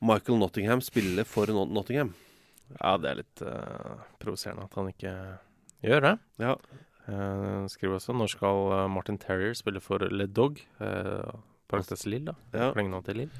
Michael 0.00 0.38
Nottingham 0.38 0.78
spiller 0.80 1.26
for 1.26 1.50
Nottingham. 1.50 2.12
Ja, 2.76 2.96
det 3.00 3.10
er 3.10 3.20
litt 3.22 3.42
uh, 3.44 4.04
provoserende 4.20 4.66
at 4.68 4.76
han 4.78 4.90
ikke 4.92 5.14
gjør 5.84 6.04
det. 6.04 6.14
Ja. 6.42 6.56
Uh, 7.08 7.64
skriver 7.72 7.96
også 7.96 8.12
når 8.12 8.34
skal 8.34 8.66
eh, 8.76 8.88
Martin 8.92 9.16
Terrier 9.20 9.54
spille 9.56 9.80
for 9.80 10.02
Le 10.12 10.26
Dog? 10.28 10.60
Uh, 10.76 11.38
Parentes 11.68 12.04
Lill, 12.08 12.26
da. 12.28 12.34
Ja. 12.52 12.70
Forlenget 12.72 13.08
til 13.08 13.20
Lill. 13.22 13.32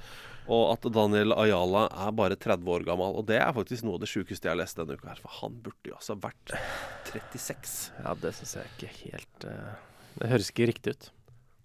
Og 0.49 0.71
at 0.73 0.87
Daniel 0.93 1.35
Ayala 1.37 1.87
er 2.07 2.15
bare 2.17 2.37
30 2.41 2.73
år 2.73 2.85
gammel. 2.89 3.17
Og 3.21 3.27
det 3.29 3.37
er 3.41 3.53
faktisk 3.57 3.85
noe 3.85 3.99
av 3.99 4.05
det 4.05 4.09
sjukeste 4.09 4.49
jeg 4.49 4.55
har 4.55 4.61
lest 4.61 4.81
denne 4.81 4.97
uka 4.97 5.11
her. 5.13 5.21
For 5.21 5.35
han 5.43 5.61
burde 5.65 5.93
jo 5.93 5.97
altså 5.99 6.17
vært 6.21 6.55
36. 7.11 7.77
Ja, 8.01 8.15
det 8.23 8.33
syns 8.39 8.57
jeg 8.57 8.73
ikke 8.73 8.93
helt 9.03 9.49
uh, 9.49 9.77
Det 10.17 10.33
høres 10.33 10.53
ikke 10.53 10.71
riktig 10.73 10.97
ut. 10.97 11.11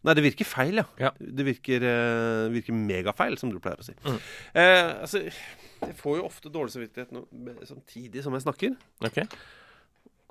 Nei, 0.03 0.15
det 0.17 0.23
virker 0.25 0.47
feil, 0.47 0.81
ja. 0.81 0.85
Ja. 0.99 1.11
Det 1.15 1.45
virker, 1.47 1.83
uh, 1.87 2.51
virker 2.51 2.75
megafeil, 2.75 3.37
som 3.39 3.51
du 3.53 3.59
pleier 3.63 3.79
å 3.79 3.85
si. 3.87 3.95
Mm. 4.03 4.17
Eh, 4.59 4.89
altså, 5.05 5.21
jeg 5.23 5.95
får 5.99 6.17
jo 6.19 6.25
ofte 6.27 6.51
dårlig 6.51 6.73
samvittighet 6.75 7.13
nå, 7.15 7.23
samtidig 7.69 8.25
som 8.25 8.35
jeg 8.35 8.43
snakker. 8.43 8.75
OK? 9.07 9.21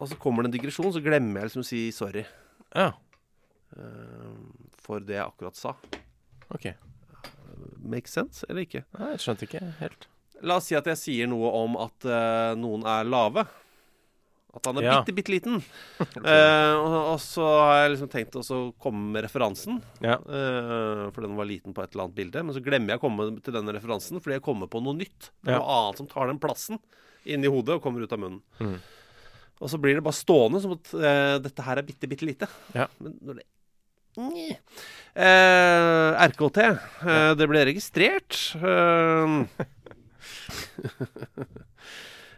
Og 0.03 0.11
så 0.11 0.19
kommer 0.21 0.45
det 0.45 0.51
en 0.53 0.57
digresjon, 0.59 0.93
så 0.93 1.01
glemmer 1.05 1.41
jeg 1.41 1.51
liksom 1.51 1.65
å 1.65 1.69
si 1.69 1.83
sorry 1.95 2.27
Ja. 2.75 2.91
Uh, 3.73 4.37
for 4.85 5.01
det 5.01 5.17
jeg 5.17 5.25
akkurat 5.25 5.57
sa. 5.57 5.73
OK. 6.53 6.69
Make 7.81 8.13
sense, 8.13 8.45
eller 8.51 8.67
ikke? 8.67 8.85
Nei, 8.99 9.15
jeg 9.15 9.25
skjønte 9.25 9.49
ikke 9.49 9.65
helt. 9.81 10.09
La 10.45 10.59
oss 10.59 10.69
si 10.69 10.77
at 10.77 10.89
jeg 10.91 11.01
sier 11.01 11.31
noe 11.31 11.49
om 11.63 11.81
at 11.81 12.09
uh, 12.09 12.53
noen 12.59 12.85
er 12.85 13.09
lave. 13.09 13.47
At 14.55 14.67
han 14.69 14.77
er 14.77 14.83
Ja. 14.85 14.95
bitte, 15.01 15.15
bitte 15.17 15.33
liten. 15.33 15.63
Eh, 16.23 16.75
og, 16.77 16.97
og 17.15 17.21
så 17.25 17.41
har 17.47 17.77
jeg 17.83 17.93
liksom 17.95 18.11
tenkt 18.13 18.37
å 18.37 18.59
komme 18.83 19.13
med 19.15 19.25
referansen. 19.25 19.79
Ja. 20.05 20.19
eh, 20.21 21.05
for 21.15 21.21
den 21.25 21.37
var 21.39 21.49
liten 21.49 21.73
på 21.73 21.83
et 21.83 21.93
eller 21.95 22.05
annet 22.09 22.19
bilde. 22.19 22.43
Men 22.45 22.55
så 22.55 22.61
glemmer 22.65 22.93
jeg 22.93 23.01
å 23.01 23.05
komme 23.07 23.31
til 23.41 23.55
denne 23.57 23.73
referansen 23.75 24.21
fordi 24.21 24.37
jeg 24.37 24.45
kommer 24.45 24.69
på 24.69 24.83
noe 24.85 24.95
nytt. 24.99 25.31
Det 25.41 25.51
er 25.55 25.57
Ja. 25.57 25.63
Noe 25.63 25.79
annet 25.79 25.97
som 26.03 26.07
tar 26.13 26.27
den 26.29 26.39
plassen 26.43 26.79
inni 27.25 27.49
hodet 27.49 27.77
og 27.79 27.83
kommer 27.85 28.03
ut 28.05 28.13
av 28.13 28.19
munnen. 28.21 28.43
Mm. 28.61 28.77
Og 29.63 29.71
så 29.71 29.79
blir 29.81 29.95
det 29.95 30.03
bare 30.05 30.19
stående 30.21 30.61
som 30.61 30.73
at 30.75 30.93
eh, 30.99 31.39
dette 31.39 31.63
her 31.63 31.79
er 31.79 31.87
bitte, 31.87 32.09
bitte 32.11 32.27
lite. 32.27 32.49
Ja. 32.75 32.89
Men 33.01 33.17
når 33.23 33.41
det. 33.41 33.47
Eh, 35.17 36.29
RKT. 36.29 36.59
Eh, 36.61 37.35
Det 37.41 37.47
ble 37.49 37.63
registrert. 37.65 38.37
Eh, 38.61 39.29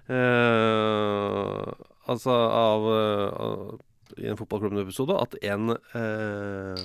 eh, 0.15 1.73
altså 2.09 2.31
av, 2.31 2.87
eh, 2.95 3.43
av 3.47 3.81
I 4.21 4.29
en 4.31 4.37
fotballklubben-episode 4.39 5.17
at 5.23 5.35
en 5.43 5.71
eh, 5.71 6.85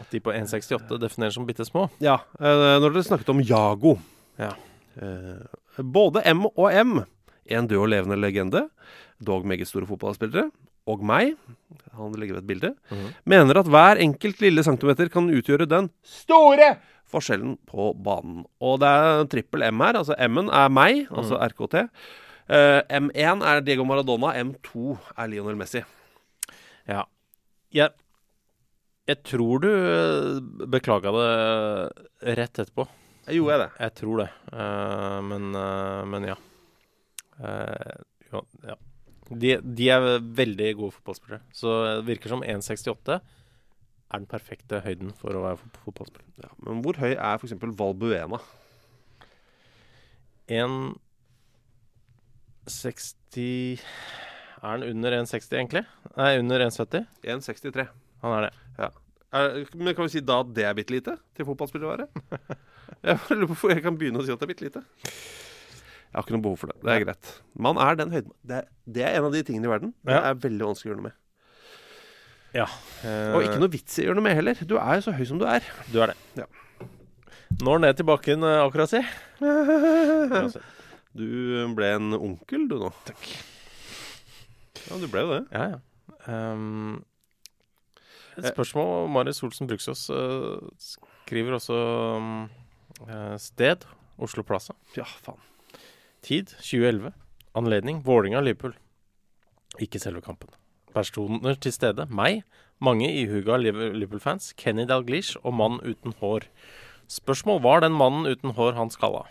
At 0.00 0.10
de 0.12 0.20
på 0.20 0.32
1,68 0.36 0.98
defineres 1.00 1.34
som 1.38 1.46
bitte 1.48 1.64
små. 1.64 1.86
Ja, 2.04 2.18
eh, 2.38 2.76
når 2.82 2.92
dere 2.92 3.06
snakket 3.06 3.30
om 3.32 3.40
Jago 3.40 3.96
Ja. 4.38 4.50
eh, 5.00 5.46
Både 5.82 6.22
M 6.26 6.44
og 6.46 6.68
M, 6.72 6.98
en 7.48 7.66
død 7.68 7.78
og 7.82 7.88
levende 7.92 8.16
legende, 8.20 8.68
dog 9.22 9.44
meget 9.48 9.66
store 9.68 9.86
fotballspillere, 9.88 10.50
og 10.86 11.02
meg, 11.02 11.34
han 11.96 12.12
legger 12.14 12.36
ved 12.36 12.42
et 12.44 12.46
bilde, 12.46 12.70
Mhm. 12.90 13.08
mener 13.26 13.58
at 13.58 13.66
hver 13.66 13.96
enkelt 14.00 14.40
lille 14.40 14.62
centimeter 14.62 15.08
kan 15.10 15.28
utgjøre 15.28 15.66
den 15.68 15.90
store 16.04 16.76
forskjellen 17.10 17.56
på 17.66 17.92
banen. 18.02 18.44
Og 18.60 18.80
det 18.80 18.88
er 18.88 19.24
trippel 19.26 19.62
M 19.72 19.80
her. 19.80 19.94
Altså 19.96 20.14
M-en 20.18 20.48
er 20.50 20.68
meg, 20.68 21.08
altså 21.10 21.38
RKT. 21.40 21.88
Eh, 22.46 22.80
M1 23.00 23.42
er 23.42 23.62
Diego 23.66 23.84
Maradona, 23.88 24.32
M2 24.38 24.92
er 25.16 25.30
Lionel 25.32 25.58
Messi. 25.58 25.82
Ja. 26.86 27.02
Jeg, 27.74 27.90
jeg 29.10 29.22
tror 29.26 29.64
du 29.64 29.68
eh, 29.72 30.66
beklaga 30.70 31.10
det 31.16 32.36
rett 32.38 32.62
etterpå. 32.62 32.86
Gjorde 33.26 33.56
jeg 33.56 33.62
det? 33.64 33.70
Jeg 33.82 33.94
tror 33.98 34.20
det. 34.22 34.28
Uh, 34.54 35.16
men, 35.26 35.48
uh, 35.58 36.04
men 36.06 36.28
ja. 36.28 36.36
Uh, 37.40 37.96
ja, 38.30 38.42
ja. 38.68 38.76
De, 39.26 39.56
de 39.58 39.88
er 39.90 40.04
veldig 40.38 40.68
gode 40.78 40.94
fotballspillere. 40.94 41.40
Så 41.50 41.72
det 41.88 42.04
virker 42.06 42.30
som 42.30 42.44
1,68 42.46 43.16
er 43.16 44.20
den 44.22 44.28
perfekte 44.30 44.78
høyden 44.84 45.10
for 45.18 45.34
å 45.34 45.42
være 45.42 45.58
fot- 45.58 45.80
fotballspiller. 45.88 46.46
Ja, 46.46 46.52
men 46.62 46.84
hvor 46.86 47.00
høy 47.02 47.16
er 47.16 47.40
f.eks. 47.42 47.56
Valbuena? 47.82 48.38
1,60 52.66 53.80
Er 54.62 54.66
han 54.66 54.82
under 54.86 55.12
1,60 55.22 55.52
egentlig? 55.58 55.82
Nei, 56.16 56.30
under 56.40 56.64
1,70. 56.66 57.06
1,63. 57.22 57.86
Han 58.24 58.32
er 58.38 58.46
det. 58.48 58.52
Ja. 58.80 58.88
Er, 59.36 59.58
men 59.76 59.94
kan 59.94 60.06
vi 60.06 60.14
si 60.16 60.22
da 60.24 60.40
at 60.42 60.52
det 60.56 60.64
er 60.66 60.74
bitte 60.78 60.94
lite 60.94 61.16
til 61.36 61.46
fotballspillere 61.48 61.86
å 61.86 61.92
være? 61.96 62.06
Jeg 63.06 63.18
lurer 63.30 63.44
på 63.44 63.50
hvorfor 63.52 63.72
jeg 63.74 63.82
kan 63.84 63.96
begynne 63.98 64.20
å 64.22 64.24
si 64.24 64.30
at 64.32 64.38
det 64.40 64.46
er 64.46 64.50
bitte 64.52 64.64
lite. 64.64 64.80
Jeg 64.86 66.14
har 66.14 66.24
ikke 66.24 66.34
noe 66.36 66.44
behov 66.46 66.56
for 66.62 66.70
det. 66.70 66.76
Det 66.86 66.92
er 66.94 67.02
greit. 67.02 67.30
Man 67.66 67.78
er 67.82 67.98
den 67.98 68.12
høyden. 68.14 68.32
Det 68.46 68.58
er, 68.62 68.68
det 68.96 69.02
er 69.04 69.16
en 69.18 69.26
av 69.28 69.34
de 69.34 69.42
tingene 69.46 69.68
i 69.68 69.72
verden 69.72 69.90
det 70.06 70.14
Ja. 70.14 70.20
er 70.30 70.38
veldig 70.46 70.68
vanskelig 70.70 70.88
å 70.88 70.92
gjøre 70.92 71.00
noe 71.02 71.08
med. 71.10 71.16
Ja. 72.56 72.66
Og 73.36 73.42
ikke 73.44 73.58
noe 73.60 73.72
vits 73.74 73.98
i 73.98 74.06
å 74.06 74.08
gjøre 74.08 74.18
noe 74.20 74.26
med 74.28 74.38
heller. 74.38 74.62
Du 74.64 74.76
er 74.78 74.94
jo 75.00 75.04
så 75.04 75.14
høy 75.18 75.24
som 75.28 75.42
du 75.42 75.44
er. 75.50 75.66
Du 75.92 75.98
er 76.00 76.14
det. 76.14 76.16
Ja. 76.40 76.46
Når 77.60 77.82
ned 77.84 77.98
til 78.00 78.08
bakken, 78.08 78.46
eh, 78.46 78.62
akkurat 78.64 78.90
si. 78.94 79.02
Du 81.16 81.26
ble 81.76 81.92
en 81.96 82.12
onkel, 82.16 82.66
du 82.70 82.76
nå. 82.80 82.90
Takk. 83.08 83.28
Ja, 84.86 84.98
du 85.00 85.06
ble 85.10 85.22
jo 85.24 85.30
det. 85.32 85.42
Ja, 85.54 85.76
ja. 85.76 85.82
Um, 86.26 87.04
et 88.36 88.48
spørsmål 88.50 89.06
Marius 89.14 89.40
Olsen 89.46 89.68
Bruksås 89.70 90.02
uh, 90.12 90.58
skriver 90.82 91.56
også 91.56 91.76
um, 92.18 92.32
eh, 93.08 93.36
sted. 93.40 93.86
Oslo 94.22 94.44
Plaza. 94.46 94.74
Ja, 94.96 95.06
faen. 95.24 95.40
Tid 96.24 96.52
2011. 96.58 97.12
Anledning 97.56 98.02
Vålinga-Liverpool. 98.04 98.74
Ikke 99.82 100.00
selve 100.00 100.22
kampen. 100.24 100.52
Personer 100.94 101.56
til 101.60 101.72
stede. 101.74 102.06
Meg. 102.12 102.42
Mange 102.80 103.08
ihuga 103.08 103.56
Liv- 103.60 103.92
Liverpool-fans. 103.96 104.52
Kenny 104.56 104.84
Dalglish 104.88 105.36
og 105.42 105.56
mann 105.56 105.80
uten 105.84 106.14
hår. 106.20 106.48
Spørsmål 107.12 107.62
var 107.64 107.84
den 107.84 107.96
mannen 107.96 108.28
uten 108.28 108.52
hår 108.56 108.76
han 108.76 108.92
skalla. 108.92 109.24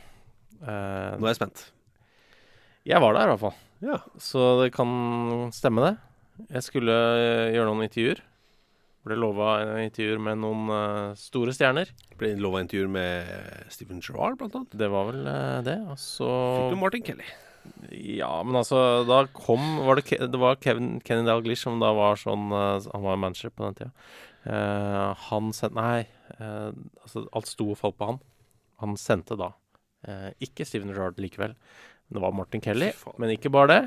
Uh, 0.62 1.18
Nå 1.20 1.26
er 1.26 1.34
jeg 1.34 1.42
spent. 1.42 1.66
Jeg 2.86 3.02
var 3.02 3.16
der 3.18 3.28
i 3.28 3.34
hvert 3.34 3.44
fall. 3.48 3.58
Ja. 3.86 4.00
Så 4.22 4.46
det 4.62 4.72
kan 4.76 4.90
stemme, 5.56 5.84
det. 5.86 5.96
Jeg 6.52 6.66
skulle 6.66 6.96
eh, 6.96 7.54
gjøre 7.56 7.70
noen 7.70 7.86
intervjuer. 7.88 8.22
Ble 9.06 9.18
lova 9.22 9.50
intervjuer 9.84 10.22
med 10.26 10.40
noen 10.42 10.70
uh, 10.74 11.18
store 11.20 11.54
stjerner. 11.54 11.92
Ble 12.18 12.32
lova 12.42 12.64
intervjuer 12.64 12.90
med 12.90 13.28
Stephen 13.70 14.00
Gerrard, 14.02 14.40
blant 14.40 14.56
annet. 14.58 14.74
Det 14.82 14.88
var 14.90 15.12
vel 15.12 15.28
uh, 15.30 15.60
det. 15.66 15.76
Og 15.94 16.00
så 16.02 16.30
Fikk 16.58 16.74
du 16.74 16.80
Martin 16.82 17.06
Kelly? 17.06 17.28
Ja, 17.94 18.32
men 18.46 18.58
altså 18.60 18.80
Da 19.06 19.24
kom 19.34 19.62
var 19.86 19.98
det, 19.98 20.08
Ke- 20.10 20.26
det 20.30 20.42
var 20.42 20.58
Kevin 20.62 21.00
Kenny 21.06 21.26
Dalglish 21.26 21.64
som 21.66 21.80
da 21.82 21.90
var 21.98 22.18
sånn 22.22 22.52
uh, 22.54 22.78
Han 22.94 23.06
var 23.06 23.22
manager 23.22 23.54
på 23.54 23.66
den 23.66 23.78
tida. 23.80 23.94
Han 25.30 25.50
sendte 25.58 25.74
Nei, 25.74 26.04
altså 26.38 27.24
alt 27.34 27.50
sto 27.50 27.72
og 27.74 27.80
falt 27.80 27.96
på 27.98 28.10
han. 28.12 28.20
Han 28.84 28.94
sendte 29.02 29.34
da 29.40 29.48
ikke 30.38 30.68
Stephen 30.70 30.92
Gerrard 30.94 31.18
likevel. 31.18 31.56
Det 32.10 32.22
var 32.22 32.32
Martin 32.38 32.62
Kelly. 32.62 32.92
Men 33.18 33.34
ikke 33.34 33.50
bare 33.54 33.68
det. 33.72 33.82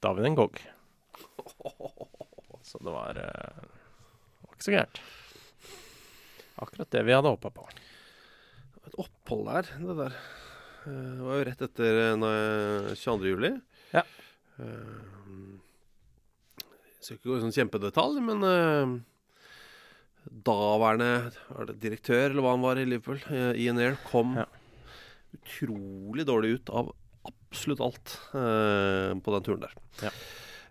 David 0.00 0.30
Ngog. 0.32 0.60
Så 2.64 2.78
det 2.80 2.92
var, 2.94 3.16
eh, 3.20 3.60
det 3.60 4.46
var 4.46 4.54
ikke 4.54 4.66
så 4.68 4.74
gærent. 4.76 5.00
Akkurat 6.60 6.90
det 6.92 7.02
vi 7.06 7.14
hadde 7.16 7.32
håpa 7.32 7.50
på. 7.52 7.66
Et 8.86 8.96
opphold 9.00 9.44
der, 9.50 9.70
det 9.80 9.96
der. 9.98 10.16
Eh, 10.86 11.10
Det 11.16 11.24
var 11.26 11.36
jo 11.40 11.44
rett 11.50 11.62
etter 11.66 12.00
eh, 12.14 12.94
22. 12.96 13.28
juli. 13.34 13.52
Ja. 13.92 14.02
Eh, 14.60 15.08
Jeg 17.00 17.04
skal 17.04 17.16
ikke 17.16 17.30
gå 17.30 17.36
i 17.38 17.44
sånn 17.44 17.56
kjempedetalj, 17.56 18.20
men 18.24 18.44
eh, 18.44 18.96
daværende 20.44 21.32
var 21.48 21.68
det 21.70 21.78
direktør, 21.80 22.26
eller 22.30 22.44
hva 22.44 22.52
han 22.56 22.64
var 22.64 22.76
i 22.80 22.84
Liverpool, 22.88 23.20
eh, 23.32 23.52
Ian 23.64 23.80
Air, 23.80 23.96
kom 24.10 24.36
Ja. 24.36 24.46
Utrolig 25.40 26.26
dårlig 26.28 26.54
ut 26.58 26.70
av 26.70 26.92
absolutt 27.50 27.80
alt 27.84 28.16
eh, 28.34 29.12
på 29.20 29.34
den 29.34 29.46
turen 29.46 29.64
der. 29.66 29.74
Ja. 30.04 30.12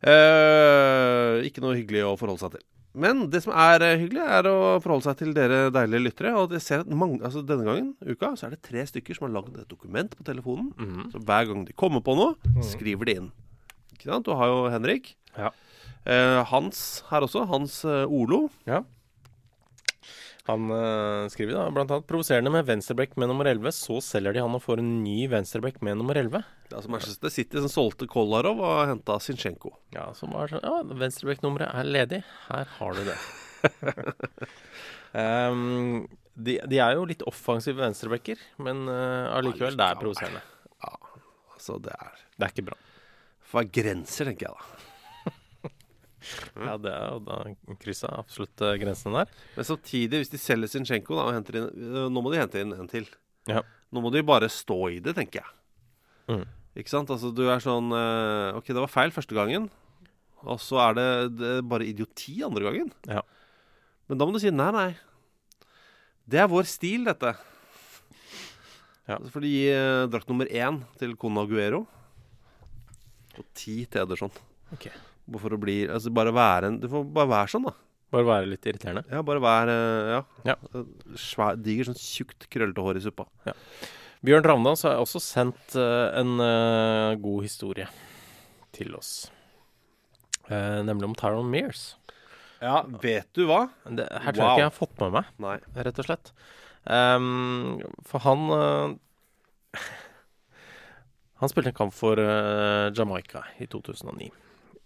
Eh, 0.10 1.48
ikke 1.50 1.64
noe 1.64 1.76
hyggelig 1.78 2.06
å 2.08 2.18
forholde 2.20 2.44
seg 2.46 2.56
til. 2.56 2.66
Men 3.00 3.28
det 3.30 3.44
som 3.44 3.54
er 3.54 3.84
eh, 3.86 3.98
hyggelig, 4.02 4.24
er 4.26 4.48
å 4.50 4.56
forholde 4.82 5.06
seg 5.06 5.20
til 5.20 5.34
dere 5.36 5.60
deilige 5.74 6.06
lyttere. 6.08 6.34
Og 6.40 6.56
jeg 6.56 6.64
ser 6.66 6.84
at 6.84 6.90
mange, 6.90 7.20
altså 7.26 7.44
denne 7.46 7.68
gangen, 7.68 7.92
uka, 8.02 8.32
så 8.40 8.48
er 8.48 8.56
det 8.56 8.64
tre 8.66 8.86
stykker 8.90 9.18
som 9.18 9.28
har 9.28 9.36
lagd 9.38 9.60
et 9.62 9.70
dokument 9.70 10.16
på 10.18 10.26
telefonen. 10.28 10.72
Mhm. 10.80 11.10
Så 11.14 11.22
hver 11.22 11.50
gang 11.52 11.66
de 11.68 11.76
kommer 11.78 12.04
på 12.06 12.16
noe, 12.18 12.56
skriver 12.66 13.10
de 13.12 13.18
inn. 13.22 13.32
Ikke 13.94 14.10
sant? 14.10 14.26
Du 14.26 14.34
har 14.40 14.50
jo 14.50 14.64
Henrik. 14.74 15.14
Ja. 15.38 15.52
Eh, 16.08 16.40
Hans 16.50 17.04
her 17.12 17.28
også. 17.28 17.46
Hans 17.52 17.82
eh, 17.86 18.06
Olo. 18.08 18.48
Ja. 18.70 18.82
Han 20.50 20.72
eh, 20.74 21.28
skriver 21.30 21.54
da 21.54 21.68
annet 21.70 22.08
provoserende 22.10 22.50
med 22.54 22.66
venstreback 22.66 23.16
med 23.22 23.30
nummer 23.30 23.46
11. 23.46 23.70
Så 23.78 24.00
selger 24.02 24.34
de 24.34 24.42
han 24.42 24.56
og 24.58 24.64
får 24.64 24.82
en 24.82 24.92
ny 25.04 25.28
venstreback 25.30 25.78
med 25.86 26.00
nummer 26.00 26.18
11. 26.18 26.42
Det 26.66 26.74
er 26.74 26.80
altså 26.80 26.94
Manchester 26.94 27.34
City 27.34 27.62
som 27.62 27.70
solgte 27.70 28.08
Kolarov 28.10 28.62
og 28.66 28.80
henta 28.90 29.20
Zinchenko. 29.22 29.76
Ja, 29.94 30.08
som 30.18 30.34
var 30.34 30.50
sånn 30.50 30.66
Ja, 30.66 30.82
venstreback-nummeret 31.04 31.70
er 31.70 31.92
ledig. 31.94 32.22
Her 32.48 32.74
har 32.80 32.98
du 32.98 33.04
det. 33.12 33.20
um, 35.14 36.08
de, 36.50 36.58
de 36.72 36.82
er 36.82 36.98
jo 36.98 37.06
litt 37.10 37.26
offensive 37.30 37.82
venstrebacker, 37.84 38.42
men 38.66 38.88
uh, 38.90 39.30
allikevel, 39.38 39.78
det 39.78 39.86
er 39.86 40.02
provoserende. 40.02 40.42
Ja, 40.82 40.96
Altså, 41.60 41.76
det 41.84 41.94
er 41.94 42.22
Det 42.40 42.46
er 42.46 42.54
ikke 42.56 42.70
bra. 42.72 42.78
For 43.50 43.66
grenser, 43.66 44.30
tenker 44.30 44.50
jeg 44.50 44.56
da. 44.56 44.79
Ja, 46.60 46.76
det 46.82 46.92
er 46.92 47.14
jo 47.14 47.20
da 47.24 47.40
kryssa 47.80 48.12
absolutt 48.20 48.62
eh, 48.66 48.78
grensene 48.82 49.24
der. 49.24 49.34
Men 49.56 49.68
samtidig, 49.68 50.24
hvis 50.24 50.32
de 50.34 50.42
selger 50.42 50.72
Zinchenko 50.72 51.18
da, 51.18 51.28
og 51.30 51.36
henter 51.38 51.60
inn 51.62 51.70
øh, 51.72 52.08
Nå 52.12 52.24
må 52.24 52.34
de 52.34 52.42
hente 52.42 52.64
inn 52.64 52.76
en 52.76 52.90
til. 52.92 53.08
Ja. 53.50 53.64
Nå 53.94 54.04
må 54.04 54.12
de 54.14 54.26
bare 54.26 54.50
stå 54.52 54.80
i 54.94 55.02
det, 55.04 55.16
tenker 55.18 55.42
jeg. 55.42 55.54
Mm. 56.30 56.48
Ikke 56.80 56.92
sant? 56.92 57.12
Altså, 57.14 57.32
du 57.34 57.46
er 57.50 57.64
sånn 57.64 57.92
øh, 57.96 58.60
OK, 58.60 58.72
det 58.72 58.82
var 58.84 58.92
feil 58.92 59.14
første 59.16 59.38
gangen. 59.38 59.70
Og 60.48 60.60
så 60.64 60.80
er 60.86 60.96
det, 60.96 61.10
det 61.40 61.54
er 61.58 61.68
bare 61.68 61.88
idioti 61.88 62.40
andre 62.46 62.70
gangen. 62.70 62.92
Ja. 63.10 63.24
Men 64.10 64.20
da 64.20 64.28
må 64.28 64.36
du 64.36 64.42
si 64.42 64.52
nei, 64.54 64.70
nei. 64.76 64.90
Det 66.30 66.40
er 66.44 66.52
vår 66.52 66.68
stil, 66.70 67.08
dette. 67.10 67.34
Ja. 69.10 69.18
Så 69.18 69.32
får 69.34 69.44
de 69.44 69.52
gi 69.52 69.64
eh, 69.74 70.08
drakt 70.12 70.30
nummer 70.30 70.50
én 70.54 70.84
til 71.00 71.16
Conaguero 71.18 71.80
Og 73.40 73.46
ti 73.58 73.82
til 73.90 74.04
Ederson. 74.04 74.30
Ok. 74.76 74.86
For 75.38 75.54
å 75.54 75.60
bli 75.62 75.84
Altså, 75.88 76.10
bare 76.16 76.32
være 76.34 76.70
en 76.72 76.80
Du 76.82 76.88
får 76.90 77.06
bare 77.14 77.30
være 77.30 77.52
sånn, 77.54 77.68
da. 77.70 77.74
Bare 78.10 78.26
være 78.26 78.50
litt 78.50 78.66
irriterende. 78.66 79.04
Ja, 79.12 79.22
bare 79.22 79.42
være 79.44 79.74
Ja. 80.10 80.22
Ja. 80.48 80.56
Svær, 81.20 81.60
diger, 81.62 81.86
sånn 81.92 82.00
tjukt, 82.02 82.48
krøllete 82.50 82.82
hår 82.82 82.98
i 82.98 83.04
suppa. 83.06 83.28
Bjørn 84.26 84.44
Ravndal 84.44 84.76
har 84.84 84.98
også 85.00 85.20
sendt 85.24 85.76
eh, 85.80 86.08
en 86.20 86.34
uh, 86.42 87.14
god 87.22 87.46
historie 87.46 87.86
til 88.76 88.96
oss. 88.98 89.30
Uh, 90.50 90.82
nemlig 90.84 91.08
om 91.08 91.14
Tyron 91.16 91.48
Mears. 91.54 91.94
Ja, 92.60 92.82
vet 93.00 93.30
du 93.38 93.46
hva? 93.48 93.70
Det, 93.86 94.10
her 94.10 94.34
tror 94.36 94.42
Wow. 94.44 94.50
jeg 94.50 94.58
ikke 94.58 94.66
jeg 94.66 94.72
har 94.72 94.76
fått 94.76 95.00
med 95.06 95.14
meg, 95.16 95.30
Nei. 95.46 95.54
rett 95.88 96.02
og 96.02 96.10
slett. 96.10 96.34
Um, 96.90 97.80
for 98.10 98.20
han 98.26 98.44
Han 101.40 101.48
spilte 101.54 101.72
en 101.72 101.78
kamp 101.78 101.94
for 101.96 102.20
Jamaica 102.92 103.46
i 103.64 103.68
2009. 103.72 104.28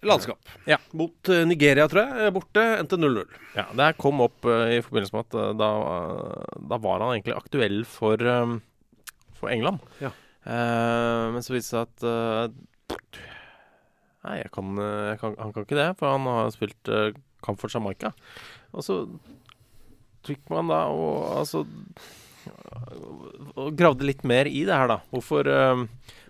Landskap. 0.08 0.51
Ja. 0.70 0.78
Mot 0.99 1.30
eh, 1.32 1.43
Nigeria, 1.47 1.86
tror 1.91 2.04
jeg. 2.04 2.26
eh, 2.28 2.32
Borte. 2.36 2.64
Endte 2.82 2.97
0-0. 2.99 3.24
Ja, 3.56 3.66
Det 3.72 3.88
her 3.88 3.97
kom 3.99 4.22
opp 4.26 4.45
eh, 4.49 4.78
i 4.78 4.82
forbindelse 4.84 5.16
med 5.16 5.26
at 5.28 5.58
da, 5.60 5.70
da 6.74 6.80
var 6.84 7.04
han 7.06 7.16
egentlig 7.16 7.36
aktuell 7.38 7.82
for, 7.88 8.18
for 9.39 9.54
England. 9.54 9.84
Ja. 10.04 10.12
Eh, 10.43 11.26
men 11.36 11.45
så 11.45 11.56
viste 11.56 11.80
det 11.84 11.88
seg 12.04 12.54
at 12.54 12.60
Nei, 14.24 14.38
kan, 14.56 14.70
kan, 15.20 15.34
han 15.36 15.51
kan 15.51 15.66
ikke 15.66 15.76
det, 15.76 15.89
for 15.99 16.14
han 16.14 16.24
har 16.32 16.51
spilt 16.56 16.88
kamp 17.43 17.60
for 17.60 17.68
Jamaica. 17.74 18.14
Og 18.72 18.86
så 18.86 19.01
fikk 20.24 20.45
man 20.54 20.70
da 20.72 20.86
og 20.95 21.26
altså 21.41 21.66
og 23.60 23.76
gravde 23.80 24.08
litt 24.08 24.24
mer 24.28 24.47
i 24.47 24.64
det 24.68 24.76
her, 24.76 24.88
da. 24.91 24.97
Hvorfor, 25.12 25.47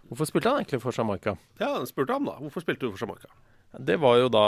hvorfor 0.10 0.30
spilte 0.30 0.50
han 0.50 0.64
egentlig 0.64 0.82
for 0.82 0.94
Jamaica? 0.98 1.36
Ja, 1.62 1.72
han 1.78 1.86
spurte 1.90 2.18
ham, 2.18 2.26
da. 2.30 2.36
Hvorfor 2.42 2.66
spilte 2.66 2.86
du 2.88 2.94
for 2.96 3.06
Jamaica? 3.06 3.30
Det 3.80 3.96
var 3.98 4.18
jo 4.22 4.28
da 4.30 4.44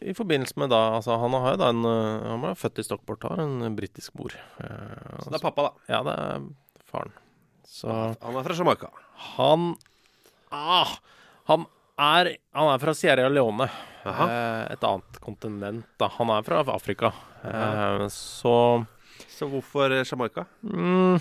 i 0.00 0.14
forbindelse 0.16 0.56
med 0.56 0.70
da 0.72 0.78
Altså, 0.96 1.16
han 1.20 1.34
har 1.36 1.50
jo 1.56 1.60
da 1.60 1.68
en 1.74 1.84
øh, 1.84 2.22
Han 2.30 2.40
var 2.40 2.54
født 2.56 2.78
i 2.80 2.84
Stockport, 2.86 3.22
har 3.28 3.40
en 3.42 3.76
britisk 3.76 4.14
mor. 4.16 4.32
Eh, 4.60 5.18
Så 5.22 5.28
det 5.30 5.40
er 5.40 5.44
pappa, 5.44 5.62
da. 5.68 5.72
Ja, 5.92 6.02
det 6.06 6.14
er 6.16 6.46
faren. 6.88 7.12
Så 7.66 7.88
Han 8.22 8.36
er 8.38 8.42
fra 8.46 8.54
Jamaica. 8.56 8.88
han 9.36 9.74
ah, 10.52 10.96
Han 11.50 11.66
er 11.98 12.36
Han 12.54 12.72
er 12.74 12.78
fra 12.80 12.94
Sierra 12.94 13.28
Leone. 13.28 13.68
Eh, 14.06 14.72
et 14.72 14.84
annet 14.86 15.20
kontinent, 15.20 15.84
da. 15.98 16.08
Han 16.18 16.30
er 16.30 16.42
fra 16.46 16.62
Afrika. 16.72 17.12
Eh, 17.44 18.06
så 18.08 18.86
Så 19.28 19.48
hvorfor 19.50 19.90
eh, 19.92 20.04
Jamaica? 20.06 20.46
mm, 20.62 21.20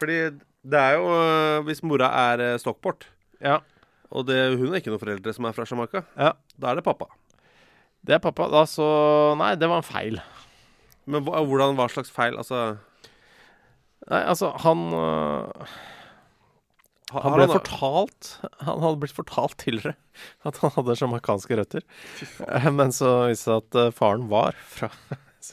Fordi 0.00 0.18
det 0.64 0.80
er 0.80 0.96
jo 0.98 1.06
eh, 1.14 1.62
Hvis 1.64 1.82
mora 1.82 2.08
er 2.32 2.40
eh, 2.52 2.58
Stockport, 2.58 3.06
Ja. 3.40 3.60
Og 4.12 4.26
det, 4.28 4.38
hun 4.58 4.72
er 4.72 4.80
ikke 4.80 4.92
noen 4.92 5.02
foreldre 5.02 5.32
som 5.36 5.46
er 5.48 5.56
fra 5.56 5.66
Jamaica, 5.68 6.04
ja. 6.18 6.34
da 6.60 6.70
er 6.70 6.80
det 6.80 6.84
pappa. 6.86 7.08
Det 8.04 8.18
er 8.18 8.22
pappa. 8.22 8.50
Da 8.52 8.64
så 8.68 8.86
Nei, 9.40 9.54
det 9.56 9.68
var 9.70 9.80
en 9.80 9.86
feil. 9.86 10.20
Men 11.08 11.24
hva, 11.24 11.40
hvordan, 11.44 11.76
hva 11.78 11.88
slags 11.92 12.12
feil? 12.12 12.36
Altså 12.40 12.76
Nei, 14.10 14.20
altså, 14.20 14.50
han 14.60 14.82
øh, 14.92 15.74
Han 17.14 17.36
ble 17.36 17.46
han, 17.46 17.54
fortalt 17.54 18.30
Han 18.66 18.82
hadde 18.84 19.00
blitt 19.00 19.16
fortalt 19.16 19.56
tidligere 19.60 19.96
at 20.44 20.60
han 20.60 20.72
hadde 20.76 20.96
jamaicanske 21.00 21.56
røtter. 21.58 21.84
Eh, 22.44 22.68
Men 22.72 22.92
så 22.94 23.14
viste 23.30 23.32
det 23.32 23.40
seg 23.44 23.62
at 23.62 23.80
eh, 23.80 23.94
faren 23.96 24.28
var 24.32 24.56
fra 24.60 24.90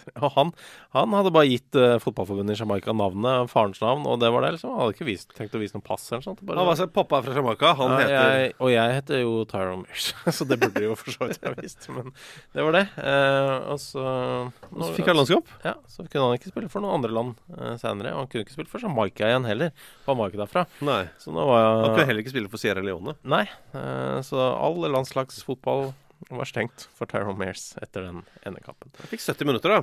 Og 0.24 0.30
han, 0.36 0.52
han 0.96 1.16
hadde 1.18 1.32
bare 1.36 1.50
gitt 1.50 1.78
uh, 1.80 1.96
fotballforbundet 2.02 2.56
i 2.56 2.60
Jamaica 2.62 2.94
navnet, 2.96 3.50
farens 3.52 3.82
navn, 3.84 4.06
og 4.10 4.20
det 4.22 4.30
var 4.34 4.46
det. 4.46 4.54
liksom 4.56 4.74
Han 4.74 4.82
hadde 4.84 4.96
ikke 4.96 5.08
vist, 5.10 5.32
tenkt 5.38 5.56
å 5.58 5.62
vise 5.62 5.78
noe 5.78 5.86
pass 5.86 6.06
eller 6.12 6.26
sånt. 6.26 6.44
Bare, 6.46 6.62
Han 6.62 6.70
var 6.70 6.80
så, 6.80 6.88
pappa 6.92 7.22
fra 7.26 7.36
Jamaica. 7.38 7.74
Han 7.80 7.94
Ja, 7.96 8.00
heter 8.02 8.36
jeg, 8.42 8.54
Og 8.60 8.74
jeg 8.74 8.98
heter 8.98 9.24
jo 9.24 9.34
Tyrone 9.52 9.86
Mears, 9.86 10.12
så 10.38 10.48
det 10.50 10.60
burde 10.62 10.86
jo 10.86 10.98
for 11.00 11.16
så 11.16 11.30
vidt 11.30 11.42
jeg 11.46 11.58
visst. 11.62 11.90
Men 11.94 12.12
det 12.56 12.68
var 12.68 12.78
det. 12.80 12.86
Uh, 12.98 13.56
og 13.74 13.82
så 13.84 14.06
nå, 14.06 14.84
så 14.86 14.92
fikk 14.98 15.12
han 15.12 15.20
landskap. 15.22 15.52
Ja, 15.66 15.76
så 15.92 16.06
kunne 16.08 16.30
han 16.30 16.40
ikke 16.40 16.52
spille 16.54 16.72
for 16.72 16.84
noen 16.84 17.00
andre 17.00 17.16
land 17.16 17.36
uh, 17.58 17.74
senere. 17.82 18.14
Og 18.16 18.24
han 18.24 18.32
kunne 18.32 18.46
ikke 18.48 18.56
spille 18.58 18.72
for 18.72 18.84
Jamaica 18.84 19.30
igjen 19.32 19.48
heller, 19.50 19.74
for 20.06 20.14
han 20.14 20.22
var 20.24 20.32
ikke 20.32 20.44
derfra. 20.44 20.66
Nei. 20.88 21.02
Så 21.22 21.34
nå 21.36 21.46
var 21.50 21.68
Han 21.86 21.90
kunne 21.96 22.08
heller 22.10 22.24
ikke 22.26 22.36
spille 22.36 22.52
for 22.52 22.62
Sierra 22.62 22.84
Leone. 22.86 23.18
Nei, 23.28 23.44
uh, 23.76 24.20
så 24.26 24.40
all 24.52 24.80
landslagsfotball 24.92 25.92
var 26.30 26.46
stengt 26.50 26.86
for 26.98 27.10
Tyrone 27.10 27.38
Mears 27.40 27.72
etter 27.82 28.06
den 28.08 28.22
ene 28.46 28.62
kampen. 28.64 28.92
Han 29.00 29.10
fikk 29.12 29.24
70 29.26 29.48
minutter, 29.50 29.74
da. 29.74 29.82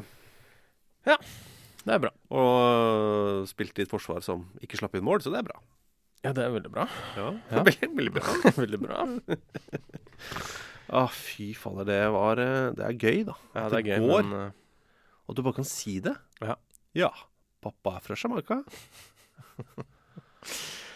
Ja, 1.14 1.16
Det 1.88 1.94
er 1.94 2.02
bra. 2.02 2.10
Og 2.36 3.46
spilte 3.48 3.80
i 3.82 3.86
et 3.86 3.90
forsvar 3.92 4.22
som 4.22 4.46
ikke 4.62 4.76
slapp 4.78 4.94
inn 4.98 5.04
mål, 5.06 5.22
så 5.24 5.32
det 5.32 5.40
er 5.40 5.48
bra. 5.48 5.58
Ja, 6.26 6.32
det 6.34 6.42
er 6.44 6.50
veldig 6.54 6.70
bra. 6.74 6.88
Ja, 7.16 7.28
Ja. 7.50 7.62
Veldig, 7.68 7.90
veldig 7.96 8.12
bra. 8.16 8.38
veldig 8.62 8.80
bra. 8.86 9.04
Ah, 10.88 11.10
fy 11.12 11.50
fader, 11.52 11.84
det 11.84 11.96
var 12.14 12.40
øh, 12.40 12.70
Det 12.72 12.80
er 12.86 12.94
gøy, 12.96 13.18
da. 13.28 13.34
Ja, 13.52 13.64
det, 13.68 13.70
det 13.74 13.78
er 13.78 13.98
gøy, 14.00 14.06
går, 14.08 14.22
men 14.24 14.46
uh... 14.48 15.26
Og 15.28 15.36
du 15.36 15.42
bare 15.44 15.58
kan 15.58 15.66
si 15.68 15.98
det. 16.00 16.14
Ja. 16.40 16.54
Ja. 16.96 17.10
Pappa 17.60 17.98
er 17.98 18.06
fra 18.06 18.16
Jamaica. 18.16 18.56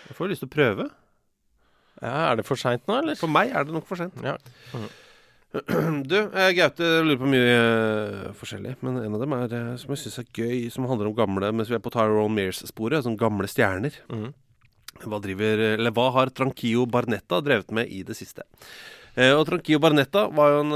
Jeg 0.09 0.17
får 0.17 0.31
lyst 0.33 0.41
til 0.45 0.49
å 0.49 0.55
prøve. 0.55 0.87
ja, 2.01 2.15
Er 2.31 2.41
det 2.41 2.47
for 2.49 2.57
seint 2.57 2.89
nå, 2.89 2.97
eller? 3.03 3.19
For 3.21 3.29
meg 3.29 3.53
er 3.53 3.69
det 3.69 3.75
nok 3.77 3.85
for 3.91 4.01
sent. 4.01 4.17
Ja. 4.25 4.39
Du, 6.09 6.17
eh, 6.33 6.53
Gaute 6.57 6.87
lurer 7.05 7.19
på 7.21 7.29
mye 7.29 7.49
eh, 7.53 8.31
forskjellig, 8.39 8.77
men 8.81 8.97
en 9.03 9.17
av 9.19 9.21
dem 9.21 9.35
er 9.37 9.53
eh, 9.59 9.75
som 9.81 9.93
jeg 9.93 10.01
syns 10.05 10.19
er 10.23 10.31
gøy, 10.39 10.71
som 10.73 10.87
handler 10.89 11.11
om 11.11 11.17
gamle 11.19 11.51
Mens 11.53 11.69
vi 11.69 11.77
er 11.77 11.83
på 11.85 11.93
Tyrone 11.93 12.33
Mears-sporet, 12.33 13.05
sånn 13.05 13.19
gamle 13.21 13.49
stjerner. 13.51 13.99
Mm. 14.09 14.31
Hva 15.03 15.19
driver 15.25 15.61
Eller 15.75 15.93
hva 15.97 16.07
har 16.15 16.31
Tranquillo 16.33 16.87
Barnetta 16.89 17.41
drevet 17.45 17.73
med 17.75 17.91
i 17.93 18.01
det 18.07 18.17
siste? 18.17 18.47
Eh, 19.17 19.35
og 19.37 19.45
Tranquillo 19.51 19.81
Barnetta 19.83 20.27
var 20.33 20.55
jo 20.55 20.65
en 20.65 20.73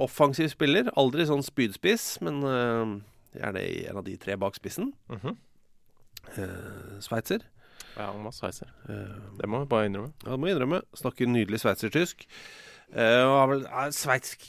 offensiv 0.00 0.48
spiller. 0.52 0.88
Aldri 1.00 1.26
sånn 1.28 1.44
spydspiss, 1.44 2.06
men 2.24 2.40
gjerne 3.36 3.62
i 3.68 3.82
en 3.90 4.00
av 4.00 4.06
de 4.06 4.16
tre 4.20 4.36
bak 4.40 4.56
spissen. 4.56 4.92
Mhm. 5.12 5.36
Eh, 6.36 6.96
Sveitser. 7.04 7.44
Ja, 7.96 8.06
han 8.12 8.24
var 8.24 8.32
sveitser. 8.32 8.68
Eh, 8.88 9.20
Det 9.40 9.48
må 9.50 9.60
vi 9.64 9.68
bare 9.72 9.88
innrømme. 9.90 10.12
ja, 10.24 10.30
det 10.30 10.38
må 10.40 10.48
jeg 10.48 10.56
innrømme. 10.56 10.82
Snakker 10.96 11.26
nydelig 11.28 11.60
sveitsertysk. 11.60 12.24
Uh, 12.90 13.22
og 13.26 13.34
har 13.38 13.50
vel 13.54 13.66
er 13.68 13.92
sveitsk 13.94 14.48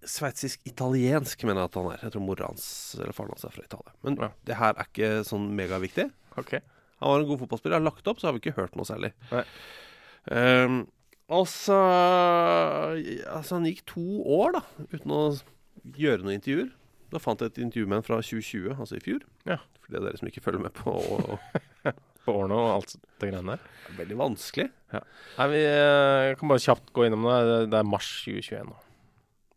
Sveitsisk-italiensk, 0.00 1.42
mener 1.44 1.60
jeg 1.60 1.68
at 1.68 1.74
han 1.76 1.88
er. 1.92 1.98
Jeg 2.06 2.12
tror 2.14 2.22
mora 2.24 2.46
hans 2.48 2.62
eller 2.96 3.12
faren 3.12 3.34
hans 3.34 3.42
er 3.44 3.52
fra 3.52 3.64
Italia. 3.66 3.92
Men 4.06 4.16
Ja. 4.16 4.28
det 4.48 4.56
her 4.56 4.72
er 4.72 4.86
ikke 4.88 5.10
sånn 5.28 5.50
megaviktig. 5.58 6.06
Okay. 6.40 6.60
Han 7.02 7.10
var 7.12 7.20
en 7.20 7.28
god 7.28 7.40
fotballspiller. 7.42 7.76
Har 7.76 7.84
lagt 7.84 8.08
opp, 8.08 8.16
så 8.18 8.28
har 8.30 8.32
vi 8.32 8.40
ikke 8.40 8.56
hørt 8.56 8.76
noe 8.80 8.88
særlig. 8.88 9.10
Ehm, 10.32 10.86
og 11.28 11.44
så 11.52 11.76
Altså, 13.28 13.54
han 13.58 13.64
gikk 13.68 13.84
to 13.86 14.06
år, 14.24 14.52
da, 14.56 14.62
uten 14.92 15.10
å 15.14 15.20
gjøre 15.96 16.24
noen 16.24 16.38
intervjuer. 16.40 16.70
Da 17.12 17.18
fant 17.18 17.40
jeg 17.42 17.52
et 17.52 17.58
intervju 17.64 17.86
med 17.90 18.00
en 18.00 18.06
fra 18.06 18.20
2020, 18.22 18.72
altså 18.78 18.96
i 18.96 19.04
fjor. 19.04 19.20
Ja. 19.44 19.58
For 19.82 19.92
det 19.92 20.00
er 20.00 20.06
dere 20.08 20.18
som 20.20 20.28
ikke 20.30 20.42
følger 20.44 20.62
med 20.64 20.72
på 20.78 20.92
og, 20.96 21.38
På 22.30 22.36
årene 22.40 22.56
og 22.58 22.70
alt 22.78 22.94
det 22.94 23.28
greiene 23.30 23.56
der. 23.56 23.64
Det 23.86 23.92
er 23.94 23.98
veldig 24.04 24.18
vanskelig. 24.20 24.68
Nei, 24.94 25.46
vi 25.52 25.60
eh, 25.66 26.32
kan 26.38 26.50
bare 26.50 26.62
kjapt 26.62 26.92
gå 26.96 27.06
innom 27.06 27.26
det. 27.26 27.38
Det- 27.70 27.78
er 27.80 27.86
mars 27.90 28.08
2021 28.24 28.70
nå. 28.70 28.76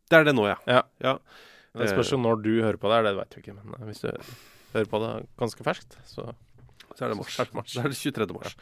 Det 0.09 0.19
er 0.19 0.25
det 0.27 0.33
nå, 0.37 0.47
ja. 0.49 0.57
Ja. 0.69 0.81
ja. 1.01 1.13
Det 1.73 1.89
spørs 1.89 2.11
jo 2.13 2.19
når 2.21 2.41
du 2.43 2.51
hører 2.61 2.77
på 2.77 2.89
det, 2.91 2.99
det 3.07 3.13
vet 3.17 3.37
vi 3.37 3.41
ikke. 3.45 3.55
Men 3.57 3.77
eh, 3.79 3.85
hvis 3.89 4.03
du 4.03 4.09
hører 4.73 4.89
på 4.91 4.99
det 5.05 5.13
ganske 5.41 5.65
ferskt, 5.65 5.97
så 6.09 6.33
Så 6.93 7.05
er 7.07 7.09
det 7.09 7.17
mars. 7.17 7.39
Er 7.41 7.47
det 7.49 7.77
er 7.81 7.89
det 7.89 7.97
23. 7.97 8.27
mars. 8.35 8.55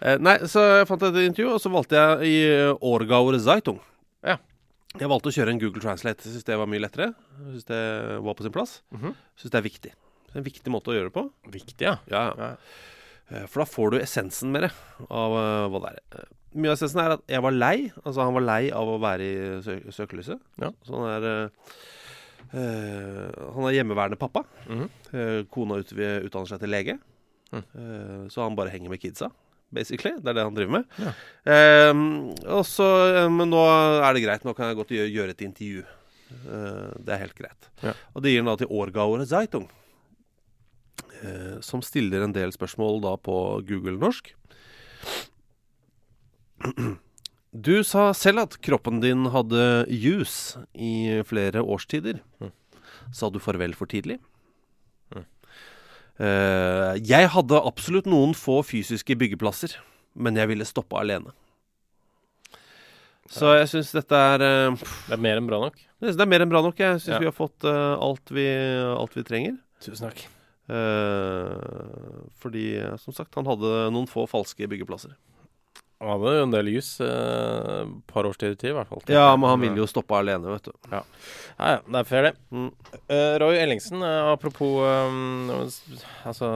Eh, 0.00 0.16
nei, 0.16 0.38
så 0.48 0.62
jeg 0.80 0.86
fant 0.88 1.02
et 1.04 1.18
intervju, 1.26 1.50
og 1.52 1.60
så 1.60 1.68
valgte 1.72 2.00
jeg 2.00 2.30
i 2.30 2.38
Årgauer 2.80 3.36
Zeitung. 3.44 3.80
Ja. 4.24 4.38
Jeg 4.96 5.10
valgte 5.10 5.28
å 5.28 5.34
kjøre 5.36 5.52
en 5.52 5.58
Google 5.60 5.82
Translate. 5.82 6.24
Jeg 6.24 6.32
syns 6.38 6.46
det 6.48 6.56
var 6.56 6.70
mye 6.70 6.80
lettere. 6.80 7.10
Jeg 7.42 7.58
syns 7.58 7.68
det 7.68 7.82
var 8.24 8.34
på 8.38 8.46
sin 8.46 8.54
plass. 8.54 8.78
Mhm. 8.94 9.12
Syns 9.36 9.52
det 9.52 9.60
er 9.60 9.66
viktig. 9.68 9.92
Det 9.92 10.32
er 10.32 10.40
en 10.40 10.46
viktig 10.48 10.72
måte 10.72 10.88
å 10.92 10.96
gjøre 10.96 11.10
det 11.10 11.16
på. 11.18 11.26
Viktig, 11.52 11.84
ja. 11.84 11.98
Ja, 12.08 12.22
ja. 12.38 12.48
Eh, 13.30 13.44
For 13.50 13.62
da 13.62 13.68
får 13.68 13.94
du 13.94 14.00
essensen 14.00 14.52
mer 14.54 14.68
av 15.08 15.36
eh, 15.40 15.66
hva 15.72 15.82
det 15.84 15.92
er. 15.94 16.00
Eh, 16.18 16.32
Mye 16.54 16.70
av 16.70 16.76
essensen 16.76 17.02
er 17.02 17.16
at 17.16 17.24
jeg 17.30 17.42
var 17.42 17.56
lei. 17.56 17.76
Altså 18.04 18.22
han 18.22 18.36
var 18.36 18.46
lei 18.46 18.62
av 18.70 18.90
å 18.92 19.00
være 19.02 19.26
i 19.26 19.62
sø 19.64 19.78
søkelyset. 19.96 20.42
Ja. 20.62 20.70
Så 20.86 21.00
han 21.00 21.08
er 21.10 21.30
eh, 21.34 21.48
Han 22.54 23.66
er 23.66 23.74
hjemmeværende 23.80 24.20
pappa. 24.20 24.44
Mm 24.68 24.84
-hmm. 24.84 25.46
kona 25.50 25.80
ut, 25.82 25.92
utdanner 25.92 26.46
seg 26.46 26.60
til 26.60 26.70
lege. 26.70 26.98
Mm. 27.52 28.30
Så 28.30 28.42
han 28.42 28.56
bare 28.56 28.70
henger 28.70 28.90
med 28.90 29.00
kidsa. 29.00 29.30
Basically. 29.74 30.14
Det 30.20 30.30
er 30.30 30.34
det 30.34 30.44
han 30.44 30.54
driver 30.54 30.72
med. 30.72 30.84
Ja. 30.98 31.12
Eh, 31.52 31.94
og 32.46 32.64
så, 32.66 32.86
eh, 33.16 33.30
men 33.30 33.50
nå 33.50 33.62
er 34.04 34.14
det 34.14 34.22
greit. 34.22 34.44
Nå 34.44 34.54
kan 34.54 34.66
jeg 34.66 34.76
godt 34.76 34.94
gjøre, 34.94 35.10
gjøre 35.10 35.30
et 35.30 35.40
intervju. 35.40 35.84
Eh, 36.30 36.92
det 37.04 37.14
er 37.14 37.24
helt 37.24 37.34
greit. 37.34 37.70
Ja. 37.82 37.92
Og 38.14 38.22
det 38.22 38.30
gir 38.30 38.42
han 38.42 38.52
da 38.52 38.56
til 38.56 38.70
Årgauer 38.70 39.26
Zeitung 39.26 39.68
eh, 41.24 41.56
som 41.64 41.82
stiller 41.84 42.24
en 42.24 42.34
del 42.36 42.52
spørsmål 42.54 43.00
da 43.04 43.14
på 43.16 43.36
Google 43.68 43.96
norsk. 43.98 44.34
Du 47.54 47.74
sa 47.86 48.08
selv 48.16 48.46
at 48.46 48.58
kroppen 48.64 49.00
din 49.02 49.28
hadde 49.30 49.86
jus 49.92 50.56
i 50.74 51.22
flere 51.26 51.62
årstider. 51.62 52.18
Mm. 52.42 52.50
Sa 53.14 53.30
du 53.30 53.38
farvel 53.42 53.76
for 53.78 53.90
tidlig? 53.90 54.18
Mm. 55.14 55.26
Eh, 56.24 56.92
jeg 57.04 57.30
hadde 57.34 57.62
absolutt 57.62 58.08
noen 58.10 58.34
få 58.38 58.60
fysiske 58.66 59.16
byggeplasser, 59.20 59.76
men 60.14 60.40
jeg 60.40 60.50
ville 60.50 60.66
stoppe 60.66 60.98
alene. 60.98 61.34
Så 63.30 63.54
jeg 63.56 63.70
syns 63.70 63.92
dette 63.94 64.18
er 64.20 64.42
uh, 64.44 64.74
Det 64.76 65.14
er 65.16 65.22
mer 65.24 65.38
enn 65.40 65.46
bra 65.48 65.62
nok. 65.62 65.78
Det 66.02 66.12
er 66.12 66.28
mer 66.28 66.44
enn 66.44 66.50
bra 66.52 66.60
nok. 66.64 66.76
Jeg 66.76 67.00
syns 67.00 67.14
Ja. 67.16 67.22
vi 67.22 67.30
har 67.30 67.36
fått 67.36 67.64
uh, 67.64 67.96
alt, 67.96 68.28
vi, 68.34 68.44
alt 68.44 69.16
vi 69.16 69.24
trenger. 69.24 69.56
Tusen 69.80 70.10
takk. 70.10 70.26
Eh, 70.68 72.24
fordi, 72.40 72.76
eh, 72.78 72.96
som 72.96 73.12
sagt, 73.12 73.34
han 73.34 73.46
hadde 73.46 73.72
noen 73.92 74.08
få 74.08 74.26
falske 74.30 74.68
byggeplasser. 74.70 75.14
Han 76.00 76.10
hadde 76.16 76.36
jo 76.36 76.44
en 76.44 76.54
del 76.54 76.70
jus. 76.74 76.88
Et 77.00 77.08
eh, 77.08 77.90
par 78.10 78.28
års 78.28 78.38
tid 78.40 78.60
i 78.64 78.74
hvert 78.76 78.88
fall. 78.90 79.02
Ja, 79.12 79.28
men 79.36 79.48
han 79.50 79.62
ville 79.62 79.82
jo 79.82 79.88
stoppe 79.88 80.16
alene, 80.18 80.56
vet 80.56 80.70
du. 80.70 80.72
Ja, 80.92 81.02
ja, 81.58 81.80
det 81.86 82.00
er 82.00 82.08
fair, 82.08 82.30
det. 82.30 82.34
Mm. 82.52 82.70
Uh, 83.08 83.34
Roy 83.44 83.58
Ellingsen, 83.60 84.02
uh, 84.02 84.32
apropos 84.34 84.80
um, 84.84 85.52
altså 86.26 86.48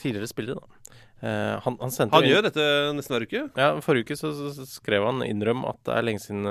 tidligere 0.00 0.28
spillere, 0.30 0.60
da. 0.60 0.80
Uh, 1.24 1.54
han, 1.64 1.76
han 1.80 1.92
sendte 1.94 2.12
Han 2.12 2.26
inn- 2.26 2.34
gjør 2.34 2.46
dette 2.50 2.64
nesten 2.96 3.14
hver 3.14 3.24
uke. 3.24 3.44
Ja, 3.56 3.68
Forrige 3.84 4.10
uke 4.10 4.18
så, 4.20 4.34
så, 4.52 4.66
skrev 4.68 5.06
han 5.06 5.22
'innrøm 5.24 5.64
at 5.70 5.78
det 5.86 5.94
er 5.94 6.04
lenge 6.04 6.20
siden 6.20 6.44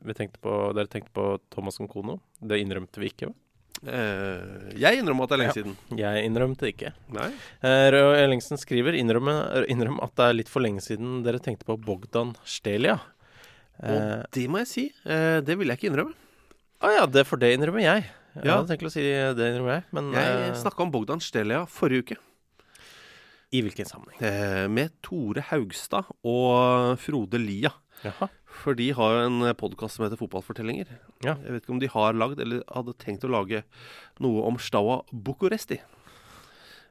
vi 0.00 0.16
tenkte 0.16 0.40
på, 0.40 0.54
dere 0.76 0.88
tenkte 0.88 1.12
på 1.12 1.34
Thomas 1.52 1.80
Nkono'. 1.82 2.20
Det 2.40 2.62
innrømte 2.62 3.02
vi 3.02 3.12
ikke. 3.12 3.34
Eh, 3.34 3.43
jeg 3.84 4.98
innrømmer 5.00 5.24
at 5.24 5.28
det 5.30 5.36
er 5.36 5.42
lenge 5.42 5.54
Ja. 5.54 5.62
siden. 5.62 5.76
Jeg 5.98 6.24
innrømte 6.28 6.58
det 6.66 6.72
ikke. 6.76 6.92
Nei. 7.12 7.30
Eh, 7.62 8.24
Ellingsen 8.24 8.56
skriver 8.58 8.94
innrøm, 8.98 9.28
innrøm 9.68 10.02
at 10.02 10.14
det 10.16 10.24
er 10.28 10.32
litt 10.34 10.48
for 10.48 10.60
lenge 10.64 10.80
siden 10.80 11.22
dere 11.24 11.38
tenkte 11.38 11.64
på 11.68 11.76
Bogdan 11.80 12.34
Stelia. 12.44 13.00
Eh, 13.82 13.90
Og 13.94 14.26
det 14.32 14.48
må 14.48 14.58
jeg 14.58 14.66
si. 14.70 14.84
Eh, 15.04 15.40
det 15.40 15.56
vil 15.58 15.68
jeg 15.68 15.78
ikke 15.78 15.90
innrømme. 15.92 16.14
Å 16.82 16.92
ja, 16.98 17.06
det 17.06 17.26
for 17.26 17.36
det 17.36 17.56
innrømmer 17.58 17.80
jeg. 17.82 18.04
Jeg 18.34 18.44
Ja. 18.44 18.56
hadde 18.56 18.68
tenkt 18.68 18.86
å 18.86 18.90
si 18.90 19.00
det 19.02 19.38
innrømmer 19.38 19.74
jeg, 19.78 19.84
men 19.92 20.12
Jeg 20.12 20.50
eh, 20.50 20.54
snakka 20.58 20.80
om 20.82 20.90
Bogdan 20.90 21.20
Stelia 21.20 21.64
forrige 21.66 22.02
uke. 22.02 22.16
i 23.54 23.62
hvilken 23.62 23.86
sammenheng? 23.86 24.20
Eh, 24.20 24.66
med 24.68 24.90
Tore 25.00 25.40
Haugstad 25.40 26.04
og 26.24 26.98
Frode 26.98 27.38
Lia. 27.38 27.70
Jaha. 28.02 28.28
For 28.64 28.74
de 28.78 28.90
har 28.96 29.14
jo 29.14 29.22
en 29.28 29.54
podkast 29.58 29.96
som 29.96 30.04
heter 30.06 30.18
Fotballfortellinger. 30.20 30.90
Ja. 31.24 31.34
Jeg 31.44 31.52
vet 31.54 31.62
ikke 31.64 31.74
om 31.76 31.80
de 31.82 31.88
har 31.92 32.12
lagd, 32.16 32.40
eller 32.42 32.62
hadde 32.72 32.94
tenkt 33.00 33.24
å 33.24 33.30
lage, 33.32 33.62
noe 34.22 34.44
om 34.48 34.58
Staua 34.60 35.02
Bucuresti. 35.12 35.80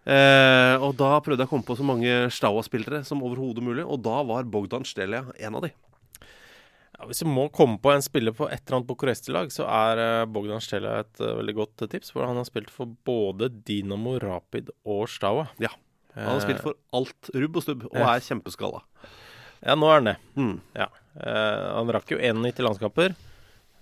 Eh, 0.04 0.76
og 0.84 0.97
da 0.99 1.14
prøvde 1.24 1.45
jeg 1.45 1.47
å 1.47 1.51
komme 1.54 1.68
på 1.68 1.78
så 1.80 1.86
mange 1.88 2.12
Staua-spillere 2.34 3.04
som 3.08 3.22
overhodet 3.24 3.64
mulig, 3.64 3.86
og 3.88 4.01
da 4.04 4.18
var 4.28 4.43
Bogdan 4.51 4.84
Stelia 4.88 5.24
en 5.39 5.56
av 5.60 5.64
de. 5.68 5.72
Ja, 6.93 7.08
hvis 7.10 7.24
du 7.24 7.30
må 7.32 7.47
komme 7.56 7.80
på 7.82 7.93
en 7.93 8.04
spiller 8.06 8.36
på 8.36 8.49
et 8.51 8.62
eller 8.66 8.82
annet 8.82 8.89
Bucuresti-lag, 8.91 9.54
så 9.56 9.66
er 9.70 10.01
eh, 10.04 10.26
Bogdan 10.30 10.62
Stelia 10.64 10.99
et 11.06 11.24
eh, 11.24 11.32
veldig 11.39 11.56
godt 11.62 11.86
tips. 11.93 12.12
For 12.14 12.28
han 12.28 12.38
har 12.39 12.49
spilt 12.49 12.70
for 12.74 12.91
både 13.08 13.49
Dinamo 13.66 14.18
Rapid 14.22 14.74
og 14.84 15.08
Staua. 15.12 15.47
Ja. 15.64 15.72
Han 16.18 16.36
har 16.36 16.43
spilt 16.43 16.62
for 16.62 16.76
alt 16.93 17.32
rubb 17.34 17.56
og 17.58 17.64
stubb, 17.66 17.88
og 17.89 17.95
Ja. 17.97 18.12
er 18.14 18.22
kjempeskalla. 18.28 18.84
Ja, 19.64 19.76
nå 19.80 19.89
er 19.89 20.01
han 20.01 20.09
det. 20.11 20.18
Mm. 20.36 20.55
Ja. 20.76 20.89
Uh, 21.16 21.68
han 21.80 21.93
rakk 21.95 22.11
jo 22.14 22.20
91 22.20 22.64
landskamper. 22.68 23.16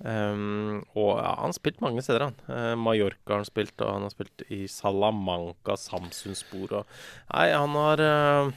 Um, 0.02 0.82
og 0.98 1.20
ja, 1.20 1.36
han 1.38 1.52
har 1.52 1.58
spilt 1.58 1.82
mange 1.84 2.02
steder, 2.06 2.30
han. 2.30 2.38
Uh, 2.50 2.74
Mallorca 2.80 3.36
har 3.36 3.44
han 3.44 3.50
spilt, 3.50 3.76
og 3.82 3.94
han 3.96 4.06
har 4.08 4.14
spilt 4.14 4.46
i 4.50 4.64
Salamanca, 4.72 5.78
Samsunspor 5.78 6.80
og 6.80 6.96
Nei, 7.34 7.52
han 7.54 7.78
har 7.78 8.02
uh, 8.02 8.54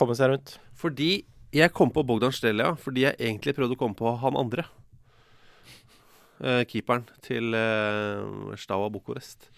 kommet 0.00 0.20
seg 0.20 0.32
rundt. 0.32 0.56
Fordi 0.76 1.10
jeg 1.56 1.72
kom 1.76 1.92
på 1.92 2.04
Bogdan 2.04 2.34
Stelia 2.34 2.74
fordi 2.80 3.06
jeg 3.06 3.16
egentlig 3.16 3.54
prøvde 3.56 3.76
å 3.76 3.80
komme 3.80 3.96
på 3.96 4.12
han 4.20 4.38
andre. 4.40 4.66
Uh, 6.36 6.62
keeperen 6.68 7.06
til 7.24 7.56
uh, 7.56 8.52
Staua 8.60 8.88
Bucurest. 8.92 9.50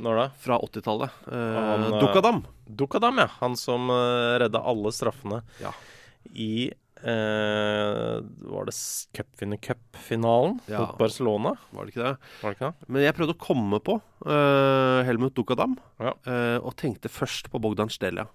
Når 0.00 0.18
da? 0.20 0.24
Fra 0.40 0.58
80-tallet. 0.60 1.20
Uh, 1.28 2.00
Dukadam. 2.00 2.42
Dukadam, 2.68 3.22
ja. 3.24 3.28
Han 3.40 3.56
som 3.56 3.88
uh, 3.92 4.36
redda 4.40 4.60
alle 4.60 4.92
straffene 4.92 5.40
Ja. 5.62 5.72
I 6.34 6.70
eh, 7.06 8.16
Var 8.50 8.64
det 8.66 8.72
s- 8.74 9.06
cupvinner 9.14 9.58
cup-finalen 9.62 10.58
Ja. 10.68 10.80
mot 10.80 10.98
Barcelona? 10.98 11.52
Var 11.70 11.84
det 11.86 11.92
ikke 11.94 12.02
det? 12.06 12.16
Var 12.42 12.50
det 12.50 12.56
ikke 12.56 12.70
det? 12.72 12.88
Men 12.88 13.02
jeg 13.04 13.14
prøvde 13.14 13.34
å 13.36 13.44
komme 13.46 13.80
på 13.84 13.98
eh, 14.26 15.04
Helmut 15.06 15.34
Dukadam, 15.36 15.76
Ja. 16.00 16.14
eh, 16.26 16.58
og 16.58 16.74
tenkte 16.76 17.08
først 17.12 17.50
på 17.52 17.60
Bogdan 17.60 17.88
Stelia. 17.92 18.26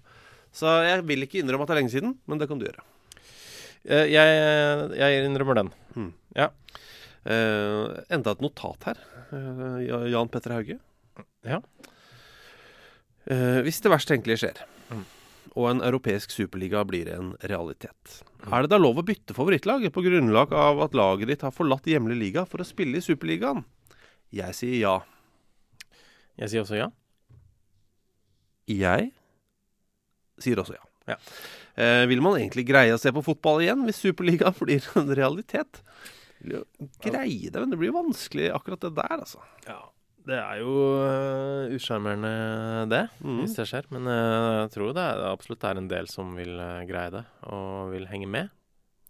Så 0.53 0.67
jeg 0.85 1.03
vil 1.07 1.23
ikke 1.25 1.41
innrømme 1.41 1.63
at 1.63 1.67
det 1.71 1.75
er 1.77 1.81
lenge 1.81 1.91
siden, 1.95 2.17
men 2.27 2.37
det 2.37 2.47
kan 2.47 2.59
du 2.59 2.65
gjøre. 2.67 2.83
Jeg, 3.83 4.11
jeg 4.93 5.25
innrømmer 5.25 5.55
den. 5.57 5.69
Mm. 5.95 6.13
Ja. 6.35 6.49
Enda 7.25 8.31
et 8.35 8.41
notat 8.43 8.83
her. 8.85 8.99
Jan 10.11 10.29
Petter 10.29 10.51
Hauge. 10.53 10.77
Ja. 11.43 11.61
Hvis 13.25 13.81
det 13.81 13.91
verst 13.93 14.09
tenkelige 14.11 14.41
skjer. 14.43 14.61
Og 15.57 15.67
en 15.67 15.81
europeisk 15.83 16.31
superliga 16.31 16.83
blir 16.87 17.09
en 17.11 17.33
realitet, 17.43 18.21
er 18.47 18.63
det 18.63 18.71
da 18.71 18.79
lov 18.79 19.01
å 19.01 19.05
bytte 19.05 19.35
favorittlag 19.37 19.83
på 19.93 20.03
grunnlag 20.05 20.53
av 20.55 20.79
at 20.85 20.95
laget 20.97 21.31
ditt 21.31 21.45
har 21.45 21.55
forlatt 21.55 21.89
hjemlig 21.89 22.17
liga 22.19 22.45
for 22.47 22.63
å 22.63 22.67
spille 22.67 22.99
i 22.99 23.05
superligaen? 23.05 23.65
Jeg 24.31 24.55
sier 24.55 24.77
ja. 24.79 24.95
Jeg 26.39 26.53
sier 26.53 26.63
også 26.63 26.79
ja. 26.79 26.87
Jeg 28.71 29.11
sier 30.39 30.61
også 30.63 30.77
ja. 30.77 30.85
Ja. 31.09 31.17
Eh, 31.75 32.05
vil 32.07 32.21
man 32.23 32.37
egentlig 32.37 32.67
greie 32.69 32.93
å 32.93 32.99
se 33.01 33.11
på 33.13 33.23
fotball 33.25 33.63
igjen 33.65 33.85
hvis 33.87 34.01
Superligaen 34.03 34.57
blir 34.61 34.85
en 34.99 35.15
realitet? 35.17 35.81
Greie 36.41 37.51
det, 37.51 37.57
men 37.59 37.73
det 37.73 37.79
blir 37.81 37.93
vanskelig 37.93 38.49
akkurat 38.55 38.81
det 38.81 38.95
der, 38.97 39.17
altså. 39.19 39.43
Det 40.21 40.37
er 40.37 40.59
jo 40.61 40.73
uh, 41.01 41.71
usjarmerende, 41.73 42.31
det, 42.91 43.01
mm. 43.23 43.37
hvis 43.41 43.55
det 43.57 43.65
skjer. 43.69 43.87
Men 43.93 44.09
eh, 44.11 44.57
jeg 44.61 44.73
tror 44.75 44.91
det 44.93 45.05
er, 45.05 45.21
absolutt 45.31 45.65
er 45.65 45.79
en 45.81 45.89
del 45.89 46.09
som 46.11 46.35
vil 46.37 46.59
eh, 46.61 46.83
greie 46.89 47.13
det, 47.15 47.23
og 47.49 47.93
vil 47.95 48.05
henge 48.11 48.29
med. 48.29 48.51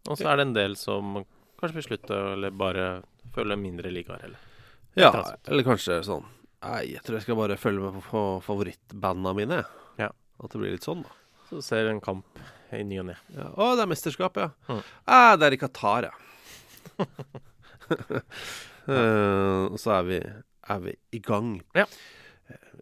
Og 0.07 0.17
så 0.17 0.31
er 0.31 0.39
det 0.39 0.47
en 0.47 0.55
del 0.55 0.77
som 0.79 1.19
kanskje 1.59 1.77
vil 1.77 1.87
slutte, 1.89 2.19
eller 2.35 2.55
bare 2.55 2.85
føle 3.35 3.57
mindre 3.59 3.91
ligaer, 3.93 4.23
eller 4.29 4.47
Ja, 4.97 5.11
eller 5.47 5.63
kanskje 5.63 6.01
sånn 6.03 6.25
Nei, 6.61 6.91
jeg 6.93 7.01
tror 7.05 7.17
jeg 7.17 7.25
skal 7.25 7.37
bare 7.39 7.57
følge 7.57 7.87
med 7.89 8.03
på, 8.05 8.21
favorittbanda 8.45 9.31
mine. 9.33 9.63
Ja. 9.97 10.11
At 10.37 10.53
det 10.53 10.59
blir 10.61 10.75
litt 10.75 10.85
sånn, 10.85 11.01
da. 11.01 11.15
Så 11.49 11.61
ser 11.65 11.89
en 11.89 12.01
kamp 12.03 12.37
i 12.69 12.83
ny 12.85 12.99
og 13.01 13.07
ne. 13.07 13.15
Ja. 13.33 13.47
Å, 13.57 13.71
det 13.79 13.87
er 13.87 13.89
mesterskap, 13.89 14.37
ja. 14.37 14.51
Mm. 14.69 14.83
Ah, 15.09 15.31
det 15.41 15.47
er 15.47 15.55
i 15.57 15.59
Qatar, 15.63 16.11
ja. 16.11 16.13
uh, 18.85 19.65
Og 19.73 19.81
så 19.81 19.95
er 19.97 20.05
vi, 20.05 20.21
er 20.75 20.85
vi 20.85 20.95
i 21.17 21.21
gang. 21.23 21.55
Ja. 21.77 21.87
Eh, 22.51 22.77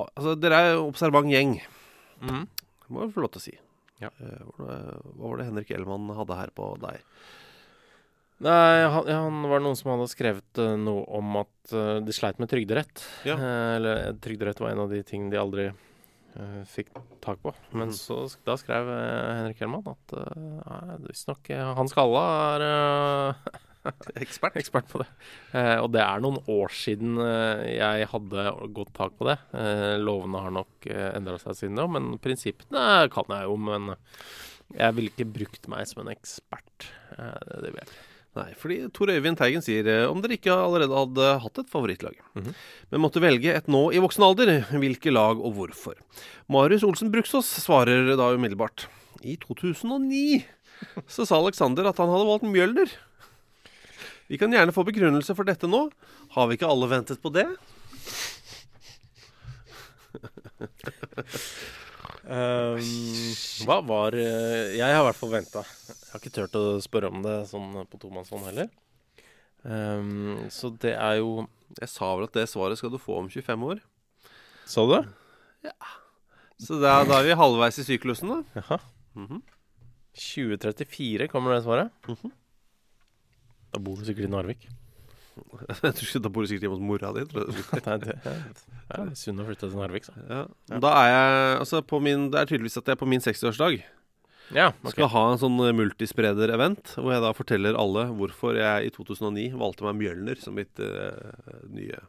altså, 0.00 0.34
dere 0.40 0.60
er 0.60 0.74
jo 0.74 0.88
observant 0.88 1.32
gjeng. 1.32 1.56
Mm. 2.22 2.44
Det 2.48 2.92
må 2.92 3.04
jeg 3.04 3.14
få 3.14 3.24
lov 3.24 3.32
til 3.34 3.42
å 3.42 3.46
si. 3.46 3.54
Ja. 4.02 4.10
Eh, 4.18 4.44
Hva 4.58 5.30
var 5.30 5.40
det 5.40 5.48
Henrik 5.48 5.72
Ellemann 5.74 6.12
hadde 6.18 6.38
her 6.38 6.52
på 6.56 6.74
deg? 6.82 7.00
Nei, 8.44 8.84
han, 8.90 9.08
han 9.08 9.48
var 9.48 9.62
noen 9.62 9.78
som 9.78 9.92
hadde 9.94 10.10
skrevet 10.10 10.60
eh, 10.60 10.76
noe 10.80 11.06
om 11.16 11.40
at 11.44 11.74
de 12.04 12.12
sleit 12.12 12.40
med 12.42 12.50
trygderett. 12.50 13.06
Ja. 13.24 13.38
Eller 13.78 14.10
trygderett 14.20 14.60
var 14.60 14.74
en 14.74 14.84
av 14.84 14.92
de 14.92 15.00
tingene 15.06 15.32
de 15.32 15.40
aldri 15.40 15.70
fikk 16.66 16.88
tak 17.22 17.38
på. 17.44 17.52
Men 17.70 17.92
mm. 17.92 17.94
så 17.94 18.16
da 18.44 18.56
skrev 18.58 18.88
Henrik 18.90 19.60
Hellmann 19.62 19.86
at 19.86 20.14
uh, 20.18 20.96
visstnok 21.04 21.46
uh, 21.54 21.76
Hans 21.78 21.94
Galla 21.94 22.24
er 22.58 23.36
Ekspert. 24.24 24.56
ekspert 24.56 24.88
på 24.90 25.02
det. 25.02 25.08
Eh, 25.52 25.76
og 25.82 25.90
det 25.94 26.00
er 26.04 26.22
noen 26.24 26.38
år 26.50 26.72
siden 26.72 27.18
eh, 27.20 27.64
jeg 27.76 28.08
hadde 28.12 28.46
godt 28.76 28.94
tak 28.96 29.12
på 29.18 29.28
det. 29.28 29.36
Eh, 29.52 29.96
lovene 30.00 30.40
har 30.46 30.54
nok 30.54 30.88
endra 30.88 31.36
seg 31.42 31.58
siden 31.58 31.76
da, 31.80 31.86
men 31.90 32.14
prinsippene 32.22 32.86
kan 33.12 33.28
jeg 33.34 33.48
jo. 33.50 33.58
Men 33.60 33.94
jeg 34.74 34.96
ville 34.96 35.12
ikke 35.12 35.28
brukt 35.36 35.68
meg 35.70 35.86
som 35.90 36.02
en 36.04 36.12
ekspert. 36.14 36.88
Eh, 37.18 37.38
det, 37.50 37.60
det 37.66 37.70
vil 37.74 37.80
jeg 37.82 37.88
ikke. 37.90 38.02
Nei, 38.34 38.48
fordi 38.58 38.76
Tor 38.90 39.10
Øyvind 39.14 39.36
Teigen 39.38 39.62
sier 39.62 39.86
om 40.10 40.18
dere 40.24 40.34
ikke 40.34 40.50
allerede 40.50 40.96
hadde 40.98 41.26
hatt 41.44 41.58
et 41.62 41.68
favorittlag, 41.70 42.16
Mhm. 42.34 42.48
men 42.90 43.02
måtte 43.04 43.20
velge 43.22 43.52
et 43.54 43.68
nå 43.70 43.84
i 43.94 44.00
voksen 44.02 44.24
alder, 44.26 44.50
hvilke 44.74 45.12
lag 45.14 45.38
og 45.38 45.54
hvorfor. 45.54 46.00
Marius 46.50 46.82
Olsen 46.82 47.12
Bruksås 47.14 47.46
svarer 47.62 48.10
da 48.18 48.32
umiddelbart. 48.34 48.88
I 49.22 49.36
2009 49.38 50.42
så 51.06 51.22
sa 51.30 51.38
Alexander 51.38 51.86
at 51.92 52.02
han 52.02 52.10
hadde 52.10 52.26
valgt 52.26 52.48
Mjølner. 52.50 52.90
Vi 54.30 54.38
kan 54.40 54.52
gjerne 54.52 54.72
få 54.72 54.84
begrunnelse 54.88 55.34
for 55.36 55.44
dette 55.48 55.68
nå. 55.68 55.86
Har 56.36 56.48
vi 56.48 56.56
ikke 56.58 56.70
alle 56.70 56.88
ventet 56.90 57.20
på 57.22 57.32
det? 57.34 57.46
hva 62.24 63.76
var 63.84 64.14
eh, 64.16 64.76
Jeg 64.78 64.88
har 64.88 65.02
i 65.02 65.06
hvert 65.08 65.18
fall 65.18 65.34
venta. 65.34 65.64
Jeg 65.64 66.08
har 66.12 66.22
ikke 66.22 66.34
turt 66.38 66.56
å 66.58 66.64
spørre 66.84 67.10
om 67.12 67.24
det 67.24 67.36
sånn 67.50 67.84
på 67.90 68.00
tomannshånd 68.00 68.46
heller. 68.48 68.70
Um, 69.64 70.44
så 70.52 70.68
det 70.76 70.92
er 70.92 71.22
jo 71.22 71.46
Jeg 71.78 71.88
sa 71.88 72.10
vel 72.12 72.26
at 72.26 72.34
det 72.36 72.50
svaret 72.52 72.76
skal 72.76 72.92
du 72.92 72.98
få 73.00 73.16
om 73.22 73.28
25 73.32 73.66
år. 73.70 73.82
Sa 74.68 74.84
du 74.86 74.94
det? 74.96 75.04
Så 76.60 76.76
da, 76.80 76.98
da 77.08 77.18
er 77.18 77.26
vi 77.26 77.36
halvveis 77.36 77.80
i 77.80 77.84
syklusen, 77.86 78.30
da. 78.30 78.60
Jaha. 78.60 78.78
Mhm. 79.18 79.42
2034 80.14 81.26
kommer 81.32 81.56
det 81.56 81.64
svaret. 81.64 81.90
Mhm. 82.06 82.32
Da 83.74 83.82
bor 83.82 83.98
du 83.98 84.06
sikkert 84.06 84.28
i 84.28 84.30
Narvik. 84.30 84.68
Jeg 85.82 85.94
tror 85.98 86.06
ikke 86.06 86.22
Da 86.22 86.30
bor 86.30 86.44
du 86.44 86.50
sikkert 86.50 86.68
hjemme 86.68 86.78
hos 86.78 86.86
mora 86.86 87.10
di. 87.16 87.24
tror 87.30 87.48
jeg. 87.48 87.64
Nei, 87.88 87.96
det 88.04 88.14
ja, 88.22 89.00
er 89.00 89.10
synd 89.18 89.42
å 89.42 89.48
flytte 89.48 89.66
til 89.66 89.80
Narvik, 89.80 90.06
så. 90.06 90.14
Ja. 90.28 90.44
Da 90.70 90.94
er 91.00 91.10
jeg 91.10 91.58
altså 91.64 91.82
på 91.82 91.98
min, 92.04 92.28
Det 92.30 92.40
er 92.40 92.50
tydeligvis 92.50 92.78
at 92.78 92.90
jeg 92.92 93.00
på 93.00 93.08
min 93.10 93.24
60-årsdag 93.24 93.78
Ja, 94.54 94.68
okay. 94.70 94.92
skal 94.94 95.10
ha 95.14 95.22
en 95.32 95.40
sånn 95.40 95.56
multispreder-event, 95.78 96.94
hvor 97.00 97.14
jeg 97.14 97.24
da 97.24 97.32
forteller 97.34 97.78
alle 97.80 98.04
hvorfor 98.14 98.58
jeg 98.60 98.90
i 98.90 98.92
2009 98.94 99.46
valgte 99.58 99.86
meg 99.88 99.96
Mjølner 100.02 100.42
som 100.42 100.54
mitt 100.58 100.82
uh, 100.84 101.32
nye 101.72 102.02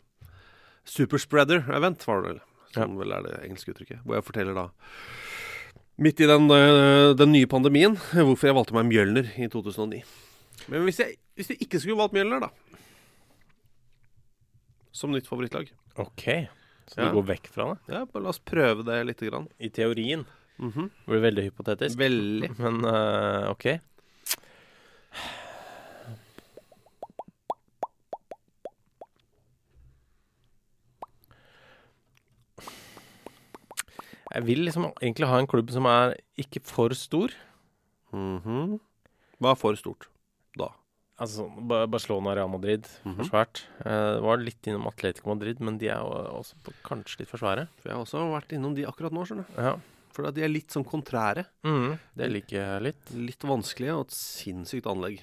superspreader-event, 0.85 2.03
var 2.05 2.21
det 2.21 2.33
vel. 2.33 2.43
Som 2.75 2.99
vel 2.99 3.15
er 3.15 3.23
det 3.25 3.39
engelske 3.39 3.71
uttrykket. 3.71 4.03
Hvor 4.03 4.19
jeg 4.19 4.27
forteller 4.27 4.59
da 4.59 4.67
Midt 5.95 6.19
i 6.19 6.27
den, 6.27 6.49
eh, 6.51 7.13
den 7.15 7.31
nye 7.31 7.47
pandemien 7.47 7.93
hvorfor 8.11 8.49
jeg 8.49 8.57
valgte 8.57 8.75
meg 8.75 8.89
Mjølner 8.89 9.29
i 9.39 9.47
2009. 9.47 10.01
Men 10.71 10.83
hvis 10.87 10.99
jeg, 11.01 11.15
hvis 11.35 11.49
jeg 11.51 11.61
ikke 11.65 11.79
skulle 11.81 11.97
valgt 11.99 12.13
Mjølner, 12.15 12.39
da 12.45 12.49
Som 14.95 15.11
nytt 15.11 15.27
favorittlag 15.27 15.69
Ok, 16.01 16.23
så 16.87 16.97
Ja. 17.01 17.09
du 17.09 17.15
går 17.19 17.27
vekk 17.33 17.47
fra 17.51 17.67
det? 17.73 17.93
Ja, 17.93 18.05
bare 18.05 18.23
la 18.23 18.29
oss 18.29 18.39
prøve 18.39 18.83
det 18.85 18.97
lite 19.07 19.29
grann. 19.29 19.47
I 19.59 19.69
teorien. 19.69 20.25
Mhm. 20.59 20.89
Det 20.89 21.07
blir 21.11 21.21
veldig 21.23 21.43
hypotetisk. 21.49 21.97
Veldig. 21.97 22.49
Men 22.59 22.83
eh, 22.85 23.49
OK. 23.51 23.65
Jeg 34.33 34.45
vil 34.47 34.63
liksom 34.65 34.87
egentlig 35.01 35.27
ha 35.29 35.37
en 35.39 35.47
klubb 35.47 35.69
som 35.71 35.85
er 35.89 36.15
ikke 36.41 36.61
for 36.65 36.93
stor. 36.97 37.33
Mhm. 38.13 38.79
Hva 39.39 39.51
er 39.51 39.59
for 39.59 39.75
stort? 39.79 40.07
Altså 41.17 41.45
Barcelona 41.89 42.31
og 42.33 42.35
Real 42.37 42.49
Madrid, 42.51 42.87
Mhm. 43.05 43.15
for 43.15 43.23
svært. 43.29 43.61
Eh, 43.85 44.19
var 44.19 44.37
litt 44.37 44.61
innom 44.67 44.87
Atletico 44.87 45.29
Madrid, 45.33 45.59
men 45.61 45.77
de 45.77 45.87
er 45.87 45.97
jo 45.99 46.09
også 46.41 46.53
på- 46.63 46.73
kanskje 46.83 47.19
litt 47.19 47.29
for 47.29 47.37
svære. 47.37 47.67
For 47.79 47.89
jeg 47.89 47.95
har 47.95 48.03
også 48.03 48.31
vært 48.33 48.51
innom 48.51 48.75
de 48.75 48.83
akkurat 48.85 49.13
nå, 49.13 49.23
skjønner 49.25 49.45
du. 49.47 49.61
Ja. 49.61 49.77
For 50.11 50.29
de 50.31 50.41
er 50.43 50.49
litt 50.49 50.67
sånn 50.69 50.85
kontrære. 50.85 51.45
Mm, 51.63 51.97
det 52.17 52.31
liker 52.31 52.49
jeg 52.59 52.81
litt. 52.83 53.11
Litt 53.15 53.39
vanskelige 53.39 53.95
og 53.97 54.05
et 54.07 54.11
sinnssykt 54.11 54.83
anlegg. 54.85 55.19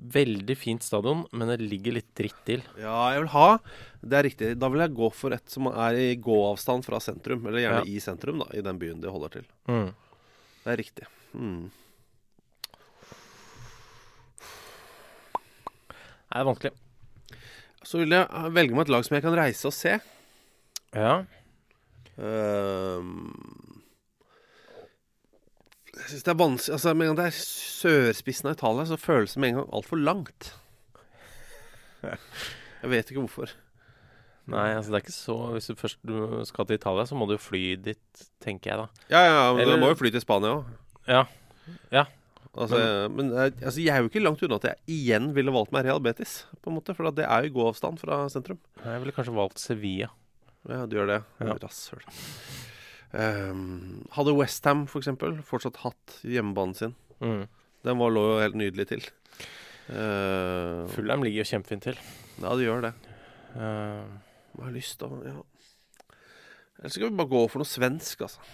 Veldig 0.00 0.56
fint 0.56 0.82
stadion, 0.82 1.26
men 1.32 1.46
det 1.48 1.60
ligger 1.60 1.92
litt 1.94 2.14
dritt 2.14 2.34
til. 2.44 2.62
Ja, 2.78 3.10
jeg 3.12 3.20
vil 3.20 3.28
ha 3.28 3.58
Det 4.04 4.12
er 4.12 4.22
riktig. 4.28 4.58
Da 4.58 4.68
vil 4.68 4.80
jeg 4.80 4.94
gå 4.96 5.12
for 5.12 5.32
et 5.32 5.48
som 5.48 5.66
er 5.68 5.94
i 5.94 6.16
gåavstand 6.16 6.84
fra 6.84 6.98
sentrum. 6.98 7.46
Eller 7.46 7.60
gjerne 7.60 7.84
Ja. 7.86 7.92
i 7.92 7.98
sentrum, 8.00 8.38
da, 8.40 8.46
i 8.58 8.60
den 8.60 8.78
byen 8.80 9.00
de 9.00 9.08
holder 9.08 9.28
til. 9.30 9.44
Mm. 9.68 9.94
Det 10.64 10.66
er 10.66 10.76
riktig. 10.76 11.06
Mm. 11.36 11.70
Det 16.32 16.40
er 16.40 16.48
vanskelig. 16.48 16.72
Så 17.84 17.98
vil 18.00 18.14
jeg 18.14 18.52
velge 18.54 18.74
meg 18.76 18.86
et 18.86 18.92
lag 18.94 19.04
som 19.04 19.16
jeg 19.16 19.24
kan 19.24 19.34
reise 19.36 19.66
og 19.68 19.74
se. 19.76 19.96
Ja. 20.94 21.14
Ehm, 22.22 23.82
jeg 25.96 26.08
syns 26.10 26.26
det 26.26 26.32
er 26.32 26.36
vanskelig 26.36 26.74
Altså, 26.76 26.92
Med 26.94 27.06
en 27.08 27.14
gang 27.14 27.20
det 27.22 27.26
er 27.30 27.38
sørspissen 27.38 28.50
av 28.50 28.56
Italia, 28.58 28.84
så 28.90 28.98
føles 29.00 29.32
det 29.34 29.40
med 29.40 29.52
en 29.52 29.58
gang 29.62 29.70
altfor 29.72 30.00
langt. 30.00 30.52
Jeg 32.02 32.90
vet 32.90 33.10
ikke 33.12 33.22
hvorfor. 33.24 33.52
Nei, 34.50 34.72
altså 34.74 34.90
det 34.90 34.96
er 34.98 35.04
ikke 35.04 35.14
så 35.14 35.36
Hvis 35.54 35.68
du 35.70 35.76
først 35.78 36.00
du 36.02 36.16
skal 36.48 36.66
til 36.66 36.74
Italia, 36.80 37.04
så 37.06 37.14
må 37.14 37.28
du 37.30 37.36
jo 37.36 37.42
fly 37.42 37.76
dit, 37.78 38.24
tenker 38.42 38.72
jeg 38.72 38.80
da. 38.80 38.86
Ja, 39.12 39.20
ja, 39.28 39.52
men 39.52 39.62
Eller- 39.62 39.76
du 39.78 39.84
må 39.84 39.92
jo 39.92 40.00
fly 40.00 40.10
til 40.10 40.20
Spania 40.24 40.56
òg. 40.56 40.64
Ja. 41.06 41.24
Ja. 41.92 42.04
Altså, 42.52 42.78
men 43.08 43.30
jeg, 43.32 43.54
altså, 43.62 43.80
jeg 43.80 43.94
er 43.94 44.02
jo 44.02 44.10
ikke 44.10 44.20
langt 44.20 44.42
unna 44.44 44.58
at 44.60 44.66
jeg 44.68 44.98
igjen 44.98 45.30
ville 45.32 45.54
valgt 45.54 45.72
meg 45.72 45.86
Real 45.86 46.02
Betis, 46.04 46.42
på 46.60 46.68
en 46.68 46.76
måte. 46.76 46.92
For 46.96 47.08
det 47.16 47.24
er 47.24 47.46
jo 47.46 47.48
i 47.48 47.54
gåavstand 47.54 48.00
fra 48.02 48.26
sentrum. 48.32 48.60
Jeg 48.82 49.00
ville 49.00 49.14
kanskje 49.16 49.36
valgt 49.36 49.62
Sevilla. 49.62 50.10
Ja, 50.68 50.84
du 50.86 50.98
gjør 50.98 51.08
det. 51.08 51.22
Ja. 51.40 51.56
Rasshøl. 51.62 52.04
Um, 53.12 54.04
hadde 54.14 54.36
Westham 54.36 54.84
f.eks. 54.88 55.10
fortsatt 55.48 55.80
hatt 55.82 56.18
hjemmebanen 56.24 56.76
sin. 56.76 56.94
Mm. 57.24 57.46
Den 57.88 57.98
var, 57.98 58.12
lå 58.14 58.26
jo 58.28 58.38
helt 58.44 58.60
nydelig 58.60 58.88
til. 58.92 59.08
Uh, 59.88 60.84
Fulham 60.92 61.24
ligger 61.24 61.42
jo 61.42 61.48
kjempefint 61.54 61.88
til. 61.88 61.98
Ja, 62.38 62.52
det 62.52 62.68
gjør 62.68 62.86
det. 62.86 62.92
Uh, 63.56 64.04
Hva 64.52 64.66
har 64.66 64.70
jeg 64.70 64.78
lyst 64.78 65.00
til 65.00 65.16
Ja. 65.28 65.40
Eller 66.82 66.92
skal 66.92 67.10
vi 67.10 67.18
bare 67.18 67.30
gå 67.30 67.42
for 67.48 67.62
noe 67.62 67.68
svensk, 67.68 68.24
altså. 68.26 68.44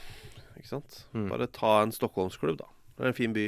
Ikke 0.58 0.70
sant? 0.70 1.02
Mm. 1.14 1.28
Bare 1.30 1.46
ta 1.54 1.78
en 1.82 1.94
Stockholmsklubb, 1.94 2.58
da. 2.60 2.66
Det 2.98 3.04
er 3.06 3.12
en 3.12 3.16
fin 3.16 3.34
by. 3.36 3.46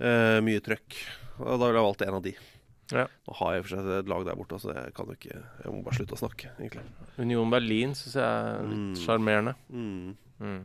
Eh, 0.00 0.40
mye 0.42 0.60
trøkk. 0.64 0.96
Og 1.38 1.58
da 1.58 1.66
ville 1.68 1.78
jeg 1.80 1.86
valgt 1.88 2.02
en 2.06 2.14
av 2.18 2.22
de. 2.24 2.32
Ja. 2.92 3.06
Nå 3.26 3.34
har 3.38 3.54
jeg 3.54 3.64
for 3.64 3.72
seg 3.76 3.86
et 3.98 4.08
lag 4.12 4.24
der 4.26 4.36
borte, 4.36 4.58
så 4.60 4.74
jeg 4.74 4.92
kan 4.94 5.06
jo 5.08 5.14
ikke 5.16 5.36
Jeg 5.38 5.72
må 5.72 5.78
bare 5.86 5.96
slutte 5.96 6.14
å 6.16 6.20
snakke, 6.20 6.50
egentlig. 6.60 6.82
Union 7.18 7.50
Berlin 7.50 7.94
syns 7.96 8.14
jeg 8.18 8.24
er 8.24 8.66
litt 8.68 8.82
Mm. 8.84 8.98
sjarmerende. 9.00 9.54
Mm. 9.70 10.16
Mm. 10.40 10.60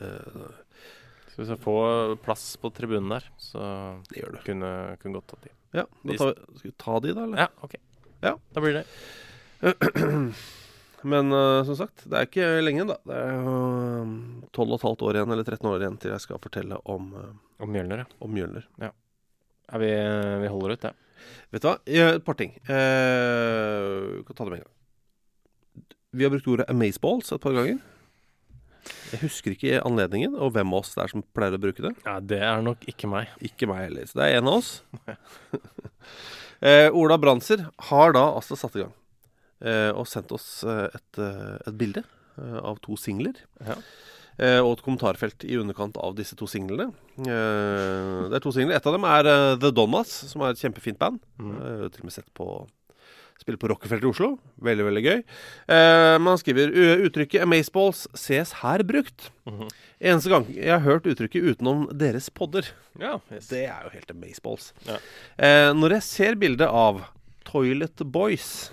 Uh, 0.00 0.52
Så 1.32 1.42
hvis 1.42 1.48
jeg 1.52 1.60
får 1.64 2.16
plass 2.24 2.44
på 2.62 2.70
tribunen 2.72 3.10
der, 3.10 3.24
så 3.36 3.60
det 4.08 4.22
gjør 4.22 4.32
du. 4.32 4.38
kunne, 4.46 4.70
kunne 5.02 5.18
godt 5.18 5.26
tatt 5.34 5.42
de. 5.44 5.50
Ja, 5.76 5.84
vi, 6.04 6.16
skal 6.16 6.34
vi 6.62 6.70
ta 6.78 6.98
de, 7.00 7.12
da, 7.12 7.24
eller? 7.26 7.38
Ja, 7.38 7.48
OK. 7.62 7.74
Ja. 8.22 8.36
Da 8.54 8.60
blir 8.64 8.78
det. 8.78 8.86
Men 11.04 11.32
uh, 11.32 11.64
som 11.68 11.76
sagt, 11.78 12.04
det 12.08 12.18
er 12.18 12.28
ikke 12.28 12.46
lenge, 12.64 12.86
da. 12.88 12.96
Det 13.06 13.16
er 13.16 13.34
jo 13.36 13.56
tolv 14.56 14.76
og 14.76 14.78
et 14.78 14.86
halvt 14.88 15.04
år 15.06 15.18
igjen, 15.18 15.34
eller 15.34 15.48
13 15.48 15.68
år 15.70 15.82
igjen, 15.84 15.98
til 16.02 16.14
jeg 16.14 16.24
skal 16.24 16.40
fortelle 16.42 16.78
om, 16.88 17.10
uh, 17.14 17.34
Om 17.62 17.72
Mjølner, 17.72 18.04
ja. 18.04 18.08
om 18.20 18.32
Mjølner. 18.32 18.68
ja 18.82 18.92
vi, 19.82 19.90
vi 20.42 20.48
holder 20.52 20.76
ut, 20.76 20.86
det. 20.86 20.92
Vet 21.50 21.64
du 21.64 21.68
hva? 21.68 21.76
Et 21.90 22.24
par 22.24 22.38
ting. 22.38 22.54
Uh, 22.68 24.20
vi 24.20 24.24
kan 24.28 24.38
ta 24.38 24.46
det 24.46 24.52
med 24.54 24.60
en 24.60 24.64
gang. 24.66 24.72
Vi 26.16 26.24
har 26.24 26.32
brukt 26.32 26.48
ordet 26.48 26.68
amazeballs 26.72 27.32
et 27.34 27.42
par 27.42 27.56
ganger. 27.56 27.80
Jeg 29.10 29.22
husker 29.24 29.54
ikke 29.54 29.80
anledningen, 29.86 30.36
og 30.38 30.52
hvem 30.54 30.74
av 30.74 30.84
oss 30.84 30.92
det 30.94 31.02
er 31.02 31.12
som 31.12 31.24
pleier 31.34 31.56
å 31.56 31.62
bruke 31.62 31.82
det. 31.82 31.92
Ja, 32.06 32.18
Det 32.20 32.38
er 32.42 32.62
nok 32.62 32.86
ikke 32.90 33.10
meg. 33.10 33.32
Ikke 33.44 33.68
meg 33.70 33.88
heller. 33.88 34.06
Så 34.06 34.20
det 34.20 34.28
er 34.28 34.38
en 34.38 34.50
av 34.50 34.60
oss. 34.60 34.70
eh, 36.70 36.88
Ola 36.94 37.18
Branser 37.18 37.66
har 37.90 38.14
da 38.16 38.24
altså 38.36 38.58
satt 38.58 38.78
i 38.78 38.84
gang 38.84 38.94
eh, 38.94 39.05
og 39.96 40.06
sendt 40.10 40.34
oss 40.36 40.64
eh, 40.64 40.86
et, 40.92 41.22
eh, 41.22 41.56
et 41.66 41.78
bilde 41.78 42.02
eh, 42.02 42.60
av 42.60 42.80
to 42.84 42.98
singler. 43.00 43.38
Ja. 43.64 43.78
Eh, 44.36 44.60
og 44.60 44.74
et 44.74 44.84
kommentarfelt 44.84 45.46
i 45.48 45.56
underkant 45.56 45.96
av 45.96 46.16
disse 46.18 46.36
to 46.36 46.48
singlene. 46.50 46.90
Eh, 47.24 48.26
det 48.28 48.36
er 48.36 48.44
to 48.44 48.52
singler. 48.52 48.76
Et 48.76 48.88
av 48.88 48.96
dem 48.96 49.06
er 49.08 49.30
eh, 49.32 49.52
The 49.62 49.72
Donnas, 49.72 50.12
som 50.32 50.44
er 50.44 50.52
et 50.52 50.60
kjempefint 50.60 51.00
band. 51.00 51.22
Mm. 51.40 51.54
Eh, 51.56 51.86
til 51.88 52.04
og 52.04 52.10
med 52.10 52.16
sett 52.18 52.28
på 52.36 52.50
Spiller 53.36 53.60
på 53.60 53.68
Rockefeller 53.68 54.04
i 54.04 54.08
Oslo. 54.08 54.28
Veldig, 54.64 54.84
veldig 54.86 55.02
gøy. 55.04 55.18
Eh, 55.76 56.14
man 56.24 56.38
skriver 56.40 56.72
uttrykket 57.04 57.44
'amazeballs' 57.44 58.06
ses 58.16 58.54
her 58.62 58.80
brukt. 58.82 59.28
Eneste 60.00 60.32
gang 60.32 60.48
jeg 60.48 60.72
har 60.72 60.80
hørt 60.80 61.04
uttrykket 61.04 61.44
utenom 61.52 61.84
deres 61.92 62.30
podder. 62.32 62.64
Ja, 62.98 63.20
yes. 63.30 63.48
Det 63.52 63.66
er 63.68 63.84
jo 63.84 63.92
helt 63.92 64.10
amazeballs. 64.10 64.72
Ja. 64.88 64.96
Eh, 65.36 65.72
når 65.76 65.98
jeg 65.98 66.02
ser 66.08 66.40
bildet 66.40 66.68
av 66.68 67.04
Toilet 67.44 68.00
Boys, 68.10 68.70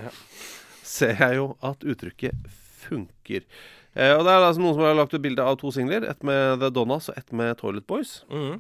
ser 0.84 1.16
jeg 1.18 1.40
jo 1.40 1.54
at 1.64 1.84
uttrykket 1.88 2.52
funker. 2.84 3.46
Eh, 3.94 4.12
og 4.16 4.24
det 4.26 4.32
er 4.34 4.42
altså 4.42 4.62
noen 4.64 4.74
som 4.76 4.86
har 4.88 4.96
lagt 4.98 5.14
ut 5.14 5.22
bilde 5.24 5.44
av 5.46 5.60
to 5.62 5.70
singler. 5.74 6.06
Ett 6.10 6.24
med 6.26 6.60
The 6.64 6.72
Donnas 6.74 7.12
og 7.12 7.18
ett 7.20 7.30
med 7.36 7.56
Toilet 7.60 7.86
Boys. 7.90 8.24
Mm. 8.32 8.58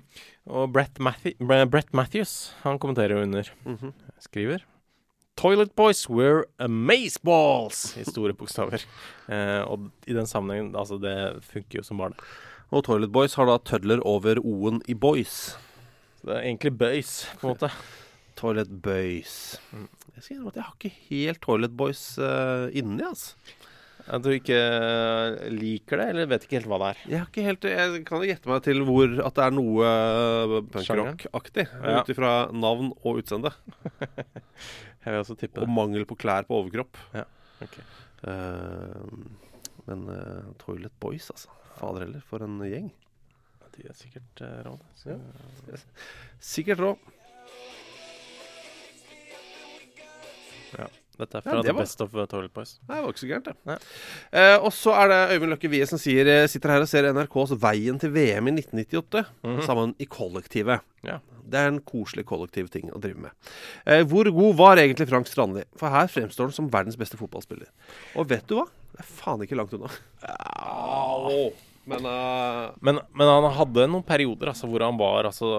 Og 0.53 0.69
Brett, 0.75 0.99
Matthew, 1.01 1.35
Brett 1.71 1.89
Matthews, 1.97 2.53
han 2.61 2.77
kommenterer 2.81 3.17
jo 3.17 3.25
under. 3.25 3.49
Mhm. 3.65 3.93
Skriver 4.23 4.63
Toilet 5.35 5.73
Boys 5.75 6.05
were 6.09 6.45
amazeballs! 6.61 7.97
I 7.97 8.05
store 8.05 8.35
bokstaver. 8.37 8.83
Eh, 9.27 9.61
og 9.65 9.89
i 10.05 10.13
den 10.13 10.29
sammenhengen, 10.29 10.75
altså, 10.77 10.99
det 11.01 11.43
funker 11.49 11.79
jo 11.81 11.83
som 11.87 11.97
bare 11.97 12.13
det. 12.13 12.27
Og 12.73 12.83
Toilet 12.85 13.11
Boys 13.13 13.33
har 13.37 13.49
da 13.49 13.57
tødler 13.57 14.01
over 14.05 14.37
o-en 14.41 14.81
i 14.89 14.93
boys. 14.93 15.55
Så 16.21 16.29
det 16.29 16.35
er 16.37 16.45
egentlig 16.47 16.77
bøys, 16.77 17.15
på 17.41 17.47
en 17.49 17.55
måte. 17.55 17.69
Toilet 18.37 18.69
Boys. 18.81 19.57
Jeg 20.13 20.23
skal 20.23 20.35
innrømme 20.35 20.53
at 20.53 20.59
jeg 20.59 20.67
har 20.67 20.75
ikke 20.77 20.95
helt 21.09 21.41
Toilet 21.43 21.77
Boys 21.77 22.01
uh, 22.21 22.67
inni, 22.73 23.03
altså. 23.05 23.37
At 24.03 24.23
du 24.25 24.33
ikke 24.33 24.57
eh, 24.57 25.45
liker 25.53 26.01
det, 26.01 26.07
eller 26.11 26.27
vet 26.27 26.43
ikke 26.43 26.57
helt 26.57 26.67
hva 26.67 26.79
det 26.81 26.87
er. 26.89 27.03
Jeg, 27.07 27.19
har 27.21 27.29
ikke 27.29 27.45
helt, 27.45 27.67
jeg 27.71 28.01
kan 28.09 28.25
gjette 28.27 28.51
meg 28.51 28.65
til 28.65 28.83
hvor 28.83 29.13
at 29.23 29.37
det 29.37 29.45
er 29.45 29.53
noe 29.55 29.91
eh, 29.91 30.55
punkrock-aktig. 30.73 31.65
Ja. 31.71 32.01
Ut 32.01 32.11
ifra 32.11 32.31
navn 32.51 32.91
og 32.99 33.21
utseende. 33.21 33.53
Jeg 35.03 35.11
vil 35.11 35.19
også 35.19 35.35
tippe 35.35 35.63
Og 35.63 35.71
mangel 35.71 36.05
på 36.07 36.15
klær 36.19 36.45
på 36.47 36.55
overkropp. 36.61 36.99
Ja, 37.15 37.25
Okay. 37.63 37.83
Uh, 38.27 39.03
men 39.87 40.01
uh, 40.09 40.49
Toilet 40.59 40.91
Boys, 40.99 41.29
altså. 41.31 41.51
Fader 41.77 42.03
heller, 42.03 42.23
for 42.27 42.43
en 42.43 42.57
gjeng. 42.67 42.89
De 43.77 43.85
er 43.87 43.95
sikkert 43.95 44.43
uh, 44.43 44.57
råd. 44.67 44.83
Ja. 45.07 45.79
Sikkert 46.43 46.83
rå. 46.83 46.91
Ja. 50.77 50.87
Dette 51.13 51.37
er 51.37 51.41
Ja, 51.45 51.51
fra 51.51 51.57
det 51.61 51.67
The 51.67 51.73
var- 51.77 51.83
Best 51.85 52.01
of 52.01 52.15
uh, 52.17 52.23
Toilet 52.25 52.53
Boys. 52.55 52.71
Nei, 52.89 52.95
det 52.97 53.03
var 53.05 53.11
ikke 53.13 53.21
så 53.21 53.27
gærent, 53.29 53.49
det. 53.67 53.75
Eh, 54.33 54.55
og 54.65 54.71
så 54.73 54.95
er 54.97 55.11
det 55.11 55.19
Øyvind 55.35 55.51
Løkke 55.53 55.69
Wie 55.69 55.85
som 55.85 55.99
sier 56.01 56.25
eh, 56.25 56.47
sitter 56.49 56.73
her 56.73 56.81
og 56.81 56.89
ser 56.89 57.05
NRKs 57.13 57.53
Veien 57.61 57.99
til 58.01 58.09
VM 58.15 58.49
i 58.49 58.55
1998 58.63 59.21
sammen 59.67 59.93
i 60.01 60.07
kollektivet. 60.09 60.81
Ja. 61.05 61.19
Det 61.43 61.59
er 61.59 61.67
en 61.69 61.81
koselig 61.85 62.23
kollektiv 62.25 62.69
ting 62.73 62.89
å 62.89 62.99
drive 63.03 63.19
med. 63.27 63.31
Eh, 63.85 64.01
hvor 64.09 64.25
god 64.33 64.55
var 64.57 64.81
egentlig 64.81 65.05
Frank 65.11 65.27
Strandli? 65.29 65.65
For 65.77 65.93
her 65.93 66.07
fremstår 66.09 66.49
han 66.49 66.55
som 66.55 66.71
verdens 66.73 66.97
beste 66.97 67.19
fotballspiller. 67.19 67.69
Og 68.17 68.25
vet 68.31 68.47
du 68.49 68.55
hva? 68.57 68.65
Det 68.95 69.03
er 69.05 69.11
faen 69.21 69.41
ikke 69.45 69.57
langt 69.59 69.73
unna. 69.77 69.91
Au. 70.57 71.51
Men 71.89 72.05
uh, 72.07 72.71
Men, 72.79 73.01
men 73.11 73.27
han 73.27 73.45
hadde 73.57 73.87
noen 73.91 74.05
perioder 74.07 74.53
altså, 74.53 74.69
hvor 74.71 74.85
han 74.85 74.95
var 74.99 75.27
altså, 75.27 75.49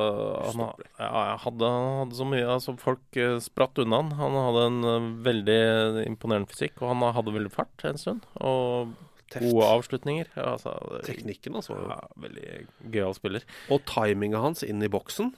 han, 0.49 0.63
ja, 0.97 1.25
hadde, 1.43 1.69
han 1.69 1.99
hadde 2.01 2.17
så 2.17 2.27
mye 2.29 2.47
altså, 2.55 2.73
Folk 2.81 3.19
eh, 3.21 3.37
spratt 3.45 3.81
unna 3.83 4.01
han. 4.01 4.15
Han 4.21 4.39
hadde 4.41 4.63
en 4.71 4.79
uh, 4.89 5.09
veldig 5.27 5.59
imponerende 6.07 6.49
fysikk, 6.49 6.81
og 6.81 6.95
han 6.95 7.05
hadde 7.19 7.35
veldig 7.37 7.53
fart 7.53 7.85
en 7.91 8.01
stund. 8.01 8.25
Og 8.41 8.95
Teft. 9.35 9.45
gode 9.45 9.69
avslutninger. 9.77 10.33
Ja, 10.37 10.55
altså, 10.55 10.73
teknikken, 11.05 11.59
altså. 11.61 11.77
ja, 11.93 12.01
veldig 12.25 12.49
gøyal 12.95 13.17
spiller. 13.17 13.45
Og 13.73 13.85
timinga 13.91 14.41
hans 14.45 14.65
inn 14.67 14.81
i 14.85 14.91
boksen. 14.93 15.35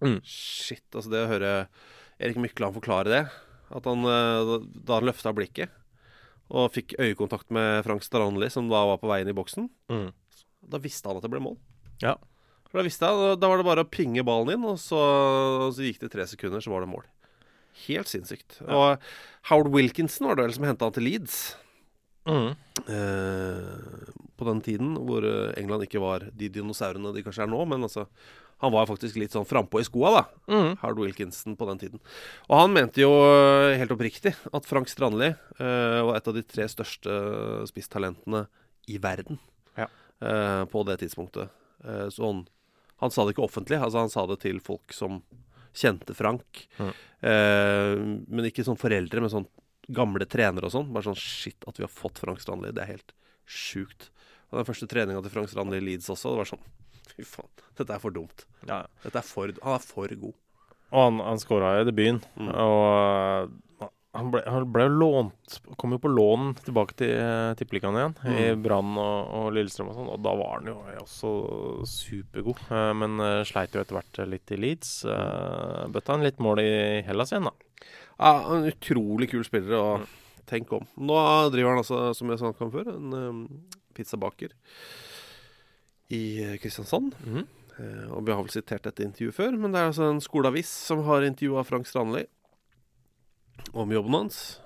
Mm. 0.00 0.18
Shit, 0.24 0.86
altså 0.94 1.10
det 1.12 1.24
å 1.26 1.30
høre 1.34 1.52
Erik 2.22 2.38
Mykland 2.40 2.78
forklare 2.78 3.10
det. 3.12 3.24
At 3.70 3.86
han, 3.86 4.02
da 4.02 4.96
han 4.96 5.06
løfta 5.06 5.30
blikket 5.36 5.70
og 6.50 6.72
fikk 6.74 6.96
øyekontakt 6.98 7.52
med 7.54 7.84
Frank 7.86 8.02
Strandli, 8.02 8.48
som 8.50 8.66
da 8.70 8.82
var 8.88 8.98
på 8.98 9.10
vei 9.10 9.20
inn 9.22 9.30
i 9.30 9.36
boksen, 9.36 9.68
Mm. 9.90 10.10
Da 10.60 10.80
visste 10.82 11.08
han 11.10 11.20
at 11.20 11.24
det 11.24 11.32
ble 11.32 11.42
mål. 11.44 11.56
Ja. 12.02 12.16
For 12.70 12.80
da 12.80 12.86
visste 12.86 13.08
jeg, 13.08 13.38
da 13.42 13.50
var 13.50 13.58
det 13.58 13.66
bare 13.66 13.84
å 13.84 13.90
pinge 13.90 14.24
ballen 14.26 14.54
inn, 14.54 14.66
og 14.68 14.78
så, 14.78 15.00
og 15.66 15.72
så 15.74 15.86
gikk 15.86 16.04
det 16.04 16.12
tre 16.12 16.26
sekunder, 16.30 16.62
så 16.62 16.72
var 16.72 16.84
det 16.84 16.92
mål. 16.92 17.08
Helt 17.86 18.10
sinnssykt. 18.10 18.60
Og 18.66 19.00
Howard 19.50 19.72
Wilkinson 19.74 20.28
var 20.28 20.38
det 20.38 20.46
vel 20.46 20.54
som 20.54 20.66
henta 20.68 20.86
han 20.86 20.94
til 20.94 21.06
Leeds. 21.08 21.40
Mm. 22.28 22.52
Eh, 22.94 24.12
på 24.38 24.46
den 24.46 24.60
tiden 24.62 24.92
hvor 25.08 25.24
eh, 25.24 25.54
England 25.58 25.86
ikke 25.86 26.02
var 26.02 26.28
de 26.36 26.50
dinosaurene 26.52 27.14
de 27.16 27.24
kanskje 27.24 27.46
er 27.46 27.50
nå, 27.50 27.62
men 27.66 27.86
altså 27.88 28.04
han 28.60 28.74
var 28.74 28.88
faktisk 28.90 29.16
litt 29.16 29.32
sånn 29.32 29.48
frampå 29.48 29.80
i 29.80 29.86
skoa, 29.88 30.10
da. 30.18 30.22
Mm. 30.52 30.74
Howard 30.82 31.00
Wilkinson 31.00 31.56
på 31.56 31.66
den 31.70 31.80
tiden. 31.80 32.02
Og 32.50 32.58
han 32.60 32.74
mente 32.76 33.00
jo 33.02 33.10
eh, 33.24 33.78
helt 33.80 33.94
oppriktig 33.96 34.34
at 34.36 34.68
Frank 34.68 34.92
Strandli 34.92 35.32
eh, 35.32 36.00
var 36.06 36.18
et 36.18 36.28
av 36.28 36.36
de 36.36 36.44
tre 36.44 36.68
største 36.70 37.14
spisstalentene 37.70 38.44
i 38.90 39.00
verden 39.00 39.40
Eh, 40.20 40.64
på 40.64 40.82
det 40.82 40.96
tidspunktet. 40.96 41.48
Eh, 41.84 42.08
så 42.08 42.26
han, 42.26 42.46
han 42.96 43.10
sa 43.10 43.24
det 43.24 43.32
ikke 43.34 43.46
offentlig, 43.46 43.78
altså 43.80 44.02
han 44.02 44.12
sa 44.12 44.26
det 44.28 44.40
til 44.42 44.60
folk 44.60 44.92
som 44.92 45.22
kjente 45.72 46.14
Frank. 46.14 46.66
Mm. 46.76 46.90
Eh, 47.30 47.94
men 48.28 48.48
ikke 48.50 48.66
sånn 48.66 48.80
foreldre, 48.80 49.22
men 49.22 49.32
sånn 49.32 49.48
gamle 49.90 50.26
trenere 50.28 50.68
og 50.68 50.74
sånn. 50.74 50.90
Bare 50.92 51.08
sånn 51.08 51.18
shit, 51.18 51.64
at 51.66 51.80
vi 51.80 51.86
har 51.86 51.92
fått 51.92 52.20
Frank 52.20 52.42
Strandli. 52.42 52.74
Det 52.76 52.84
er 52.84 52.92
helt 52.98 53.16
sjukt. 53.48 54.10
Og 54.50 54.60
den 54.60 54.68
første 54.68 54.90
treninga 54.90 55.22
til 55.24 55.32
Frank 55.32 55.50
Strandli 55.52 55.80
i 55.80 55.86
Leeds 55.88 56.12
også, 56.12 56.34
det 56.34 56.42
var 56.42 56.52
sånn 56.52 56.68
Fy 57.10 57.24
faen, 57.26 57.50
dette 57.80 57.96
er 57.96 58.02
for 58.02 58.14
dumt. 58.14 58.44
Ja. 58.68 58.84
Er 59.08 59.24
for, 59.24 59.50
han 59.64 59.78
er 59.78 59.82
for 59.82 60.12
god. 60.20 60.36
Og 60.90 61.04
han, 61.06 61.18
han 61.24 61.40
skåra 61.40 61.72
i 61.80 61.86
debuten. 61.88 62.20
Mm. 62.36 62.52
Og 62.52 62.84
uh, 62.84 63.56
han 64.16 64.30
ble, 64.32 64.40
han 64.42 64.66
ble 64.74 64.86
lånt 64.90 65.58
Kom 65.78 65.94
jo 65.94 66.00
på 66.02 66.10
lån 66.10 66.54
tilbake 66.64 66.96
til 66.98 67.12
uh, 67.14 67.52
Tippeligaen 67.58 67.98
igjen, 67.98 68.16
i 68.26 68.46
Mm. 68.50 68.62
Brann 68.64 68.96
og, 68.98 69.34
og 69.38 69.50
Lillestrøm 69.54 69.92
og 69.92 69.98
sånn. 69.98 70.10
Og 70.14 70.22
da 70.24 70.32
var 70.40 70.56
han 70.58 70.70
jo 70.72 70.78
også 71.04 71.32
supergod. 71.86 72.62
Uh, 72.70 72.90
men 72.98 73.22
uh, 73.22 73.42
sleit 73.46 73.76
jo 73.76 73.82
etter 73.82 73.98
hvert 73.98 74.22
litt 74.30 74.54
i 74.54 74.58
Leeds. 74.58 74.94
Uh, 75.06 75.86
Bøtta 75.94 76.16
han 76.16 76.26
litt 76.26 76.42
mål 76.42 76.64
i 76.64 76.72
Hellas 77.06 77.34
igjen, 77.34 77.46
da. 77.50 77.54
Ja, 78.20 78.32
en 78.56 78.66
utrolig 78.68 79.30
kul 79.30 79.46
spiller, 79.46 79.78
og 79.78 80.44
tenk 80.50 80.72
om. 80.76 80.90
Nå 80.98 81.20
driver 81.54 81.76
han 81.76 81.84
altså, 81.84 82.10
som 82.16 82.32
jeg 82.32 82.42
snakket 82.42 82.66
om 82.66 82.74
før, 82.74 82.90
en 82.96 83.14
um, 83.14 83.40
pizzabaker 83.96 84.52
i 86.10 86.24
eh, 86.42 86.58
Kristiansand. 86.58 87.14
Mm 87.22 87.46
Eh, 87.80 88.08
og 88.12 88.26
vi 88.26 88.34
har 88.34 88.42
vel 88.42 88.52
sitert 88.52 88.84
dette 88.86 89.04
intervjuet 89.06 89.36
før, 89.36 89.56
men 89.56 89.72
det 89.72 89.80
er 89.80 89.90
altså 89.90 90.10
en 90.10 90.22
skoleavis 90.22 90.70
som 90.88 91.04
har 91.06 91.24
intervjua 91.26 91.64
Frank 91.66 91.88
Strandli 91.88 92.26
om 93.72 93.92
jobben 93.94 94.16
hans. 94.18 94.60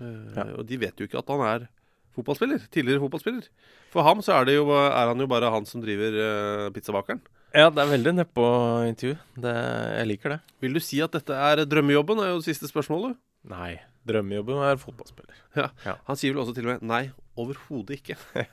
Eh, 0.00 0.34
Ja. 0.36 0.44
Og 0.58 0.66
de 0.66 0.78
vet 0.82 0.98
jo 0.98 1.06
ikke 1.06 1.20
at 1.22 1.28
han 1.32 1.42
er 1.46 1.68
fotballspiller. 2.16 2.64
Tidligere 2.72 3.00
fotballspiller. 3.04 3.46
For 3.92 4.02
ham 4.06 4.20
så 4.24 4.34
er, 4.40 4.44
det 4.48 4.56
jo, 4.56 4.66
er 4.72 5.06
han 5.12 5.20
jo 5.20 5.28
bare 5.30 5.50
han 5.52 5.64
som 5.68 5.80
driver 5.84 6.16
uh, 6.16 6.70
pizzabakeren. 6.74 7.20
Ja, 7.52 7.68
det 7.68 7.82
er 7.82 7.90
veldig 7.92 8.14
nedpå 8.16 8.44
intervju. 8.88 9.16
Det, 9.44 9.52
jeg 9.98 10.08
liker 10.08 10.34
det. 10.34 10.38
Vil 10.64 10.76
du 10.76 10.80
si 10.80 11.00
at 11.04 11.12
dette 11.12 11.36
er 11.36 11.64
drømmejobben? 11.68 12.20
er 12.24 12.30
jo 12.32 12.38
det 12.40 12.48
siste 12.48 12.68
spørsmålet. 12.70 13.16
Nei. 13.48 13.74
Drømmejobben 14.08 14.62
er 14.64 14.80
fotballspiller. 14.80 15.36
Ja. 15.56 15.68
Ja. 15.84 15.96
Han 16.08 16.16
sier 16.18 16.32
vel 16.32 16.42
også 16.42 16.54
til 16.56 16.66
og 16.66 16.72
med 16.72 16.86
nei, 16.88 17.02
overhodet 17.38 18.00
ikke. 18.00 18.16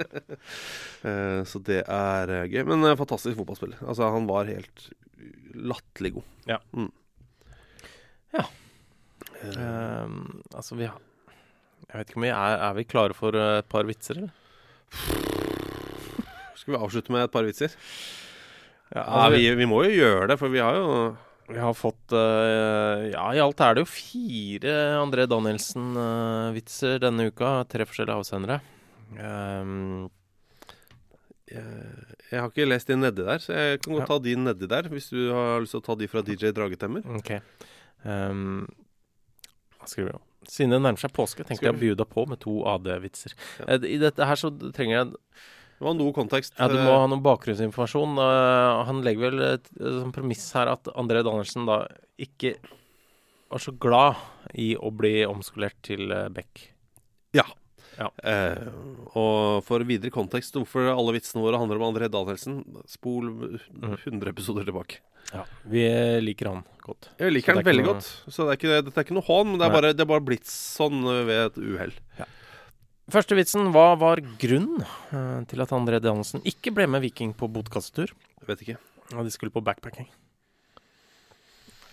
Eh, 1.00 1.40
så 1.48 1.60
det 1.64 1.78
er 1.88 2.30
gøy. 2.50 2.60
Men 2.68 2.84
fantastisk 2.98 3.38
fotballspiller. 3.38 3.78
Altså, 3.88 4.10
han 4.12 4.26
var 4.28 4.50
helt 4.50 4.90
latterlig 5.56 6.12
god. 6.18 6.26
Ja. 6.50 6.58
Mm. 6.76 6.90
Ja. 8.36 8.44
Eh, 9.40 10.04
Um, 10.04 10.42
altså, 10.54 10.76
vi 10.76 10.84
har 10.90 10.98
Jeg 11.88 11.96
vet 11.98 12.10
ikke 12.10 12.18
om 12.20 12.24
vi 12.26 12.30
er, 12.34 12.56
er 12.68 12.74
vi 12.76 12.84
klare 12.84 13.14
for 13.16 13.34
uh, 13.34 13.58
et 13.58 13.68
par 13.72 13.86
vitser, 13.88 14.18
eller? 14.20 14.30
skal 16.60 16.74
vi 16.74 16.78
avslutte 16.80 17.12
med 17.14 17.24
et 17.24 17.32
par 17.32 17.46
vitser? 17.46 17.72
Ja, 18.92 19.04
altså, 19.06 19.38
vi, 19.38 19.48
vi 19.56 19.66
må 19.70 19.80
jo 19.86 19.94
gjøre 19.96 20.28
det, 20.32 20.36
for 20.38 20.52
vi 20.52 20.60
har 20.62 20.76
jo 20.76 20.90
Vi 21.50 21.58
har 21.58 21.74
fått 21.78 22.12
uh, 22.14 23.06
Ja, 23.10 23.24
i 23.34 23.40
alt 23.42 23.60
er 23.64 23.74
det 23.78 23.84
jo 23.86 23.90
fire 23.90 24.74
André 25.00 25.24
Danielsen-vitser 25.30 27.00
denne 27.02 27.28
uka. 27.30 27.52
Tre 27.70 27.86
forskjellige 27.88 28.18
avsendere. 28.20 28.60
Um, 29.16 30.08
jeg, 31.50 32.36
har 32.38 32.46
ikke 32.52 32.68
lest 32.70 32.86
de 32.92 32.94
nedi 33.00 33.24
der, 33.26 33.40
så 33.42 33.56
jeg 33.56 33.80
kan 33.82 33.96
godt 33.96 34.04
Ja. 34.04 34.10
ta 34.12 34.18
de 34.22 34.36
nedi 34.38 34.68
der. 34.70 34.86
Hvis 34.92 35.08
du 35.10 35.32
har 35.34 35.58
lyst 35.64 35.74
til 35.74 35.80
å 35.82 35.86
ta 35.88 35.96
de 35.98 36.06
fra 36.12 36.22
DJ 36.22 36.52
Dragetemmer. 36.54 37.02
ok. 37.18 37.32
Um, 38.04 38.68
skriver 39.88 40.12
jeg. 40.14 40.22
Siden 40.50 40.74
det 40.74 40.80
nærmer 40.80 41.00
seg 41.00 41.12
påske, 41.14 41.44
tenkte 41.46 41.66
jeg 41.68 41.76
å 41.76 41.80
bjuda 41.80 42.06
på 42.08 42.24
med 42.28 42.40
to 42.42 42.60
AD-vitser. 42.68 43.36
Ja. 43.60 43.76
Eh, 43.76 43.88
I 43.96 43.98
dette 44.00 44.28
her 44.28 44.40
så 44.40 44.50
trenger 44.72 44.96
jeg 44.96 45.12
Det 45.14 45.86
var 45.86 45.96
noe 45.96 46.12
kontekst. 46.16 46.56
Ja, 46.58 46.68
du 46.68 46.76
må 46.76 46.96
ha 46.96 47.06
noe 47.08 47.24
bakgrunnsinformasjon. 47.24 48.18
Uh, 48.20 48.82
han 48.88 49.00
legger 49.04 49.30
vel 49.30 49.46
et, 49.46 49.70
et 49.80 50.10
premiss 50.12 50.44
her 50.56 50.68
at 50.72 50.90
André 50.92 51.22
Danielsen 51.24 51.68
da 51.68 51.86
ikke 52.20 52.58
var 53.50 53.62
så 53.64 53.72
glad 53.80 54.20
i 54.60 54.74
å 54.76 54.92
bli 54.92 55.22
omskolert 55.24 55.80
til 55.88 56.12
Beck. 56.36 56.66
Ja. 57.36 57.46
Ja. 57.98 58.08
Eh, 58.22 58.68
og 59.18 59.62
for 59.66 59.82
videre 59.84 60.12
kontekst 60.14 60.54
hvorfor 60.56 60.90
alle 60.92 61.14
vitsene 61.16 61.42
våre 61.42 61.58
handler 61.60 61.80
om 61.80 61.88
André 61.90 62.08
Danielsen, 62.12 62.60
spol 62.88 63.30
100 63.80 64.30
episoder 64.30 64.64
tilbake. 64.68 65.00
Ja, 65.34 65.44
vi 65.68 65.82
liker 66.24 66.48
han 66.52 66.62
godt. 66.82 67.10
Jeg 67.20 67.32
liker 67.34 67.54
han 67.58 67.64
veldig 67.66 67.84
noe- 67.84 67.94
godt. 67.98 68.08
Så 68.32 68.46
det 68.46 68.54
er 68.54 68.58
ikke, 68.60 68.82
dette 68.88 68.98
er 68.98 69.04
ikke 69.06 69.18
noe 69.18 69.26
hån, 69.28 69.50
men 69.52 69.58
det 69.60 69.66
er, 69.68 69.74
bare, 69.76 69.92
det 69.94 70.04
er 70.06 70.10
bare 70.10 70.24
blitt 70.26 70.48
sånn 70.50 71.02
eh, 71.06 71.24
ved 71.28 71.42
et 71.50 71.58
uhell. 71.60 71.92
Første 73.10 73.34
vitsen, 73.34 73.72
hva 73.74 73.96
var 73.98 74.20
grunnen 74.38 74.84
eh, 74.86 75.44
til 75.50 75.60
at 75.64 75.72
André 75.74 75.98
Danielsen 76.02 76.42
ikke 76.46 76.70
ble 76.76 76.86
med 76.90 77.02
Viking 77.02 77.32
på 77.34 77.48
botkasttur? 77.50 78.12
Vet 78.46 78.62
ikke. 78.64 78.78
Ja, 79.10 79.22
de 79.26 79.32
skulle 79.34 79.50
på 79.54 79.62
backpacking. 79.66 80.06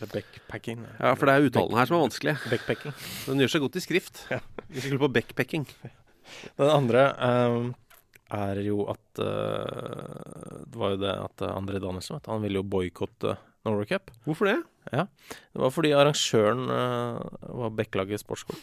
Backpacking. 0.05 0.83
Ja, 0.99 1.15
for 1.17 1.25
det 1.25 1.33
er 1.33 1.47
uttalen 1.47 1.77
her 1.79 1.89
som 1.89 1.97
er 1.97 2.03
vanskelig. 2.05 2.35
Backpacking. 2.51 2.93
Den 3.25 3.41
gjør 3.41 3.53
seg 3.53 3.63
godt 3.65 3.79
i 3.79 3.83
skrift. 3.83 4.21
Vi 4.69 4.83
skulle 4.83 5.01
på 5.01 5.09
backpacking. 5.15 5.65
Den 6.59 6.69
andre 6.69 7.03
um, 7.17 7.69
er 8.35 8.59
jo 8.65 8.83
at 8.91 9.21
uh, 9.23 10.65
Det 10.67 10.77
var 10.77 10.93
jo 10.93 11.01
det 11.01 11.13
at 11.23 11.45
André 11.49 11.79
Danielsen 11.79 12.17
vet, 12.17 12.27
Han 12.27 12.43
ville 12.43 12.59
jo 12.59 12.67
boikotte 12.67 13.37
Norway 13.65 13.87
Cup. 13.89 14.11
Hvorfor 14.27 14.51
det? 14.51 14.57
Ja, 14.91 15.07
Det 15.53 15.63
var 15.63 15.73
fordi 15.73 15.95
arrangøren 15.95 16.67
uh, 16.69 17.23
var 17.63 17.73
Bekkelaget 17.79 18.21
sportsklubb. 18.21 18.61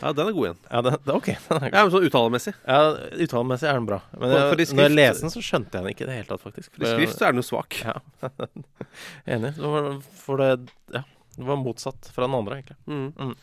Ja, 0.00 0.12
den 0.16 0.30
er 0.30 0.32
god 0.36 0.46
igjen. 0.48 0.60
Ja, 0.70 0.80
det, 0.86 0.92
det, 1.04 1.14
ok. 1.14 1.26
Den 1.50 1.64
er 1.66 1.74
Ja, 1.74 1.82
men 1.84 1.92
sånn 1.94 2.06
uttalemessig. 2.08 2.54
Ja, 2.64 2.78
Uttalemessig 3.26 3.68
er 3.68 3.76
den 3.80 3.86
bra. 3.90 3.98
Men 4.16 4.24
For- 4.30 4.36
jeg, 4.36 4.48
for 4.50 4.62
i 4.64 4.78
når 4.80 4.86
jeg 4.88 4.96
leser 4.96 5.26
den, 5.26 5.32
så 5.34 5.42
skjønte 5.44 5.76
jeg 5.76 5.84
den 5.86 5.92
ikke 5.94 6.06
i 6.06 6.08
det 6.10 6.16
hele 6.20 6.28
tatt, 6.30 6.42
faktisk. 6.44 6.72
For 6.76 6.86
I 6.86 6.92
skrift 6.94 7.18
så 7.20 7.28
er 7.28 7.34
den 7.36 7.42
jo 7.42 7.46
svak. 7.50 7.76
Ja. 7.84 7.94
Enig. 9.36 9.52
Det 9.60 9.70
var, 9.76 9.90
for 10.24 10.40
det 10.42 10.50
Ja. 10.96 11.04
Det 11.40 11.46
var 11.46 11.56
motsatt 11.56 12.08
fra 12.12 12.26
den 12.26 12.34
andre, 12.36 12.56
egentlig. 12.60 12.76
Mm. 12.90 13.12
Mm. 13.16 13.34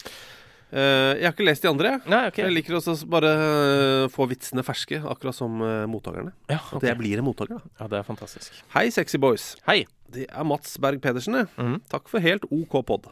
Eh, 0.68 1.14
jeg 1.18 1.24
har 1.24 1.32
ikke 1.34 1.46
lest 1.48 1.64
de 1.64 1.70
andre. 1.72 1.92
jeg. 1.96 2.02
Nei, 2.12 2.20
ok. 2.28 2.38
Jeg 2.44 2.54
liker 2.54 2.76
også 2.78 2.94
å 2.98 3.08
bare 3.10 3.32
eh, 3.32 4.08
få 4.14 4.28
vitsene 4.30 4.62
ferske, 4.68 5.00
akkurat 5.08 5.34
som 5.38 5.56
uh, 5.64 5.86
mottakerne. 5.90 6.34
Ja, 6.52 6.60
At 6.60 6.76
ok. 6.82 6.84
jeg 6.90 7.00
blir 7.00 7.22
en 7.22 7.26
mottaker, 7.26 7.62
da. 7.62 7.72
ja, 7.80 7.88
det 7.94 8.02
er 8.02 8.06
fantastisk. 8.06 8.60
Hei, 8.76 8.90
sexy 8.94 9.18
boys. 9.24 9.54
Hei. 9.70 9.86
Det 10.14 10.28
er 10.30 10.46
Mats 10.48 10.76
Berg 10.84 11.00
Pedersen, 11.04 11.40
jeg. 11.40 11.50
Mhm. 11.58 11.80
Takk 11.92 12.12
for 12.12 12.24
helt 12.24 12.46
OK 12.52 12.78
pod. 12.92 13.08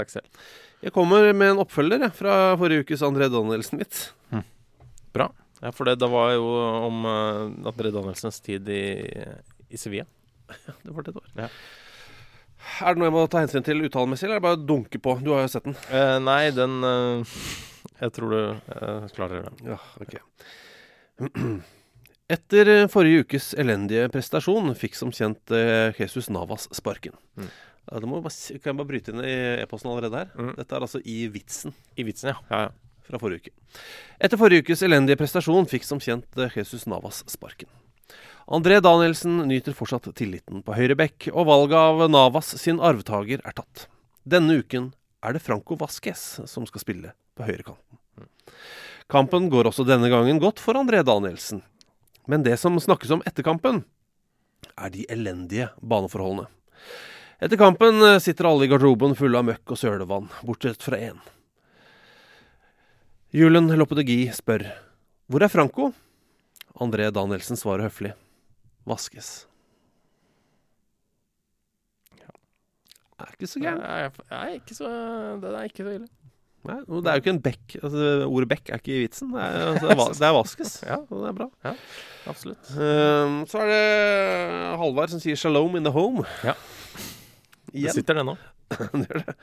Takk 0.00 0.14
selv. 0.16 0.40
Jeg 0.80 0.94
kommer 0.96 1.28
med 1.36 1.54
en 1.54 1.62
oppfølger 1.62 2.06
jeg, 2.06 2.16
fra 2.16 2.38
forrige 2.60 2.86
ukes 2.86 3.04
André 3.04 3.28
Danielsen-vits. 3.32 4.08
Bra. 5.12 5.28
Ja, 5.60 5.72
for 5.76 5.84
det, 5.84 5.98
det 6.00 6.08
var 6.08 6.32
jo 6.32 6.46
om 6.86 7.04
uh, 7.04 7.68
André 7.68 7.92
Danielsens 7.92 8.40
tid 8.40 8.68
i, 8.72 8.82
i 9.68 9.80
Sevilla. 9.80 10.08
Det 10.82 10.90
var 10.90 11.04
det 11.04 11.12
det 11.12 11.20
var. 11.20 11.30
Ja. 11.44 11.48
Er 12.84 12.94
det 12.94 13.00
noe 13.00 13.08
jeg 13.08 13.14
må 13.14 13.24
ta 13.30 13.42
hensyn 13.42 13.64
til 13.64 13.84
uttalemessig, 13.86 14.26
eller 14.26 14.38
er 14.38 14.40
det 14.40 14.46
bare 14.46 14.58
å 14.58 14.64
dunke 14.68 15.00
på? 15.02 15.16
Du 15.24 15.30
har 15.34 15.44
jo 15.44 15.52
sett 15.52 15.66
den. 15.68 15.76
Eh, 15.94 16.16
nei, 16.22 16.50
den 16.54 16.80
eh, 16.86 17.36
Jeg 18.02 18.14
tror 18.16 18.34
du 18.34 18.40
eh, 18.40 19.06
klarer 19.16 19.46
det. 19.46 19.52
Ja, 19.70 19.78
ok. 20.00 20.16
Etter 22.36 22.70
forrige 22.92 23.24
ukes 23.24 23.52
elendige 23.58 24.10
prestasjon 24.12 24.74
fikk 24.78 24.98
som 24.98 25.12
kjent 25.14 25.54
eh, 25.56 25.96
Jesus 25.98 26.28
Navas 26.30 26.68
sparken. 26.76 27.16
Mm. 27.40 27.48
Det 27.90 28.06
må 28.06 28.20
bare, 28.22 28.58
kan 28.60 28.70
jeg 28.70 28.78
bare 28.78 28.86
bryte 28.86 29.12
inn 29.12 29.24
i 29.26 29.34
e-posten 29.64 29.90
allerede 29.90 30.22
her? 30.22 30.30
Mm. 30.38 30.52
Dette 30.60 30.76
er 30.76 30.86
altså 30.86 31.00
i 31.02 31.24
vitsen 31.32 31.74
I 31.98 32.06
vitsen, 32.06 32.30
ja. 32.30 32.36
ja, 32.52 32.60
ja. 32.68 33.00
fra 33.08 33.20
forrige 33.22 33.42
uke. 33.42 33.80
Etter 34.22 34.38
forrige 34.38 34.64
ukes 34.66 34.84
elendige 34.86 35.18
prestasjon 35.18 35.66
fikk 35.70 35.86
som 35.88 36.02
kjent 36.02 36.38
eh, 36.38 36.54
Jesus 36.54 36.86
Navas 36.90 37.24
sparken. 37.30 37.70
André 38.50 38.80
Danielsen 38.82 39.42
nyter 39.46 39.74
fortsatt 39.78 40.08
tilliten 40.18 40.62
på 40.66 40.74
høyre 40.74 40.96
bekk, 40.98 41.28
og 41.34 41.46
valget 41.50 41.78
av 41.78 42.04
Navas 42.10 42.54
sin 42.58 42.80
arvtaker 42.82 43.42
er 43.46 43.54
tatt. 43.54 43.86
Denne 44.26 44.60
uken 44.62 44.90
er 45.22 45.36
det 45.36 45.42
Franco 45.44 45.76
Vasques 45.78 46.40
som 46.50 46.66
skal 46.66 46.82
spille 46.82 47.12
på 47.38 47.46
høyrekanten. 47.46 47.98
Kampen 49.10 49.48
går 49.50 49.70
også 49.70 49.84
denne 49.86 50.10
gangen 50.10 50.38
godt 50.42 50.62
for 50.62 50.78
André 50.78 51.02
Danielsen. 51.06 51.64
Men 52.30 52.44
det 52.46 52.56
som 52.62 52.78
snakkes 52.78 53.10
om 53.10 53.22
etter 53.26 53.46
kampen, 53.46 53.82
er 54.78 54.92
de 54.94 55.06
elendige 55.10 55.70
baneforholdene. 55.82 56.46
Etter 57.40 57.56
kampen 57.56 58.02
eh, 58.04 58.18
sitter 58.20 58.44
alle 58.50 58.66
i 58.66 58.68
garderoben 58.68 59.14
fulle 59.16 59.40
av 59.40 59.46
møkk 59.48 59.72
og 59.72 59.78
sølevann, 59.80 60.26
bortsett 60.44 60.82
fra 60.84 60.98
én. 61.00 61.20
Julen 63.32 63.70
Loppedegi 63.78 64.26
spør 64.34 64.66
Hvor 65.30 65.44
er 65.46 65.52
Franco? 65.52 65.92
André 66.80 67.06
Danielsen 67.14 67.56
svarer 67.56 67.86
høflig 67.86 68.12
Vaskes. 68.88 69.46
Det 73.20 73.26
er 73.28 73.36
ikke 73.36 73.48
så 73.48 73.60
gærent. 73.62 73.84
Det 74.20 74.36
er 74.36 74.54
ikke 74.56 74.76
så 74.76 74.90
ille. 75.92 76.08
Nei, 76.68 76.76
Det 76.84 77.08
er 77.08 77.16
jo 77.16 77.22
ikke 77.22 77.32
en 77.32 77.42
bekk. 77.44 77.76
Altså, 77.80 78.08
ordet 78.26 78.48
bekk 78.50 78.68
er 78.72 78.80
ikke 78.82 78.92
i 78.92 79.00
vitsen. 79.04 79.30
Det 79.32 79.44
er, 79.44 79.70
altså, 79.70 80.08
det 80.18 80.26
er, 80.26 80.34
vaskes. 80.40 80.74
Ja. 80.84 80.98
det 81.08 81.30
er 81.30 81.38
bra. 81.38 81.48
Absolutt. 82.28 82.72
Um, 82.76 83.40
så 83.48 83.62
er 83.64 83.72
det 83.72 83.80
Halvard 84.82 85.12
som 85.12 85.22
sier 85.22 85.40
'shalom 85.40 85.76
in 85.76 85.88
the 85.88 85.92
home'. 85.92 86.24
Ja. 86.44 86.56
Det 87.70 87.78
Igjen. 87.84 87.94
sitter 87.94 88.18
det. 88.18 88.34
Det 89.00 89.06
gjør 89.06 89.22
det. 89.26 89.36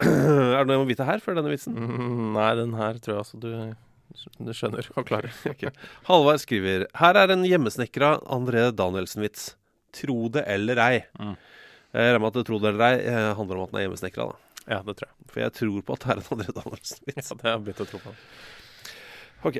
er 0.06 0.58
det 0.60 0.66
noe 0.66 0.76
jeg 0.76 0.82
må 0.82 0.88
vite 0.90 1.06
her 1.06 1.22
før 1.22 1.38
denne 1.38 1.52
vitsen? 1.52 1.76
Mm, 1.78 2.26
nei, 2.36 2.50
den 2.58 2.74
her 2.78 2.98
tror 3.02 3.14
jeg 3.16 3.22
altså 3.24 3.40
du, 3.42 3.48
du 4.46 4.52
skjønner 4.56 4.90
og 4.96 5.06
klarer. 5.08 5.34
Halvard 6.10 6.42
skriver 6.42 6.86
Her 7.00 7.18
er 7.20 7.34
en 7.34 7.46
hjemmesnekra 7.46 8.16
André 8.30 8.68
Danielsen-vits. 8.74 9.52
Tro 9.96 10.28
det 10.34 10.44
eller 10.50 10.78
ei. 10.84 11.00
Mm. 11.18 11.34
Jeg 11.90 12.06
regner 12.06 12.22
med 12.22 12.36
at 12.38 12.46
tro 12.46 12.60
det 12.62 12.70
eller 12.70 12.86
ei 12.86 13.00
eh, 13.10 13.32
handler 13.38 13.58
om 13.58 13.66
at 13.66 13.72
den 13.74 13.80
er 13.80 13.86
hjemmesnekra. 13.88 14.28
da. 14.30 14.64
Ja, 14.70 14.80
det 14.86 14.96
tror 15.00 15.08
jeg. 15.08 15.16
For 15.32 15.42
jeg 15.42 15.54
tror 15.58 15.82
på 15.86 15.96
at 15.96 16.04
det 16.06 16.14
er 16.14 16.20
en 16.22 16.32
André 16.36 16.56
Danielsen-vits. 16.60 17.30
Ja, 17.30 17.36
det 17.40 17.48
har 17.48 17.56
jeg 17.56 17.64
begynt 17.66 17.84
å 17.86 17.90
tro 17.90 18.02
på. 18.06 18.16
Ok. 19.50 19.56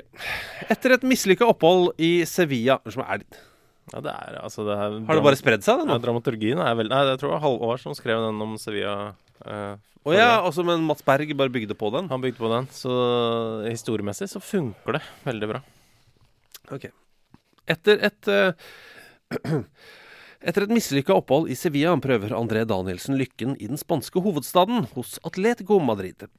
Etter 0.71 0.95
et 0.95 1.07
mislykka 1.09 1.47
opphold 1.49 1.95
i 2.05 2.13
Sevilla 2.29 2.77
som 2.93 3.03
er, 3.07 3.25
Ja, 3.91 4.01
det 4.05 4.13
er 4.15 4.39
altså 4.39 4.65
det 4.69 4.75
er, 4.79 4.97
Har 5.09 5.19
det 5.19 5.27
bare 5.27 5.39
spredd 5.39 5.65
seg, 5.67 5.83
det 5.83 5.91
Ja, 5.91 5.99
dramaturgien 6.03 6.61
er 6.63 6.77
veldig 6.79 6.93
Nei, 6.95 7.01
jeg 7.09 7.19
tror 7.19 7.33
det 7.33 7.37
var 7.37 7.45
Halvår 7.47 7.81
som 7.83 7.97
skrev 7.99 8.23
den 8.23 8.45
om 8.45 8.53
Sevilla. 8.61 9.15
eh, 9.43 9.75
oh, 10.07 10.15
ja, 10.15 10.31
også, 10.47 10.63
men 10.67 10.85
Mats 10.87 11.03
Berg 11.07 11.33
bare 11.39 11.53
bygde 11.53 11.75
på 11.79 11.91
den? 11.97 12.11
Han 12.13 12.23
bygde 12.23 12.39
på 12.39 12.53
den, 12.53 12.69
så 12.71 12.95
historiemessig 13.67 14.31
så 14.31 14.43
funker 14.43 15.01
det 15.01 15.03
veldig 15.27 15.51
bra. 15.55 15.63
Ok. 16.71 16.87
Etter 17.71 18.07
et 18.07 18.31
uh, 18.31 18.55
Etter 20.41 20.65
et 20.65 20.73
mislykka 20.73 21.19
opphold 21.19 21.51
i 21.53 21.57
Sevilla 21.59 21.93
prøver 22.01 22.33
André 22.33 22.63
Danielsen 22.65 23.19
lykken 23.21 23.59
i 23.61 23.69
den 23.69 23.81
spanske 23.81 24.23
hovedstaden, 24.25 24.87
hos 24.95 25.19
Atletico 25.27 25.77
Madrid. 25.85 26.31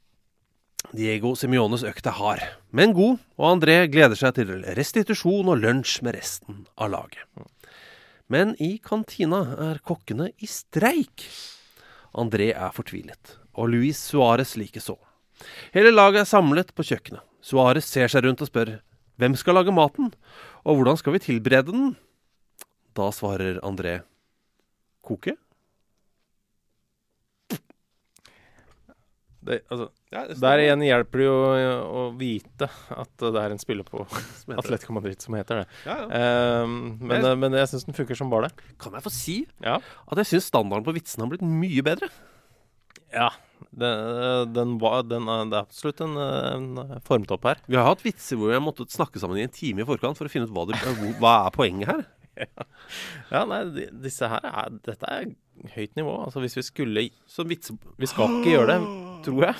Diego 0.90 1.32
Simiones 1.38 1.84
økt 1.86 2.08
er 2.10 2.16
hard, 2.18 2.42
men 2.74 2.92
god, 2.96 3.20
og 3.38 3.46
André 3.54 3.76
gleder 3.92 4.18
seg 4.18 4.34
til 4.36 4.50
restitusjon 4.76 5.48
og 5.52 5.62
lunsj 5.62 6.00
med 6.04 6.18
resten 6.18 6.64
av 6.74 6.90
laget. 6.92 7.22
Men 8.32 8.56
i 8.60 8.74
kantina 8.82 9.44
er 9.70 9.80
kokkene 9.86 10.32
i 10.42 10.48
streik. 10.50 11.24
André 12.18 12.50
er 12.52 12.74
fortvilet, 12.74 13.36
og 13.54 13.70
Luis 13.72 14.00
Suárez 14.10 14.56
likeså. 14.58 14.98
Hele 15.72 15.94
laget 15.94 16.24
er 16.24 16.28
samlet 16.28 16.74
på 16.74 16.84
kjøkkenet. 16.90 17.22
Suárez 17.42 17.88
ser 17.88 18.10
seg 18.10 18.26
rundt 18.26 18.42
og 18.44 18.50
spør 18.50 18.76
hvem 19.20 19.34
skal 19.38 19.56
lage 19.58 19.74
maten, 19.74 20.10
og 20.66 20.78
hvordan 20.78 20.98
skal 20.98 21.14
vi 21.14 21.22
tilberede 21.22 21.72
den? 21.72 21.94
Da 22.96 23.08
svarer 23.14 23.60
André 23.64 24.00
koke. 25.04 25.36
Det, 29.42 29.56
altså, 29.74 29.88
Ja, 30.12 30.20
det 30.28 30.36
der 30.38 30.60
igjen 30.62 30.82
hjelper 30.86 31.18
det 31.18 31.24
jo 31.26 31.36
å 31.82 32.02
vite 32.18 32.68
at 32.94 33.24
det 33.24 33.40
er 33.42 33.50
en 33.54 33.58
spiller 33.62 33.82
på. 33.88 34.04
Atletico 34.60 34.94
Madrid 34.94 35.18
som 35.24 35.34
heter 35.34 35.62
det. 35.62 35.64
Ja, 35.86 35.96
ja. 36.06 36.62
Um, 36.62 36.76
men, 37.02 37.24
Jeg- 37.26 37.38
men 37.42 37.56
jeg 37.58 37.70
syns 37.72 37.86
den 37.88 37.96
funker 37.96 38.14
som 38.18 38.30
bare 38.30 38.50
det. 38.50 38.68
Kan 38.78 38.92
jeg 38.94 39.02
få 39.02 39.10
si 39.14 39.38
Ja. 39.64 39.78
at 39.80 40.18
jeg 40.22 40.30
syns 40.30 40.46
standarden 40.52 40.86
på 40.86 40.94
vitsene 40.94 41.26
har 41.26 41.32
blitt 41.34 41.42
mye 41.46 41.82
bedre? 41.82 42.10
ja. 43.12 43.30
Den, 43.72 44.52
den 44.52 44.72
var, 44.82 45.02
den, 45.06 45.28
er- 45.30 45.46
det 45.48 45.54
er 45.56 45.62
absolutt 45.64 46.00
en, 46.04 46.16
en 46.18 46.98
formtopp 47.06 47.44
her. 47.46 47.60
Vi 47.70 47.76
har 47.78 47.86
hatt 47.86 48.02
vitser 48.04 48.36
hvor 48.36 48.50
vi 48.50 48.56
har 48.58 48.60
måttet 48.64 48.90
snakke 48.92 49.20
sammen 49.22 49.38
i 49.38 49.44
en 49.46 49.52
time 49.54 49.80
i 49.80 49.86
forkant 49.88 50.18
for 50.18 50.26
å 50.28 50.32
finne 50.32 50.44
ut 50.48 50.52
hva, 50.52 50.64
det, 50.68 50.76
hva 51.22 51.34
er 51.46 51.54
poenget 51.54 51.88
her. 51.92 52.02
Ja, 53.32 53.44
nei, 53.48 53.62
disse 54.02 54.24
her 54.28 54.40
er 54.48 54.70
Dette 54.84 55.08
er 55.08 55.26
høyt 55.76 55.94
nivå. 55.98 56.14
Altså 56.26 56.40
hvis 56.42 56.56
vi 56.58 56.62
skulle 56.64 57.02
Som 57.30 57.48
vitse... 57.50 57.74
Vi 58.00 58.08
skal 58.08 58.38
ikke 58.40 58.54
gjøre 58.56 58.72
det, 58.72 58.78
tror 59.24 59.48
jeg. 59.48 59.54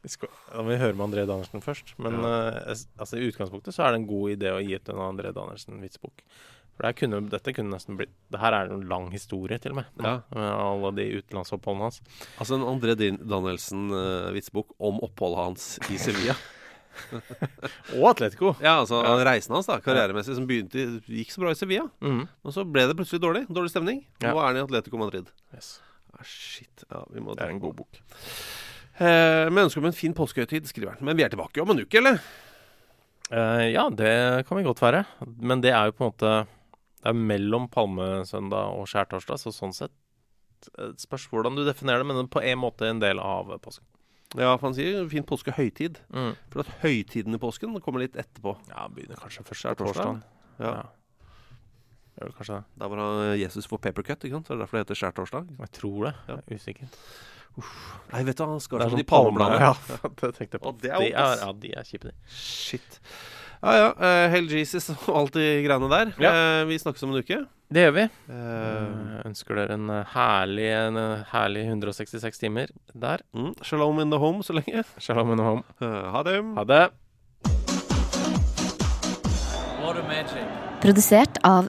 Vi 0.00 0.08
skal, 0.08 0.30
da 0.48 0.62
må 0.64 0.72
vi 0.72 0.78
høre 0.80 0.96
med 0.96 1.10
André 1.10 1.26
Danielsen 1.28 1.64
først. 1.64 1.92
Men 2.00 2.16
ja. 2.24 2.30
uh, 2.64 2.78
altså, 3.00 3.18
i 3.18 3.28
utgangspunktet 3.28 3.76
så 3.76 3.84
er 3.84 3.92
det 3.92 4.00
en 4.00 4.08
god 4.08 4.36
idé 4.36 4.54
å 4.54 4.62
gi 4.64 4.78
ut 4.78 4.88
en 4.92 5.02
André 5.04 5.32
Danielsen-vitsbok. 5.36 6.24
For 6.70 6.86
det 6.86 6.92
her 6.94 6.96
kunne, 7.02 7.18
dette 7.28 7.52
kunne 7.52 7.74
nesten 7.74 7.98
blitt 7.98 8.14
Det 8.32 8.40
her 8.40 8.54
er 8.56 8.70
en 8.72 8.86
lang 8.88 9.10
historie, 9.12 9.58
til 9.60 9.74
og 9.74 9.82
med. 9.82 9.90
Ja. 10.00 10.14
Med 10.32 10.48
alle 10.54 10.94
de 10.96 11.04
utenlandsoppholdene 11.20 11.90
hans. 11.90 12.00
Altså 12.40 12.56
en 12.56 12.64
André 12.64 12.96
Danielsen-vitsbok 12.96 14.72
om 14.88 15.02
oppholdet 15.04 15.42
hans 15.42 15.68
i 15.92 16.00
Sevilla. 16.00 16.38
Og 17.98 18.08
Atletico! 18.14 18.54
Ja, 18.64 18.78
altså 18.80 19.02
reisen 19.28 19.54
hans 19.54 19.68
da, 19.68 19.76
karrieremessig, 19.84 20.34
som 20.38 20.48
begynte 20.48 20.86
gikk 21.04 21.34
så 21.34 21.44
bra 21.44 21.52
i 21.52 21.60
Sevilla. 21.60 21.84
Mhm. 22.00 22.24
Og 22.40 22.56
så 22.56 22.64
ble 22.64 22.88
det 22.88 22.96
plutselig 22.96 23.20
dårlig. 23.22 23.44
Dårlig 23.52 23.74
stemning. 23.76 24.02
Ja. 24.16 24.32
Nå 24.32 24.40
er 24.40 24.48
han 24.48 24.62
i 24.62 24.64
Atletico 24.64 25.00
Madrid. 25.00 25.28
Yes. 25.52 25.76
Ah, 26.16 26.26
shit. 26.26 26.84
Ja, 26.90 27.04
vi 27.12 27.22
må 27.24 27.36
Det 27.36 27.46
er 27.46 27.54
en 27.54 27.62
god 27.62 27.76
bok. 27.80 28.00
Eh, 29.00 29.48
med 29.48 29.64
ønske 29.66 29.80
om 29.80 29.88
en 29.88 29.96
fin 29.96 30.14
påskehøytid, 30.16 30.68
skriver 30.68 30.94
han. 30.94 31.04
Men 31.06 31.16
vi 31.16 31.24
er 31.24 31.32
tilbake 31.32 31.62
om 31.62 31.72
en 31.72 31.82
uke, 31.84 32.00
eller? 32.00 32.20
Eh, 33.30 33.66
ja, 33.72 33.86
det 33.90 34.46
kan 34.48 34.58
vi 34.58 34.66
godt 34.66 34.82
være. 34.82 35.04
Men 35.38 35.62
det 35.64 35.72
er 35.72 35.88
jo 35.88 35.96
på 35.96 36.04
en 36.04 36.10
måte 36.12 36.32
Det 37.00 37.08
er 37.08 37.16
mellom 37.16 37.68
palmesøndag 37.72 38.74
og 38.76 38.88
skjærtorsdag, 38.90 39.38
så 39.40 39.52
sånn 39.56 39.72
sett 39.72 39.94
eh, 40.76 40.90
Spørs 41.00 41.28
hvordan 41.30 41.56
du 41.56 41.64
definerer 41.64 42.04
det, 42.04 42.10
men 42.10 42.28
på 42.28 42.42
en 42.44 42.60
måte 42.60 42.90
en 42.90 43.00
del 43.00 43.22
av 43.22 43.54
påsken. 43.64 43.86
Ja, 44.36 44.52
for 44.58 44.68
han 44.68 44.76
sier 44.76 45.08
fin 45.10 45.24
påskehøytid. 45.26 45.96
Mm. 46.14 46.34
For 46.52 46.62
at 46.62 46.74
høytiden 46.84 47.34
i 47.34 47.40
påsken 47.42 47.72
kommer 47.82 48.04
litt 48.04 48.18
etterpå. 48.20 48.52
Ja, 48.68 48.84
begynner 48.92 49.18
kanskje 49.18 49.42
først 49.48 49.64
Skjærtorsdag. 49.64 50.20
Ja. 50.60 50.74
Ja. 50.76 50.84
Gjør 52.18 52.30
det 52.30 52.36
kanskje 52.38 52.58
det. 52.58 52.64
Da 52.82 52.88
var 52.92 53.02
han 53.04 53.34
Jesus 53.40 53.68
for 53.70 53.82
papercut, 53.82 54.24
ikke 54.24 54.38
sant? 54.38 54.48
Så 54.48 54.54
det 54.54 54.58
er 54.58 54.64
derfor 54.64 54.78
det 54.78 54.86
heter 54.86 55.00
skjærtorsdag. 55.02 55.52
Jeg 55.64 55.74
tror 55.78 56.08
det. 56.08 56.14
Ja. 56.28 56.38
Jeg 56.38 56.56
er 56.56 56.62
usikker. 56.62 56.94
Nei, 58.12 58.22
vet 58.24 58.38
du, 58.38 58.44
han 58.46 58.62
skal 58.62 58.80
er 58.84 58.92
som 58.92 59.00
de 59.00 59.04
sånn 59.04 59.10
palmebladene. 59.10 59.60
Ja, 59.70 60.10
det 60.22 60.32
tenkte 60.38 60.56
jeg 60.56 60.62
på. 60.62 60.70
Og 60.70 60.80
det 60.82 60.94
er 60.94 61.02
de 61.02 61.12
er, 61.12 61.44
ja, 61.44 61.52
de 61.64 61.72
er 61.76 61.88
kjipe, 61.88 62.10
de. 62.10 62.34
Shit. 62.40 63.00
Ja 63.60 63.72
ja. 63.76 63.88
Uh, 63.92 64.26
Hell 64.32 64.46
Jesus 64.48 64.88
og 65.10 65.16
alt 65.18 65.34
de 65.36 65.46
greiene 65.66 65.90
der. 65.92 66.12
Ja. 66.22 66.30
Uh, 66.32 66.68
vi 66.70 66.78
snakkes 66.80 67.04
om 67.04 67.12
en 67.12 67.20
uke. 67.20 67.42
Det 67.70 67.84
gjør 67.84 67.92
vi. 67.98 68.04
Uh, 68.26 69.20
ønsker 69.28 69.60
dere 69.60 69.76
en 69.76 69.90
eh, 69.94 70.08
herlig, 70.14 70.66
en 70.74 70.96
eh, 70.98 71.20
herlig 71.30 71.62
166 71.68 72.40
timer 72.42 72.72
der. 72.98 73.22
mm, 73.30 73.52
shalom 73.62 74.00
in 74.02 74.10
the 74.10 74.18
home 74.18 74.42
så 74.42 74.56
lenge. 74.56 74.82
Shalom 74.98 75.30
in 75.30 75.38
the 75.38 75.44
home. 75.44 75.62
Eh, 75.80 76.10
ha 76.10 76.22
det. 76.26 76.40
Ha 76.56 76.64
det. 76.66 76.88
Produsert 80.80 81.38
av 81.44 81.68